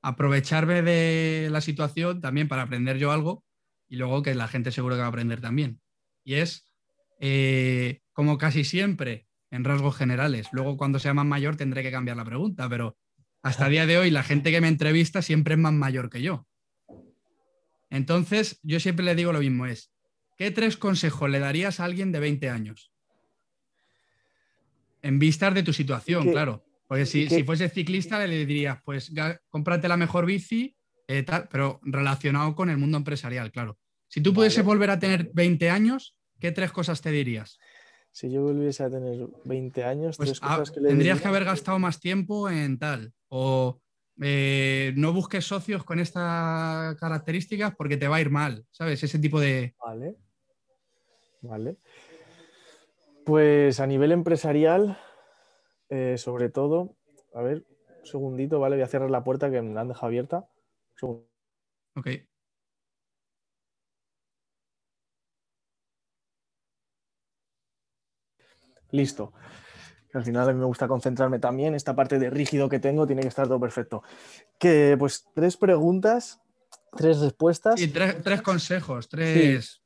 aprovecharme 0.02 0.82
de 0.82 1.48
la 1.50 1.60
situación 1.60 2.20
también 2.20 2.48
para 2.48 2.62
aprender 2.62 2.98
yo 2.98 3.12
algo 3.12 3.44
y 3.88 3.96
luego 3.96 4.22
que 4.22 4.34
la 4.34 4.48
gente 4.48 4.72
seguro 4.72 4.94
que 4.94 5.00
va 5.00 5.06
a 5.06 5.10
aprender 5.10 5.40
también. 5.40 5.80
Y 6.24 6.34
es 6.34 6.72
eh, 7.20 8.00
como 8.12 8.38
casi 8.38 8.64
siempre 8.64 9.26
en 9.50 9.64
rasgos 9.64 9.96
generales. 9.96 10.48
Luego 10.52 10.76
cuando 10.76 10.98
sea 10.98 11.14
más 11.14 11.26
mayor 11.26 11.56
tendré 11.56 11.82
que 11.82 11.90
cambiar 11.90 12.16
la 12.16 12.24
pregunta, 12.24 12.68
pero 12.68 12.96
hasta 13.42 13.66
el 13.66 13.72
día 13.72 13.86
de 13.86 13.98
hoy 13.98 14.10
la 14.10 14.22
gente 14.22 14.50
que 14.50 14.60
me 14.60 14.68
entrevista 14.68 15.22
siempre 15.22 15.54
es 15.54 15.60
más 15.60 15.72
mayor 15.72 16.10
que 16.10 16.22
yo. 16.22 16.46
Entonces 17.94 18.58
yo 18.64 18.80
siempre 18.80 19.04
le 19.04 19.14
digo 19.14 19.32
lo 19.32 19.38
mismo, 19.38 19.66
es, 19.66 19.92
¿qué 20.36 20.50
tres 20.50 20.76
consejos 20.76 21.30
le 21.30 21.38
darías 21.38 21.78
a 21.78 21.84
alguien 21.84 22.10
de 22.10 22.18
20 22.18 22.50
años? 22.50 22.92
En 25.00 25.20
vistas 25.20 25.54
de 25.54 25.62
tu 25.62 25.72
situación, 25.72 26.32
claro. 26.32 26.64
Porque 26.88 27.06
si, 27.06 27.28
si, 27.28 27.44
fuese 27.44 27.68
ciclista 27.68 28.26
le 28.26 28.44
dirías, 28.44 28.80
pues 28.84 29.12
cómprate 29.48 29.86
la 29.86 29.96
mejor 29.96 30.26
bici, 30.26 30.76
eh, 31.06 31.22
tal, 31.22 31.48
pero 31.48 31.78
relacionado 31.84 32.56
con 32.56 32.68
el 32.68 32.78
mundo 32.78 32.98
empresarial, 32.98 33.52
claro. 33.52 33.78
Si 34.08 34.20
tú 34.20 34.34
pudiese 34.34 34.62
volver 34.62 34.90
a 34.90 34.98
tener 34.98 35.30
20 35.32 35.70
años, 35.70 36.16
¿qué 36.40 36.50
tres 36.50 36.72
cosas 36.72 37.00
te 37.00 37.12
dirías? 37.12 37.60
Si 38.10 38.28
yo 38.28 38.42
volviese 38.42 38.82
a 38.82 38.90
tener 38.90 39.28
20 39.44 39.84
años, 39.84 40.16
pues, 40.16 40.40
tendrías 40.74 41.20
que 41.20 41.28
haber 41.28 41.44
gastado 41.44 41.78
más 41.78 42.00
tiempo 42.00 42.50
en 42.50 42.76
tal. 42.76 43.12
O 43.28 43.80
eh, 44.20 44.92
no 44.96 45.12
busques 45.12 45.44
socios 45.44 45.84
con 45.84 45.98
estas 45.98 46.96
características 46.96 47.74
porque 47.74 47.96
te 47.96 48.08
va 48.08 48.16
a 48.16 48.20
ir 48.20 48.30
mal, 48.30 48.66
¿sabes? 48.70 49.02
Ese 49.02 49.18
tipo 49.18 49.40
de. 49.40 49.74
Vale. 49.78 50.16
Vale. 51.42 51.76
Pues 53.24 53.80
a 53.80 53.86
nivel 53.86 54.12
empresarial, 54.12 54.98
eh, 55.88 56.16
sobre 56.18 56.48
todo, 56.50 56.96
a 57.34 57.42
ver, 57.42 57.64
un 58.00 58.06
segundito, 58.06 58.60
¿vale? 58.60 58.76
Voy 58.76 58.82
a 58.82 58.88
cerrar 58.88 59.10
la 59.10 59.24
puerta 59.24 59.50
que 59.50 59.62
me 59.62 59.74
la 59.74 59.82
han 59.82 59.88
dejado 59.88 60.06
abierta. 60.06 60.48
Ok. 61.96 62.08
Listo. 68.90 69.32
Al 70.14 70.24
final 70.24 70.48
a 70.48 70.52
mí 70.52 70.58
me 70.58 70.66
gusta 70.66 70.88
concentrarme 70.88 71.38
también. 71.38 71.74
Esta 71.74 71.94
parte 71.94 72.18
de 72.18 72.30
rígido 72.30 72.68
que 72.68 72.78
tengo 72.78 73.06
tiene 73.06 73.22
que 73.22 73.28
estar 73.28 73.46
todo 73.46 73.60
perfecto. 73.60 74.02
Que 74.58 74.96
pues 74.98 75.26
tres 75.34 75.56
preguntas 75.56 76.40
tres 76.96 77.20
respuestas. 77.20 77.80
Sí, 77.80 77.88
tres, 77.88 78.42
consejos, 78.42 79.08
tres. 79.08 79.82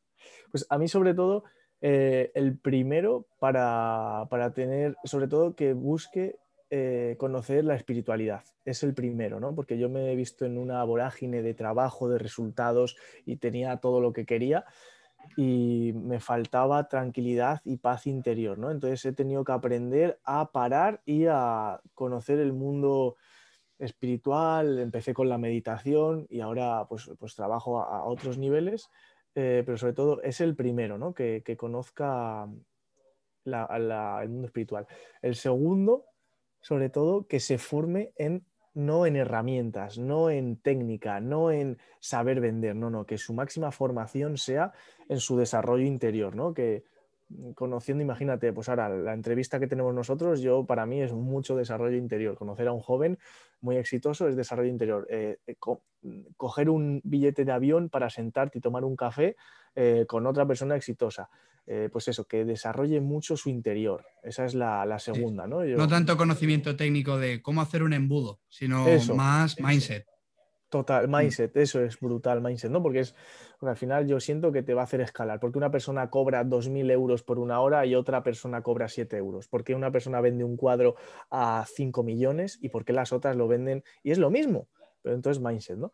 Pues 0.51 0.67
a 0.69 0.79
mí 0.79 0.89
sobre 0.89 1.15
todo, 1.15 1.45
eh, 1.81 2.31
el 2.35 2.59
primero 2.59 3.27
para, 3.39 4.27
tener, 4.55 4.97
sobre 5.05 5.29
todo 5.29 5.55
que 5.55 5.73
busque 5.73 6.37
eh, 6.71 7.17
conocer 7.19 7.65
la 7.65 7.75
espiritualidad. 7.75 8.43
Es 8.65 8.83
el 8.83 8.95
primero, 8.95 9.41
¿no? 9.41 9.55
Porque 9.55 9.79
yo 9.79 9.89
me 9.89 10.13
he 10.13 10.17
visto 10.17 10.45
en 10.45 10.59
una 10.59 10.83
vorágine 10.85 11.43
de 11.43 11.55
trabajo, 11.55 12.09
de 12.09 12.19
resultados 12.19 12.97
y 13.25 13.37
tenía 13.37 13.77
todo 13.79 14.01
lo 14.01 14.13
que 14.13 14.27
quería 14.27 14.65
y 15.37 15.93
me 15.95 16.21
faltaba 16.21 16.89
tranquilidad 16.89 17.61
y 17.65 17.77
paz 17.77 18.07
interior, 18.07 18.59
¿no? 18.59 18.71
Entonces 18.71 19.05
he 19.05 19.13
tenido 19.13 19.45
que 19.45 19.53
aprender 19.53 20.19
a 20.25 20.51
parar 20.51 21.01
y 21.05 21.27
a 21.27 21.81
conocer 21.95 22.41
el 22.41 22.53
mundo 22.53 23.17
espiritual, 23.79 24.79
empecé 24.79 25.15
con 25.15 25.29
la 25.29 25.39
meditación 25.39 26.27
y 26.29 26.41
ahora 26.41 26.87
pues, 26.89 27.11
pues 27.19 27.35
trabajo 27.35 27.81
a, 27.81 28.05
otros 28.05 28.39
niveles, 28.39 28.91
eh, 29.35 29.63
pero 29.65 29.79
sobre 29.79 29.93
todo 29.93 30.21
es 30.23 30.41
el 30.41 30.57
primero, 30.57 30.99
¿no? 30.99 31.15
Que, 31.15 31.43
conozca 31.57 32.49
el 33.45 34.29
mundo 34.29 34.47
espiritual. 34.47 34.87
El 35.23 35.37
segundo, 35.37 36.07
sobre 36.61 36.91
todo, 36.91 37.27
que 37.27 37.41
se 37.41 37.59
forme 37.59 38.13
en 38.17 38.45
no 38.79 39.07
en 39.07 39.17
herramientas, 39.17 39.99
no 39.99 40.31
en 40.31 40.57
técnica, 40.57 41.19
no 41.19 41.51
en 41.51 41.79
saber 41.99 42.41
vender, 42.41 42.77
no, 42.77 42.91
no, 42.91 43.05
que 43.05 43.19
su 43.19 43.35
máxima 43.35 43.73
formación 43.73 44.39
sea 44.39 44.73
en 45.09 45.19
su 45.19 45.37
desarrollo 45.37 45.85
interior, 45.85 46.37
¿no? 46.37 46.55
Que 46.55 46.85
conociendo, 47.55 48.03
imagínate, 48.03 48.53
pues 48.53 48.69
ahora 48.69 48.89
la 48.89 49.13
entrevista 49.13 49.61
que 49.61 49.67
tenemos 49.67 49.95
nosotros, 49.95 50.41
yo 50.41 50.65
para 50.65 50.87
mí 50.87 51.03
es 51.03 51.13
mucho 51.13 51.57
desarrollo 51.57 51.97
interior. 51.97 52.37
Conocer 52.37 52.69
a 52.69 52.73
un 52.73 52.81
joven 52.81 53.19
muy 53.61 53.77
exitoso 53.77 54.29
es 54.29 54.37
desarrollo 54.37 54.71
interior. 54.71 55.07
Eh, 55.11 55.39
eh, 55.47 55.57
coger 56.37 56.71
un 56.71 57.01
billete 57.05 57.45
de 57.45 57.53
avión 57.53 57.89
para 57.89 58.09
sentarte 58.11 58.59
y 58.59 58.61
tomar 58.61 58.85
un 58.85 58.97
café 58.97 59.37
eh, 59.75 60.05
con 60.09 60.27
otra 60.27 60.47
persona 60.47 60.77
exitosa. 60.77 61.29
pues 61.93 62.09
eso, 62.09 62.25
que 62.25 62.47
desarrolle 62.47 62.99
mucho 63.03 63.37
su 63.37 63.51
interior. 63.51 64.07
Esa 64.23 64.47
es 64.47 64.55
la, 64.55 64.99
segunda, 64.99 65.47
¿no? 65.47 65.63
No 65.65 65.87
tanto 65.87 66.17
conocimiento 66.17 66.77
técnico 66.77 67.19
de 67.19 67.43
cómo 67.43 67.61
hacer 67.61 67.83
un 67.83 67.93
embudo, 67.93 68.41
sino 68.49 68.87
más 69.15 69.61
mindset. 69.61 70.07
Total, 70.69 71.09
mm. 71.09 71.17
mindset, 71.17 71.57
eso 71.57 71.81
es 71.83 71.99
brutal, 71.99 72.43
mindset, 72.43 72.71
¿no? 72.71 72.83
Porque 72.83 73.01
es, 73.01 73.15
al 73.61 73.77
final 73.77 74.07
yo 74.07 74.21
siento 74.21 74.53
que 74.53 74.63
te 74.63 74.75
va 74.75 74.83
a 74.83 74.85
hacer 74.85 75.01
escalar, 75.01 75.41
porque 75.41 75.57
una 75.57 75.71
persona 75.71 76.11
cobra 76.11 76.45
2.000 76.45 76.91
euros 76.91 77.23
por 77.23 77.39
una 77.39 77.61
hora 77.61 77.87
y 77.87 77.95
otra 77.95 78.23
persona 78.23 78.63
cobra 78.63 78.89
7 78.89 79.17
euros, 79.17 79.49
porque 79.49 79.75
una 79.75 79.91
persona 79.91 80.21
vende 80.21 80.45
un 80.45 80.57
cuadro 80.57 80.97
a 81.31 81.65
5 81.67 82.03
millones 82.03 82.59
y 82.61 82.69
porque 82.69 82.93
las 82.93 83.13
otras 83.13 83.37
lo 83.37 83.49
venden 83.49 83.83
y 84.03 84.11
es 84.11 84.19
lo 84.19 84.31
mismo, 84.31 84.69
pero 85.01 85.15
entonces 85.15 85.43
mindset, 85.43 85.79
¿no? 85.79 85.93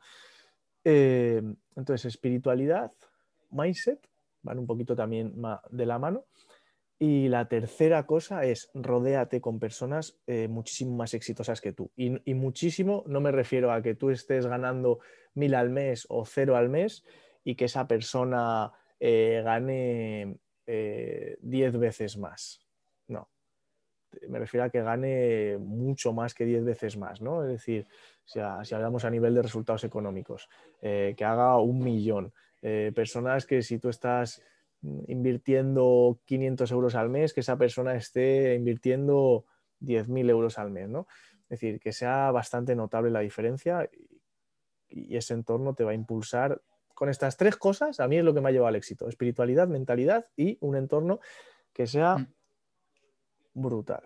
Eh, 0.83 1.41
entonces 1.77 2.05
espiritualidad, 2.07 2.91
mindset, 3.51 4.01
van 4.43 4.59
un 4.59 4.67
poquito 4.67 4.97
también 4.97 5.35
de 5.71 5.87
la 5.87 5.99
mano. 5.99 6.27
Y 6.99 7.29
la 7.29 7.49
tercera 7.49 8.07
cosa 8.07 8.45
es 8.45 8.71
rodéate 8.73 9.41
con 9.41 9.59
personas 9.59 10.17
eh, 10.27 10.47
muchísimo 10.49 10.97
más 10.97 11.15
exitosas 11.15 11.61
que 11.61 11.73
tú. 11.73 11.91
Y, 11.97 12.35
muchísimo 12.35 13.03
no 13.07 13.21
me 13.21 13.33
refiero 13.33 13.73
a 13.73 13.83
que 13.83 13.95
tú 13.95 14.11
estés 14.11 14.47
ganando 14.47 15.01
mil 15.35 15.55
al 15.55 15.71
mes 15.71 16.07
o 16.09 16.25
cero 16.25 16.57
al 16.57 16.69
mes 16.69 17.05
y 17.43 17.57
que 17.57 17.65
esa 17.65 17.89
persona 17.89 18.73
eh, 19.01 19.43
gane 19.45 20.39
eh, 20.67 21.37
diez 21.41 21.77
veces 21.77 22.17
más. 22.17 22.65
No. 23.09 23.29
Me 24.29 24.39
refiero 24.39 24.65
a 24.65 24.71
que 24.71 24.81
gane 24.81 25.59
mucho 25.59 26.13
más 26.13 26.33
que 26.33 26.45
diez 26.45 26.65
veces 26.65 26.97
más, 26.97 27.21
¿no? 27.21 27.43
Es 27.43 27.51
decir, 27.51 27.89
si, 28.25 28.39
si 28.63 28.75
hablamos 28.75 29.05
a 29.05 29.11
nivel 29.11 29.35
de 29.35 29.43
resultados 29.43 29.83
económicos, 29.83 30.49
que 30.81 31.25
haga 31.25 31.59
un 31.59 31.83
millón. 31.83 32.33
personas 32.95 33.45
que 33.45 33.63
si 33.63 33.81
tú 33.81 33.89
estás 33.89 34.41
invirtiendo 35.07 36.21
500 36.25 36.71
euros 36.71 36.95
al 36.95 37.09
mes, 37.09 37.33
que 37.33 37.41
esa 37.41 37.57
persona 37.57 37.95
esté 37.95 38.55
invirtiendo 38.55 39.45
10.000 39.81 40.31
euros 40.31 40.59
al 40.59 40.71
mes, 40.71 40.89
¿no? 40.89 41.07
Es 41.45 41.61
decir, 41.61 41.81
que 41.81 41.93
sea 41.93 42.31
bastante 42.31 42.75
notable 42.75 43.11
la 43.11 43.21
diferencia 43.21 43.89
y 44.89 45.17
ese 45.17 45.35
entorno 45.35 45.75
te 45.75 45.85
va 45.85 45.93
a 45.93 45.95
impulsar 45.95 46.61
con 46.95 47.09
estas 47.09 47.37
tres 47.37 47.57
cosas, 47.57 48.01
a 48.01 48.09
mí 48.09 48.17
es 48.17 48.25
lo 48.25 48.33
que 48.33 48.41
me 48.41 48.49
ha 48.49 48.53
llevado 48.53 48.69
al 48.69 48.77
éxito, 48.77 49.09
espiritualidad, 49.09 49.69
mentalidad 49.69 50.27
y 50.37 50.57
un 50.61 50.77
entorno 50.77 51.21
que 51.73 51.87
sea 51.87 52.19
mm. 52.19 52.27
brutal. 53.55 54.03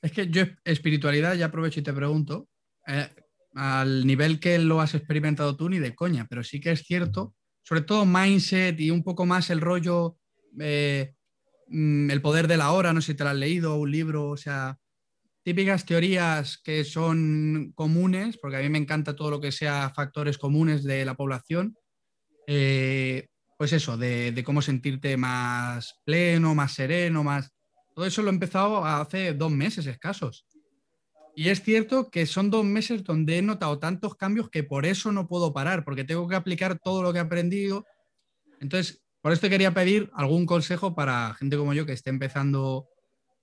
Es 0.00 0.12
que 0.12 0.28
yo 0.28 0.44
espiritualidad, 0.64 1.34
ya 1.34 1.46
aprovecho 1.46 1.80
y 1.80 1.82
te 1.82 1.92
pregunto, 1.92 2.48
eh, 2.86 3.08
al 3.54 4.06
nivel 4.06 4.40
que 4.40 4.58
lo 4.58 4.80
has 4.80 4.94
experimentado 4.94 5.56
tú, 5.56 5.68
ni 5.68 5.78
de 5.78 5.94
coña, 5.94 6.26
pero 6.28 6.42
sí 6.42 6.60
que 6.60 6.72
es 6.72 6.82
cierto 6.82 7.34
sobre 7.68 7.82
todo 7.82 8.06
mindset 8.06 8.80
y 8.80 8.90
un 8.90 9.02
poco 9.02 9.26
más 9.26 9.50
el 9.50 9.60
rollo, 9.60 10.16
eh, 10.58 11.12
mm, 11.66 12.10
el 12.10 12.22
poder 12.22 12.48
de 12.48 12.56
la 12.56 12.72
hora, 12.72 12.94
no 12.94 13.02
sé 13.02 13.12
si 13.12 13.14
te 13.14 13.24
lo 13.24 13.30
has 13.30 13.36
leído, 13.36 13.76
un 13.76 13.90
libro, 13.90 14.30
o 14.30 14.38
sea, 14.38 14.78
típicas 15.42 15.84
teorías 15.84 16.56
que 16.56 16.82
son 16.82 17.72
comunes, 17.74 18.38
porque 18.38 18.56
a 18.56 18.60
mí 18.60 18.70
me 18.70 18.78
encanta 18.78 19.14
todo 19.14 19.30
lo 19.30 19.40
que 19.42 19.52
sea 19.52 19.92
factores 19.94 20.38
comunes 20.38 20.82
de 20.82 21.04
la 21.04 21.14
población, 21.14 21.76
eh, 22.46 23.28
pues 23.58 23.74
eso, 23.74 23.98
de, 23.98 24.32
de, 24.32 24.44
cómo 24.44 24.62
sentirte 24.62 25.18
más 25.18 26.00
pleno, 26.06 26.54
más 26.54 26.72
sereno, 26.72 27.22
más... 27.22 27.50
Todo 27.94 28.06
eso 28.06 28.22
lo 28.22 28.30
he 28.30 28.32
empezado 28.32 28.82
hace 28.82 29.34
dos 29.34 29.52
meses 29.52 29.84
escasos. 29.86 30.46
Y 31.38 31.50
es 31.50 31.62
cierto 31.62 32.10
que 32.10 32.26
son 32.26 32.50
dos 32.50 32.64
meses 32.64 33.04
donde 33.04 33.38
he 33.38 33.42
notado 33.42 33.78
tantos 33.78 34.16
cambios 34.16 34.50
que 34.50 34.64
por 34.64 34.84
eso 34.84 35.12
no 35.12 35.28
puedo 35.28 35.52
parar, 35.52 35.84
porque 35.84 36.02
tengo 36.02 36.26
que 36.26 36.34
aplicar 36.34 36.80
todo 36.80 37.00
lo 37.00 37.12
que 37.12 37.20
he 37.20 37.22
aprendido. 37.22 37.86
Entonces, 38.58 39.04
por 39.20 39.32
esto 39.32 39.48
quería 39.48 39.72
pedir 39.72 40.10
algún 40.14 40.46
consejo 40.46 40.96
para 40.96 41.34
gente 41.34 41.56
como 41.56 41.74
yo 41.74 41.86
que 41.86 41.92
esté 41.92 42.10
empezando 42.10 42.88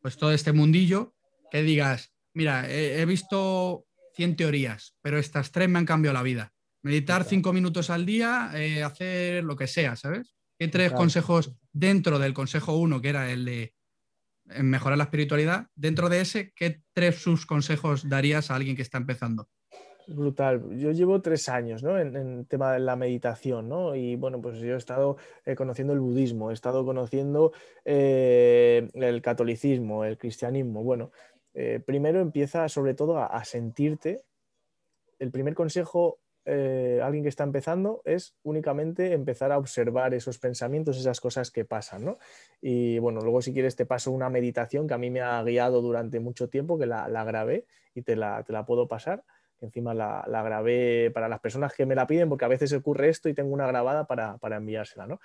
pues 0.01 0.17
todo 0.17 0.33
este 0.33 0.51
mundillo, 0.51 1.15
que 1.49 1.63
digas, 1.63 2.11
mira, 2.33 2.69
he, 2.69 3.05
visto 3.05 3.85
100 4.15 4.35
teorías, 4.35 4.97
pero 5.01 5.17
estas 5.17 5.53
tres 5.53 5.69
me 5.69 5.79
han 5.79 5.85
cambiado 5.85 6.15
la 6.15 6.23
vida. 6.23 6.51
Meditar 6.81 7.23
cinco 7.23 7.53
minutos 7.53 7.89
al 7.89 8.05
día, 8.05 8.51
eh, 8.55 8.83
hacer 8.83 9.45
lo 9.45 9.55
que 9.55 9.67
sea, 9.67 9.95
¿sabes? 9.95 10.35
¿Qué 10.59 10.67
tres 10.67 10.91
consejos 10.91 11.55
dentro 11.71 12.19
del 12.19 12.33
consejo 12.33 12.75
uno, 12.75 13.01
que 13.01 13.07
era 13.07 13.31
el 13.31 13.45
de 13.45 13.73
en 14.49 14.69
mejorar 14.69 14.97
la 14.97 15.05
espiritualidad, 15.05 15.67
dentro 15.75 16.09
de 16.09 16.21
ese, 16.21 16.53
¿qué 16.55 16.81
tres 16.93 17.15
sus 17.15 17.45
consejos 17.45 18.07
darías 18.07 18.51
a 18.51 18.55
alguien 18.55 18.75
que 18.75 18.81
está 18.81 18.97
empezando? 18.97 19.49
Brutal. 20.07 20.77
Yo 20.77 20.91
llevo 20.91 21.21
tres 21.21 21.49
años 21.49 21.81
¿no? 21.81 21.97
en, 21.97 22.15
el 22.15 22.47
tema 22.47 22.73
de 22.73 22.79
la 22.79 22.95
meditación, 22.95 23.67
¿no? 23.67 23.95
Y 23.95 24.15
bueno, 24.15 24.39
pues 24.39 24.59
yo 24.59 24.75
he 24.75 24.77
estado 24.77 25.17
eh, 25.45 25.55
conociendo 25.55 25.93
el 25.93 25.99
budismo, 25.99 26.51
he 26.51 26.53
estado 26.53 26.85
conociendo 26.85 27.53
eh, 27.85 28.87
el 28.93 29.21
catolicismo, 29.21 30.05
el 30.05 30.17
cristianismo. 30.17 30.83
Bueno, 30.83 31.11
eh, 31.55 31.81
primero 31.83 32.21
empieza 32.21 32.69
sobre 32.69 32.93
todo 32.93 33.17
a, 33.17 33.25
a, 33.25 33.45
sentirte. 33.45 34.23
El 35.17 35.31
primer 35.31 35.55
consejo 35.55 36.19
eh, 36.45 36.99
alguien 37.03 37.23
que 37.23 37.29
está 37.29 37.43
empezando 37.43 38.03
es 38.05 38.35
únicamente 38.43 39.13
empezar 39.13 39.51
a 39.51 39.57
observar 39.57 40.13
esos 40.13 40.37
pensamientos, 40.37 40.97
esas 40.97 41.19
cosas 41.19 41.49
que 41.49 41.65
pasan, 41.65 42.05
¿no? 42.05 42.17
Y 42.61 42.99
bueno, 42.99 43.21
luego 43.21 43.41
si 43.41 43.51
quieres 43.51 43.75
te 43.75 43.87
paso 43.87 44.11
una 44.11 44.29
meditación 44.29 44.87
que 44.87 44.93
a 44.93 44.99
mí 44.99 45.09
me 45.09 45.21
ha 45.21 45.41
guiado 45.43 45.81
durante 45.81 46.19
mucho 46.19 46.47
tiempo, 46.47 46.77
que 46.77 46.85
la, 46.85 47.23
grabé 47.23 47.65
y 47.95 48.03
te 48.03 48.15
la, 48.15 48.43
te 48.43 48.53
la, 48.53 48.65
puedo 48.65 48.87
pasar, 48.87 49.23
encima 49.59 49.95
la, 49.95 50.23
grabé 50.27 51.09
para 51.11 51.27
las 51.27 51.39
personas 51.39 51.73
que 51.73 51.87
me 51.87 51.95
la 51.95 52.05
piden, 52.05 52.29
porque 52.29 52.45
a 52.45 52.49
veces 52.49 52.71
ocurre 52.73 53.09
esto 53.09 53.27
y 53.27 53.33
tengo 53.33 53.51
una 53.51 53.65
grabada 53.65 54.05
para, 54.05 54.37
enviársela, 54.55 55.07
¿no? 55.07 55.19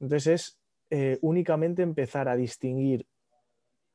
Entonces 0.00 0.26
es 0.26 0.58
eh, 0.90 1.18
únicamente 1.20 1.82
empezar 1.82 2.28
a 2.28 2.36
distinguir 2.36 3.06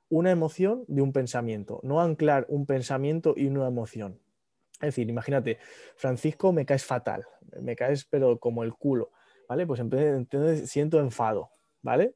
una 0.10 0.30
emoción 0.30 0.86
de 0.88 1.02
un 1.02 1.14
pensamiento, 1.14 1.80
no 1.84 2.00
anclar 2.02 2.46
un 2.48 2.68
pensamiento 2.68 3.34
y 3.36 3.48
una 3.48 3.68
emoción. 3.68 4.20
Es 4.82 4.88
decir, 4.88 5.10
imagínate, 5.10 5.58
Francisco 5.96 6.54
me 6.54 6.66
caes 6.66 6.86
fatal, 6.86 7.26
me 7.62 7.76
caes 7.76 8.06
pero 8.06 8.40
como 8.40 8.64
el 8.64 8.74
culo, 8.74 9.12
¿vale? 9.48 9.68
Pues 9.68 9.82
entonces 9.82 10.70
siento 10.70 11.00
enfado, 11.00 11.52
¿vale? 11.82 12.16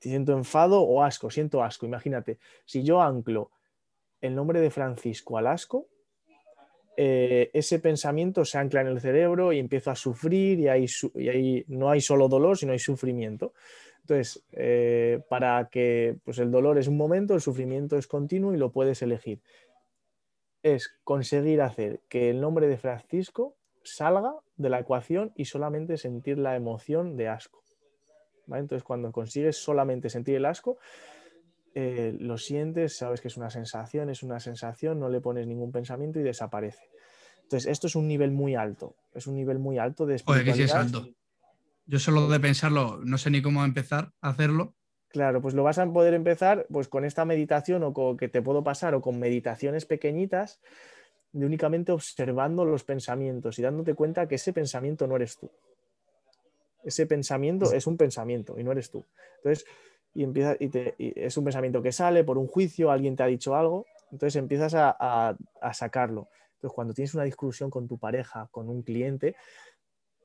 Siento 0.00 0.32
enfado 0.32 0.82
o 0.82 1.04
asco, 1.04 1.30
siento 1.30 1.62
asco. 1.62 1.86
Imagínate, 1.86 2.38
si 2.64 2.82
yo 2.82 3.00
anclo 3.00 3.52
el 4.20 4.34
nombre 4.34 4.60
de 4.60 4.70
Francisco 4.70 5.38
al 5.38 5.46
asco, 5.46 5.86
eh, 6.96 7.50
ese 7.54 7.78
pensamiento 7.78 8.44
se 8.44 8.58
ancla 8.58 8.80
en 8.80 8.88
el 8.88 9.00
cerebro 9.00 9.52
y 9.52 9.60
empiezo 9.60 9.90
a 9.92 9.96
sufrir 9.96 10.58
y 10.58 10.68
ahí, 10.68 11.64
no 11.68 11.88
hay 11.88 12.00
solo 12.00 12.28
dolor, 12.28 12.58
sino 12.58 12.72
hay 12.72 12.80
sufrimiento. 12.80 13.54
Entonces, 14.00 14.44
eh, 14.50 15.20
para 15.28 15.68
que 15.70 16.16
pues 16.24 16.38
el 16.38 16.50
dolor 16.50 16.78
es 16.78 16.88
un 16.88 16.96
momento, 16.96 17.34
el 17.34 17.40
sufrimiento 17.40 17.96
es 17.96 18.08
continuo 18.08 18.52
y 18.52 18.56
lo 18.56 18.72
puedes 18.72 19.00
elegir 19.02 19.40
es 20.62 20.94
conseguir 21.04 21.60
hacer 21.62 22.00
que 22.08 22.30
el 22.30 22.40
nombre 22.40 22.68
de 22.68 22.78
Francisco 22.78 23.56
salga 23.82 24.34
de 24.56 24.70
la 24.70 24.80
ecuación 24.80 25.32
y 25.36 25.46
solamente 25.46 25.96
sentir 25.96 26.38
la 26.38 26.56
emoción 26.56 27.16
de 27.16 27.28
asco. 27.28 27.62
Entonces, 28.48 28.82
cuando 28.82 29.12
consigues 29.12 29.56
solamente 29.56 30.10
sentir 30.10 30.36
el 30.36 30.44
asco, 30.44 30.78
eh, 31.74 32.14
lo 32.18 32.36
sientes, 32.38 32.96
sabes 32.96 33.20
que 33.20 33.28
es 33.28 33.36
una 33.36 33.50
sensación, 33.50 34.10
es 34.10 34.22
una 34.22 34.40
sensación, 34.40 35.00
no 35.00 35.08
le 35.08 35.20
pones 35.20 35.46
ningún 35.46 35.72
pensamiento 35.72 36.20
y 36.20 36.22
desaparece. 36.22 36.90
Entonces, 37.42 37.70
esto 37.70 37.86
es 37.86 37.96
un 37.96 38.08
nivel 38.08 38.30
muy 38.30 38.54
alto. 38.54 38.96
Es 39.14 39.26
un 39.26 39.36
nivel 39.36 39.58
muy 39.58 39.78
alto 39.78 40.06
de 40.06 40.16
espiritualidad. 40.16 40.54
que 40.54 40.58
sí 40.58 40.64
es 40.64 40.74
alto. 40.74 41.08
Yo 41.86 41.98
solo 41.98 42.28
de 42.28 42.40
pensarlo, 42.40 43.00
no 43.04 43.18
sé 43.18 43.30
ni 43.30 43.42
cómo 43.42 43.64
empezar 43.64 44.12
a 44.20 44.30
hacerlo. 44.30 44.74
Claro, 45.12 45.42
pues 45.42 45.54
lo 45.54 45.62
vas 45.62 45.78
a 45.78 45.86
poder 45.86 46.14
empezar 46.14 46.66
pues 46.70 46.88
con 46.88 47.04
esta 47.04 47.26
meditación 47.26 47.82
o 47.82 47.92
con 47.92 48.16
que 48.16 48.28
te 48.28 48.40
puedo 48.40 48.64
pasar 48.64 48.94
o 48.94 49.02
con 49.02 49.18
meditaciones 49.18 49.84
pequeñitas 49.84 50.58
de 51.32 51.44
únicamente 51.44 51.92
observando 51.92 52.64
los 52.64 52.82
pensamientos 52.82 53.58
y 53.58 53.62
dándote 53.62 53.94
cuenta 53.94 54.26
que 54.26 54.36
ese 54.36 54.54
pensamiento 54.54 55.06
no 55.06 55.16
eres 55.16 55.36
tú. 55.36 55.50
Ese 56.82 57.06
pensamiento 57.06 57.72
es 57.72 57.86
un 57.86 57.98
pensamiento 57.98 58.58
y 58.58 58.64
no 58.64 58.72
eres 58.72 58.90
tú. 58.90 59.04
Entonces, 59.36 59.66
y 60.14 60.24
empieza 60.24 60.56
y, 60.58 60.70
es 60.98 61.36
un 61.36 61.44
pensamiento 61.44 61.82
que 61.82 61.92
sale 61.92 62.24
por 62.24 62.38
un 62.38 62.46
juicio, 62.46 62.90
alguien 62.90 63.14
te 63.14 63.22
ha 63.22 63.26
dicho 63.26 63.54
algo, 63.54 63.84
entonces 64.10 64.36
empiezas 64.36 64.74
a, 64.74 65.36
a 65.60 65.74
sacarlo. 65.74 66.28
Entonces, 66.54 66.74
cuando 66.74 66.94
tienes 66.94 67.14
una 67.14 67.24
discusión 67.24 67.70
con 67.70 67.86
tu 67.86 67.98
pareja, 67.98 68.48
con 68.50 68.70
un 68.70 68.82
cliente, 68.82 69.36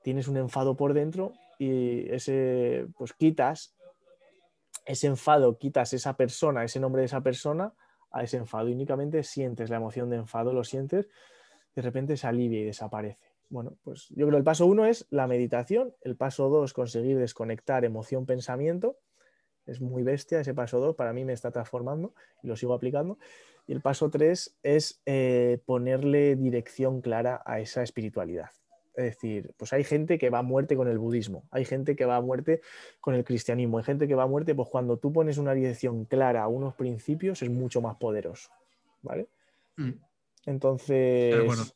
tienes 0.02 0.30
un 0.30 0.38
enfado 0.38 0.78
por 0.78 0.94
dentro 0.94 1.34
y 1.60 2.10
ese, 2.12 2.88
pues 2.98 3.14
quitas 3.14 3.77
ese 4.88 5.08
enfado, 5.08 5.58
quitas 5.58 5.94
esa 5.94 6.16
persona, 6.16 6.64
ese 6.64 6.80
nombre 6.80 7.02
de 7.02 7.08
esa 7.08 7.22
persona 7.22 7.74
a 8.12 8.24
ese 8.24 8.38
enfado 8.38 8.68
únicamente 8.68 9.24
sientes 9.24 9.70
la 9.70 9.78
emoción 9.78 10.10
de 10.10 10.18
enfado, 10.18 10.54
lo 10.54 10.64
sientes, 10.64 11.10
de 11.76 11.82
repente 11.82 12.18
se 12.18 12.26
alivia 12.26 12.62
y 12.62 12.64
desaparece. 12.64 13.20
Bueno, 13.50 13.78
pues 13.84 14.08
yo 14.10 14.26
creo 14.26 14.32
que 14.32 14.38
el 14.38 14.44
paso 14.44 14.66
uno 14.66 14.86
es 14.86 15.06
la 15.10 15.28
meditación, 15.28 15.94
el 16.02 16.16
paso 16.16 16.50
dos, 16.50 16.74
conseguir 16.74 17.18
desconectar 17.18 17.86
emoción-pensamiento. 17.86 18.98
Es 19.66 19.82
muy 19.82 20.04
bestia 20.04 20.40
ese 20.40 20.54
paso 20.54 20.80
dos, 20.80 20.96
para 20.96 21.14
mí 21.14 21.26
me 21.26 21.34
está 21.34 21.52
transformando 21.52 22.14
y 22.42 22.48
lo 22.48 22.56
sigo 22.56 22.74
aplicando. 22.74 23.20
Y 23.66 23.74
el 23.74 23.82
paso 23.82 24.10
tres 24.10 24.58
es 24.64 25.02
eh, 25.06 25.62
ponerle 25.66 26.36
dirección 26.36 27.02
clara 27.02 27.42
a 27.46 27.60
esa 27.60 27.84
espiritualidad. 27.84 28.50
Es 28.98 29.04
decir, 29.04 29.54
pues 29.58 29.74
hay 29.74 29.84
gente 29.84 30.18
que 30.18 30.32
va 30.32 30.40
a 30.40 30.42
muerte 30.42 30.76
con 30.76 30.88
el 30.88 30.98
budismo, 30.98 31.48
hay 31.52 31.66
gente 31.66 31.96
que 31.96 32.06
va 32.06 32.16
a 32.16 32.22
muerte 32.22 32.62
con 33.00 33.14
el 33.14 33.24
cristianismo, 33.24 33.78
hay 33.78 33.84
gente 33.84 34.08
que 34.08 34.16
va 34.16 34.24
a 34.24 34.28
muerte, 34.28 34.56
pues 34.56 34.70
cuando 34.70 34.98
tú 34.98 35.14
pones 35.14 35.38
una 35.38 35.54
dirección 35.54 36.06
clara 36.06 36.42
a 36.42 36.48
unos 36.48 36.74
principios 36.74 37.44
es 37.44 37.50
mucho 37.52 37.80
más 37.80 37.96
poderoso. 37.98 38.50
¿Vale? 39.04 39.28
Mm. 39.76 39.92
Entonces, 40.48 41.76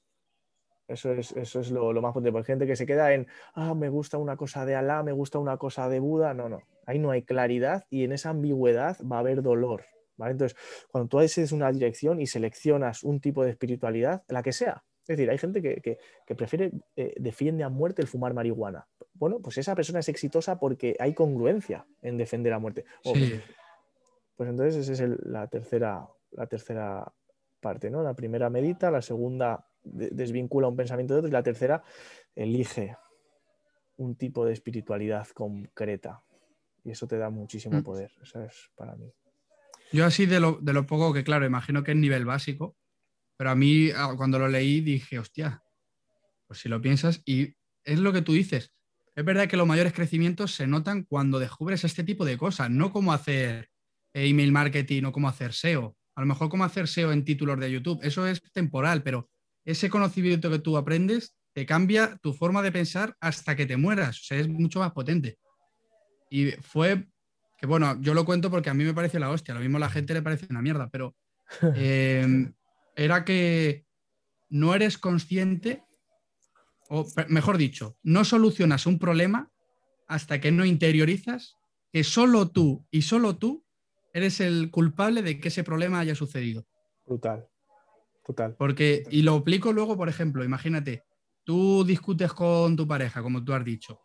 eso 0.88 1.14
es, 1.14 1.32
eso 1.34 1.60
es 1.60 1.70
lo, 1.70 1.94
más 2.02 2.12
potente. 2.12 2.36
Hay 2.36 2.44
gente 2.44 2.66
que 2.66 2.76
se 2.76 2.88
queda 2.88 3.14
en, 3.14 3.28
ah, 3.54 3.76
me 3.76 3.90
gusta 3.90 4.18
una 4.18 4.36
cosa 4.36 4.66
de 4.66 4.74
Alá, 4.74 5.04
me 5.04 5.12
gusta 5.12 5.38
una 5.38 5.58
cosa 5.58 5.90
de 5.90 6.00
Buda. 6.00 6.34
No, 6.34 6.50
no, 6.50 6.64
ahí 6.88 6.98
no 6.98 7.12
hay 7.12 7.22
claridad 7.22 7.86
y 7.92 8.04
en 8.04 8.14
esa 8.14 8.32
ambigüedad 8.32 8.98
va 9.02 9.18
a 9.18 9.20
haber 9.20 9.44
dolor. 9.44 9.86
¿vale? 10.18 10.32
Entonces, 10.32 10.58
cuando 10.90 11.08
tú 11.08 11.20
haces 11.20 11.52
una 11.52 11.72
dirección 11.72 12.20
y 12.20 12.26
seleccionas 12.26 13.04
un 13.04 13.20
tipo 13.22 13.44
de 13.44 13.52
espiritualidad, 13.52 14.24
la 14.28 14.42
que 14.42 14.54
sea, 14.54 14.84
es 15.02 15.18
decir, 15.18 15.30
hay 15.30 15.38
gente 15.38 15.62
que, 15.62 16.36
prefiere, 16.36 16.72
eh, 16.96 17.14
defiende 17.18 17.64
a 17.64 17.70
muerte 17.70 18.02
el 18.02 18.08
fumar 18.08 18.34
marihuana. 18.34 18.88
Bueno, 19.14 19.40
pues 19.40 19.58
esa 19.58 19.76
persona 19.76 20.00
es 20.00 20.10
exitosa 20.10 20.60
porque 20.60 20.96
hay 21.00 21.14
congruencia 21.14 21.86
en 22.02 22.18
defender 22.18 22.54
a 22.54 22.60
muerte. 22.60 22.86
pues, 23.04 24.50
entonces 24.50 24.88
esa 24.88 25.04
es 25.04 25.20
la, 25.24 25.48
tercera, 25.48 26.08
la 26.32 26.48
tercera 26.48 27.12
parte, 27.60 27.90
¿no? 27.90 28.04
La 28.04 28.14
primera 28.14 28.50
medita, 28.50 28.92
la 28.92 29.02
segunda 29.02 29.68
desvincula 29.84 30.68
un 30.68 30.76
pensamiento 30.76 31.16
de 31.16 31.20
otro 31.20 31.30
y 31.30 31.34
la 31.34 31.44
tercera 31.44 31.84
elige 32.36 32.96
un 33.98 34.16
tipo 34.16 34.46
de 34.46 34.54
espiritualidad 34.54 35.28
concreta. 35.30 36.22
Y 36.84 36.92
eso 36.92 37.08
te 37.08 37.18
da 37.18 37.30
muchísimo 37.30 37.80
mm. 37.80 37.84
poder. 37.84 38.12
Eso 38.22 38.44
es 38.44 38.70
para 38.76 38.96
mí. 38.96 39.12
Yo 39.92 40.06
así 40.06 40.26
de 40.26 40.40
lo, 40.40 40.54
de 40.62 40.74
lo 40.74 40.86
poco 40.86 41.12
que, 41.12 41.24
claro, 41.24 41.46
imagino 41.46 41.84
que 41.84 41.92
es 41.92 41.98
nivel 41.98 42.26
básico, 42.26 42.76
pero 43.42 43.50
a 43.50 43.56
mí, 43.56 43.90
ah, 43.96 44.14
cuando 44.16 44.38
lo 44.38 44.48
leí, 44.48 44.82
dije, 44.82 45.18
hostia, 45.18 45.64
pues 46.46 46.60
si 46.60 46.70
lo 46.70 46.80
piensas, 46.80 47.24
y 47.26 47.56
es 47.84 47.98
lo 47.98 48.14
que 48.14 48.22
tú 48.22 48.34
dices. 48.34 48.72
Es 49.16 49.26
verdad 49.26 49.48
que 49.48 49.58
los 49.58 49.66
mayores 49.66 49.94
crecimientos 49.94 50.54
se 50.54 50.68
notan 50.68 51.06
cuando 51.06 51.40
descubres 51.40 51.84
este 51.84 52.04
tipo 52.04 52.24
de 52.24 52.38
cosas, 52.38 52.70
no 52.70 52.92
cómo 52.92 53.14
hacer 53.14 53.72
email 54.14 54.52
marketing 54.52 55.06
o 55.06 55.12
cómo 55.12 55.28
hacer 55.28 55.54
SEO. 55.54 55.98
A 56.14 56.22
lo 56.22 56.28
mejor 56.28 56.50
cómo 56.50 56.66
hacer 56.66 56.88
SEO 56.88 57.12
en 57.12 57.26
títulos 57.26 57.60
de 57.60 57.72
YouTube, 57.72 58.00
eso 58.04 58.28
es 58.28 58.44
temporal, 58.54 59.02
pero 59.02 59.28
ese 59.66 59.90
conocimiento 59.90 60.52
que 60.52 60.60
tú 60.60 60.78
aprendes 60.78 61.36
te 61.52 61.66
cambia 61.66 62.20
tu 62.22 62.34
forma 62.34 62.62
de 62.62 62.72
pensar 62.72 63.16
hasta 63.20 63.56
que 63.56 63.66
te 63.66 63.76
mueras, 63.76 64.20
o 64.20 64.24
sea, 64.24 64.38
es 64.38 64.48
mucho 64.50 64.82
más 64.82 64.92
potente. 64.92 65.40
Y 66.30 66.52
fue 66.62 67.08
que, 67.58 67.66
bueno, 67.66 68.00
yo 68.02 68.14
lo 68.14 68.24
cuento 68.24 68.52
porque 68.52 68.70
a 68.70 68.76
mí 68.76 68.84
me 68.84 68.94
parece 68.94 69.20
la 69.20 69.32
hostia, 69.32 69.56
lo 69.56 69.62
mismo 69.62 69.78
a 69.78 69.80
la 69.80 69.90
gente 69.90 70.14
le 70.14 70.22
parece 70.22 70.46
una 70.52 70.62
mierda, 70.62 70.90
pero 70.92 71.16
eh, 71.76 72.52
era 72.96 73.26
que 73.26 73.86
no 74.50 74.76
eres 74.76 74.98
consciente, 74.98 75.84
o 76.90 77.06
mejor 77.30 77.58
dicho, 77.58 77.98
no 78.04 78.26
solucionas 78.26 78.86
un 78.86 79.00
problema 79.00 79.50
hasta 80.08 80.42
que 80.42 80.52
no 80.52 80.66
interiorizas 80.66 81.58
que 81.92 82.04
solo 82.04 82.50
tú 82.50 82.86
y 82.92 83.02
solo 83.04 83.38
tú 83.38 83.66
eres 84.14 84.40
el 84.42 84.72
culpable 84.72 85.22
de 85.22 85.40
que 85.40 85.48
ese 85.48 85.64
problema 85.64 86.00
haya 86.00 86.16
sucedido. 86.16 86.66
Total, 87.06 87.48
total. 88.26 88.56
Porque, 88.58 89.04
y 89.10 89.22
lo 89.22 89.36
aplico 89.36 89.72
luego, 89.72 89.96
por 89.96 90.10
ejemplo, 90.10 90.44
imagínate, 90.44 91.04
tú 91.44 91.84
discutes 91.86 92.34
con 92.34 92.76
tu 92.76 92.88
pareja, 92.88 93.22
como 93.22 93.44
tú 93.44 93.54
has 93.54 93.64
dicho, 93.64 94.02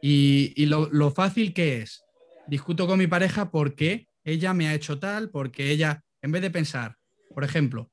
y, 0.00 0.66
lo, 0.66 0.88
lo, 0.90 1.12
fácil 1.12 1.54
que 1.54 1.82
es, 1.82 2.04
discuto 2.48 2.88
con 2.88 2.98
mi 2.98 3.06
pareja 3.06 3.52
porque 3.52 4.08
ella 4.24 4.52
me 4.52 4.66
ha 4.66 4.74
hecho 4.74 4.98
tal, 4.98 5.30
porque 5.30 5.70
ella, 5.70 6.04
en 6.20 6.32
vez 6.32 6.42
de 6.42 6.50
pensar, 6.50 6.96
por 7.32 7.44
ejemplo, 7.44 7.90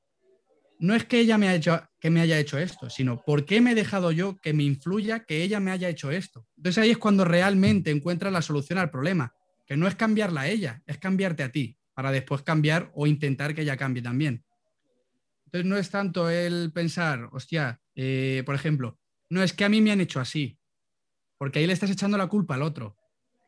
no 0.80 0.94
es 0.94 1.04
que 1.04 1.20
ella 1.20 1.36
me, 1.36 1.60
que 2.00 2.10
me 2.10 2.20
haya 2.20 2.38
hecho 2.38 2.58
esto, 2.58 2.88
sino 2.88 3.22
por 3.22 3.44
qué 3.44 3.60
me 3.60 3.72
he 3.72 3.74
dejado 3.74 4.12
yo 4.12 4.38
que 4.38 4.54
me 4.54 4.62
influya 4.62 5.24
que 5.24 5.42
ella 5.42 5.60
me 5.60 5.70
haya 5.70 5.88
hecho 5.88 6.10
esto. 6.10 6.46
Entonces 6.56 6.82
ahí 6.82 6.90
es 6.90 6.98
cuando 6.98 7.24
realmente 7.24 7.90
encuentras 7.90 8.32
la 8.32 8.40
solución 8.40 8.78
al 8.78 8.90
problema, 8.90 9.34
que 9.66 9.76
no 9.76 9.86
es 9.86 9.94
cambiarla 9.94 10.42
a 10.42 10.48
ella, 10.48 10.82
es 10.86 10.98
cambiarte 10.98 11.42
a 11.42 11.52
ti, 11.52 11.76
para 11.92 12.10
después 12.10 12.42
cambiar 12.42 12.90
o 12.94 13.06
intentar 13.06 13.54
que 13.54 13.62
ella 13.62 13.76
cambie 13.76 14.02
también. 14.02 14.42
Entonces 15.44 15.68
no 15.68 15.76
es 15.76 15.90
tanto 15.90 16.30
el 16.30 16.72
pensar, 16.72 17.28
hostia, 17.32 17.80
eh, 17.94 18.42
por 18.46 18.54
ejemplo, 18.54 18.98
no 19.28 19.42
es 19.42 19.52
que 19.52 19.64
a 19.64 19.68
mí 19.68 19.82
me 19.82 19.92
han 19.92 20.00
hecho 20.00 20.18
así, 20.18 20.58
porque 21.36 21.58
ahí 21.58 21.66
le 21.66 21.74
estás 21.74 21.90
echando 21.90 22.16
la 22.16 22.26
culpa 22.26 22.54
al 22.54 22.62
otro, 22.62 22.96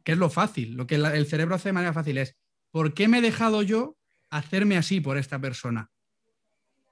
que 0.05 0.13
es 0.13 0.19
lo 0.19 0.29
fácil, 0.29 0.75
lo 0.75 0.87
que 0.87 0.97
el 0.97 1.27
cerebro 1.27 1.55
hace 1.55 1.71
de 1.71 1.75
manera 1.75 1.93
fácil 1.93 2.19
es, 2.19 2.37
¿por 2.71 2.93
qué 2.93 3.09
me 3.09 3.19
he 3.19 3.23
dejado 3.23 3.63
yo 3.63 3.97
hacerme 4.39 4.77
así 4.77 5.01
por 5.01 5.19
esta 5.19 5.39
persona? 5.39 5.91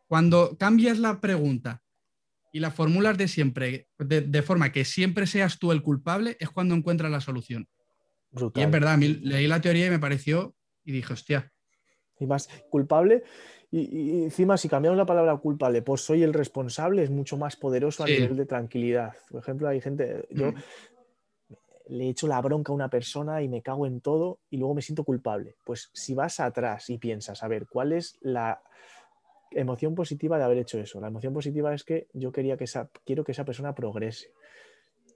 Cuando 0.06 0.56
cambias 0.58 0.98
la 0.98 1.20
pregunta 1.20 1.82
y 2.52 2.60
la 2.60 2.70
formulas 2.70 3.16
de 3.16 3.28
siempre, 3.28 3.88
de, 3.98 4.42
forma 4.42 4.72
que 4.72 4.84
siempre 4.84 5.26
seas 5.26 5.58
tú 5.58 5.72
el 5.72 5.82
culpable, 5.82 6.36
es 6.40 6.50
cuando 6.50 6.74
encuentras 6.74 7.10
la 7.10 7.20
solución. 7.20 7.68
Y 8.54 8.60
es 8.60 8.70
verdad, 8.70 8.98
leí 8.98 9.46
la 9.46 9.60
teoría 9.60 9.86
y 9.86 9.90
me 9.90 9.98
pareció 9.98 10.54
y 10.84 10.92
dije, 10.92 11.12
hostia. 11.12 11.52
Y 12.18 12.26
más, 12.26 12.48
culpable, 12.68 13.22
y, 13.72 14.24
encima 14.24 14.56
si 14.56 14.68
cambiamos 14.68 14.98
la 14.98 15.06
palabra 15.06 15.36
culpable 15.36 15.82
pues 15.82 16.00
soy 16.00 16.24
el 16.24 16.34
responsable, 16.34 17.04
es 17.04 17.10
mucho 17.10 17.36
más 17.36 17.54
poderoso 17.56 18.02
a 18.02 18.06
nivel 18.06 18.36
de 18.36 18.46
tranquilidad. 18.46 19.14
Por 19.30 19.40
ejemplo, 19.40 19.68
hay 19.68 19.80
gente, 19.80 20.26
yo 20.30 20.52
mm. 20.52 20.54
Le 21.90 22.08
echo 22.08 22.26
la 22.26 22.40
bronca 22.40 22.72
a 22.72 22.74
una 22.74 22.88
persona 22.88 23.42
y 23.42 23.48
me 23.48 23.62
cago 23.62 23.86
en 23.86 24.00
todo 24.00 24.38
y 24.48 24.56
luego 24.56 24.74
me 24.74 24.82
siento 24.82 25.04
culpable. 25.04 25.56
Pues 25.64 25.90
si 25.92 26.14
vas 26.14 26.40
atrás 26.40 26.88
y 26.90 26.98
piensas, 26.98 27.42
a 27.42 27.48
ver, 27.48 27.66
¿cuál 27.68 27.92
es 27.92 28.16
la 28.20 28.62
emoción 29.50 29.94
positiva 29.94 30.38
de 30.38 30.44
haber 30.44 30.58
hecho 30.58 30.78
eso. 30.78 31.00
La 31.00 31.08
emoción 31.08 31.34
positiva 31.34 31.74
es 31.74 31.84
que 31.84 32.08
yo 32.12 32.32
quería 32.32 32.56
que 32.56 32.64
esa, 32.64 32.88
quiero 33.04 33.24
que 33.24 33.32
esa 33.32 33.44
persona 33.44 33.74
progrese. 33.74 34.32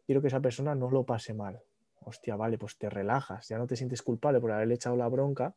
Quiero 0.07 0.21
que 0.21 0.29
esa 0.29 0.41
persona 0.41 0.75
no 0.75 0.91
lo 0.91 1.05
pase 1.05 1.35
mal. 1.35 1.61
Hostia, 2.01 2.37
vale, 2.37 2.59
pues 2.59 2.77
te 2.77 2.91
relajas, 2.91 3.49
ya 3.49 3.59
no 3.59 3.67
te 3.67 3.77
sientes 3.77 4.03
culpable 4.03 4.41
por 4.41 4.53
haberle 4.53 4.75
echado 4.75 4.97
la 4.97 5.09
bronca, 5.09 5.55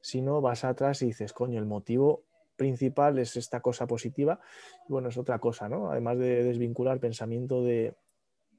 sino 0.00 0.40
vas 0.40 0.64
atrás 0.64 1.02
y 1.02 1.06
dices, 1.06 1.32
coño, 1.32 1.58
el 1.58 1.66
motivo 1.66 2.24
principal 2.56 3.18
es 3.18 3.36
esta 3.36 3.60
cosa 3.60 3.86
positiva. 3.86 4.40
Bueno, 4.88 5.08
es 5.08 5.18
otra 5.18 5.38
cosa, 5.38 5.68
¿no? 5.68 5.90
Además 5.90 6.18
de 6.18 6.42
desvincular 6.44 7.00
pensamiento 7.00 7.62
de, 7.62 7.94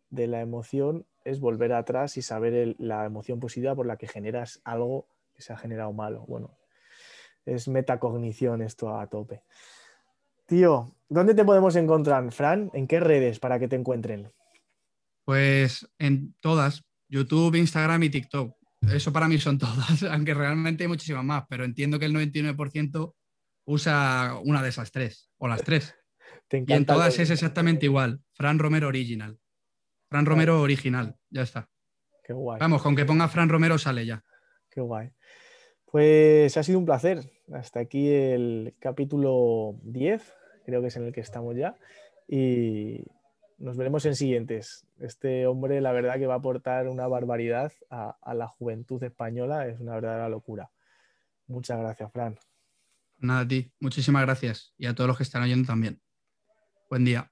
la 0.10 0.42
emoción, 0.42 1.06
es 1.24 1.40
volver 1.40 1.74
atrás 1.74 2.18
y 2.18 2.22
saber 2.22 2.76
la 2.80 3.06
emoción 3.06 3.40
positiva 3.40 3.76
por 3.76 3.86
la 3.86 3.98
que 3.98 4.08
generas 4.08 4.62
algo 4.64 5.08
que 5.34 5.42
se 5.42 5.54
ha 5.54 5.58
generado 5.58 5.94
malo. 5.94 6.26
Bueno, 6.28 6.58
es 7.46 7.68
metacognición 7.68 8.62
esto 8.62 8.98
a 8.98 9.08
tope. 9.08 9.44
Tío, 10.46 10.96
¿dónde 11.08 11.34
te 11.34 11.46
podemos 11.46 11.76
encontrar, 11.76 12.32
Fran? 12.32 12.70
¿En 12.74 12.88
qué 12.88 13.00
redes 13.00 13.40
para 13.40 13.60
que 13.60 13.68
te 13.68 13.76
encuentren? 13.76 14.32
Pues 15.24 15.90
en 15.98 16.36
todas, 16.42 16.84
YouTube, 17.08 17.56
Instagram 17.56 18.04
y 18.04 18.10
TikTok. 18.10 18.56
Eso 18.94 19.14
para 19.14 19.28
mí 19.28 19.38
son 19.38 19.58
todas, 19.60 20.04
aunque 20.04 20.34
realmente 20.34 20.84
hay 20.84 20.88
muchísimas 20.88 21.24
más, 21.24 21.46
pero 21.50 21.64
entiendo 21.64 22.00
que 22.00 22.06
el 22.06 22.14
99% 22.14 23.14
usa 23.66 24.40
una 24.44 24.62
de 24.62 24.70
esas 24.70 24.92
tres, 24.92 25.30
o 25.38 25.48
las 25.48 25.64
tres. 25.64 25.96
y 26.52 26.74
en 26.74 26.86
todas 26.86 27.18
es 27.20 27.30
exactamente 27.30 27.86
igual. 27.86 28.22
Fran 28.34 28.60
Romero 28.60 28.88
Original. 28.88 29.40
Fran 30.12 30.26
Romero 30.26 30.60
Original, 30.62 31.16
ya 31.30 31.42
está. 31.42 31.70
Qué 32.26 32.34
guay. 32.34 32.60
Vamos, 32.60 32.82
con 32.82 32.98
que 32.98 33.06
ponga 33.06 33.30
Fran 33.30 33.48
Romero 33.48 33.78
sale 33.78 34.06
ya. 34.06 34.22
Qué 34.70 34.82
guay. 34.82 35.14
Pues 35.86 36.58
ha 36.58 36.64
sido 36.64 36.80
un 36.80 36.86
placer. 36.86 37.32
Hasta 37.54 37.80
aquí 37.80 38.10
el 38.12 38.76
capítulo 38.78 39.80
10, 39.84 40.22
creo 40.66 40.82
que 40.82 40.88
es 40.88 40.98
en 40.98 41.06
el 41.06 41.14
que 41.14 41.22
estamos 41.22 41.56
ya. 41.56 41.78
y 42.28 43.06
nos 43.58 43.78
veremos 43.78 44.06
en 44.06 44.16
siguientes. 44.18 44.86
Este 45.00 45.48
hombre, 45.48 45.80
la 45.80 45.94
verdad, 45.94 46.18
que 46.18 46.28
va 46.28 46.34
a 46.34 46.38
aportar 46.40 46.90
una 46.90 47.08
barbaridad 47.08 47.72
a, 47.90 48.18
a 48.22 48.34
la 48.34 48.50
juventud 48.50 49.02
española, 49.02 49.66
es 49.68 49.80
una 49.80 49.94
verdadera 49.94 50.28
locura. 50.28 50.72
Muchas 51.48 51.80
gracias, 51.80 52.12
Fran. 52.12 52.38
Nada, 53.20 53.42
a 53.42 53.48
ti. 53.48 53.72
Muchísimas 53.80 54.24
gracias. 54.24 54.74
Y 54.78 54.88
a 54.88 54.94
todos 54.94 55.08
los 55.08 55.16
que 55.16 55.24
están 55.24 55.44
oyendo 55.44 55.68
también. 55.68 56.02
Buen 56.90 57.06
día. 57.06 57.32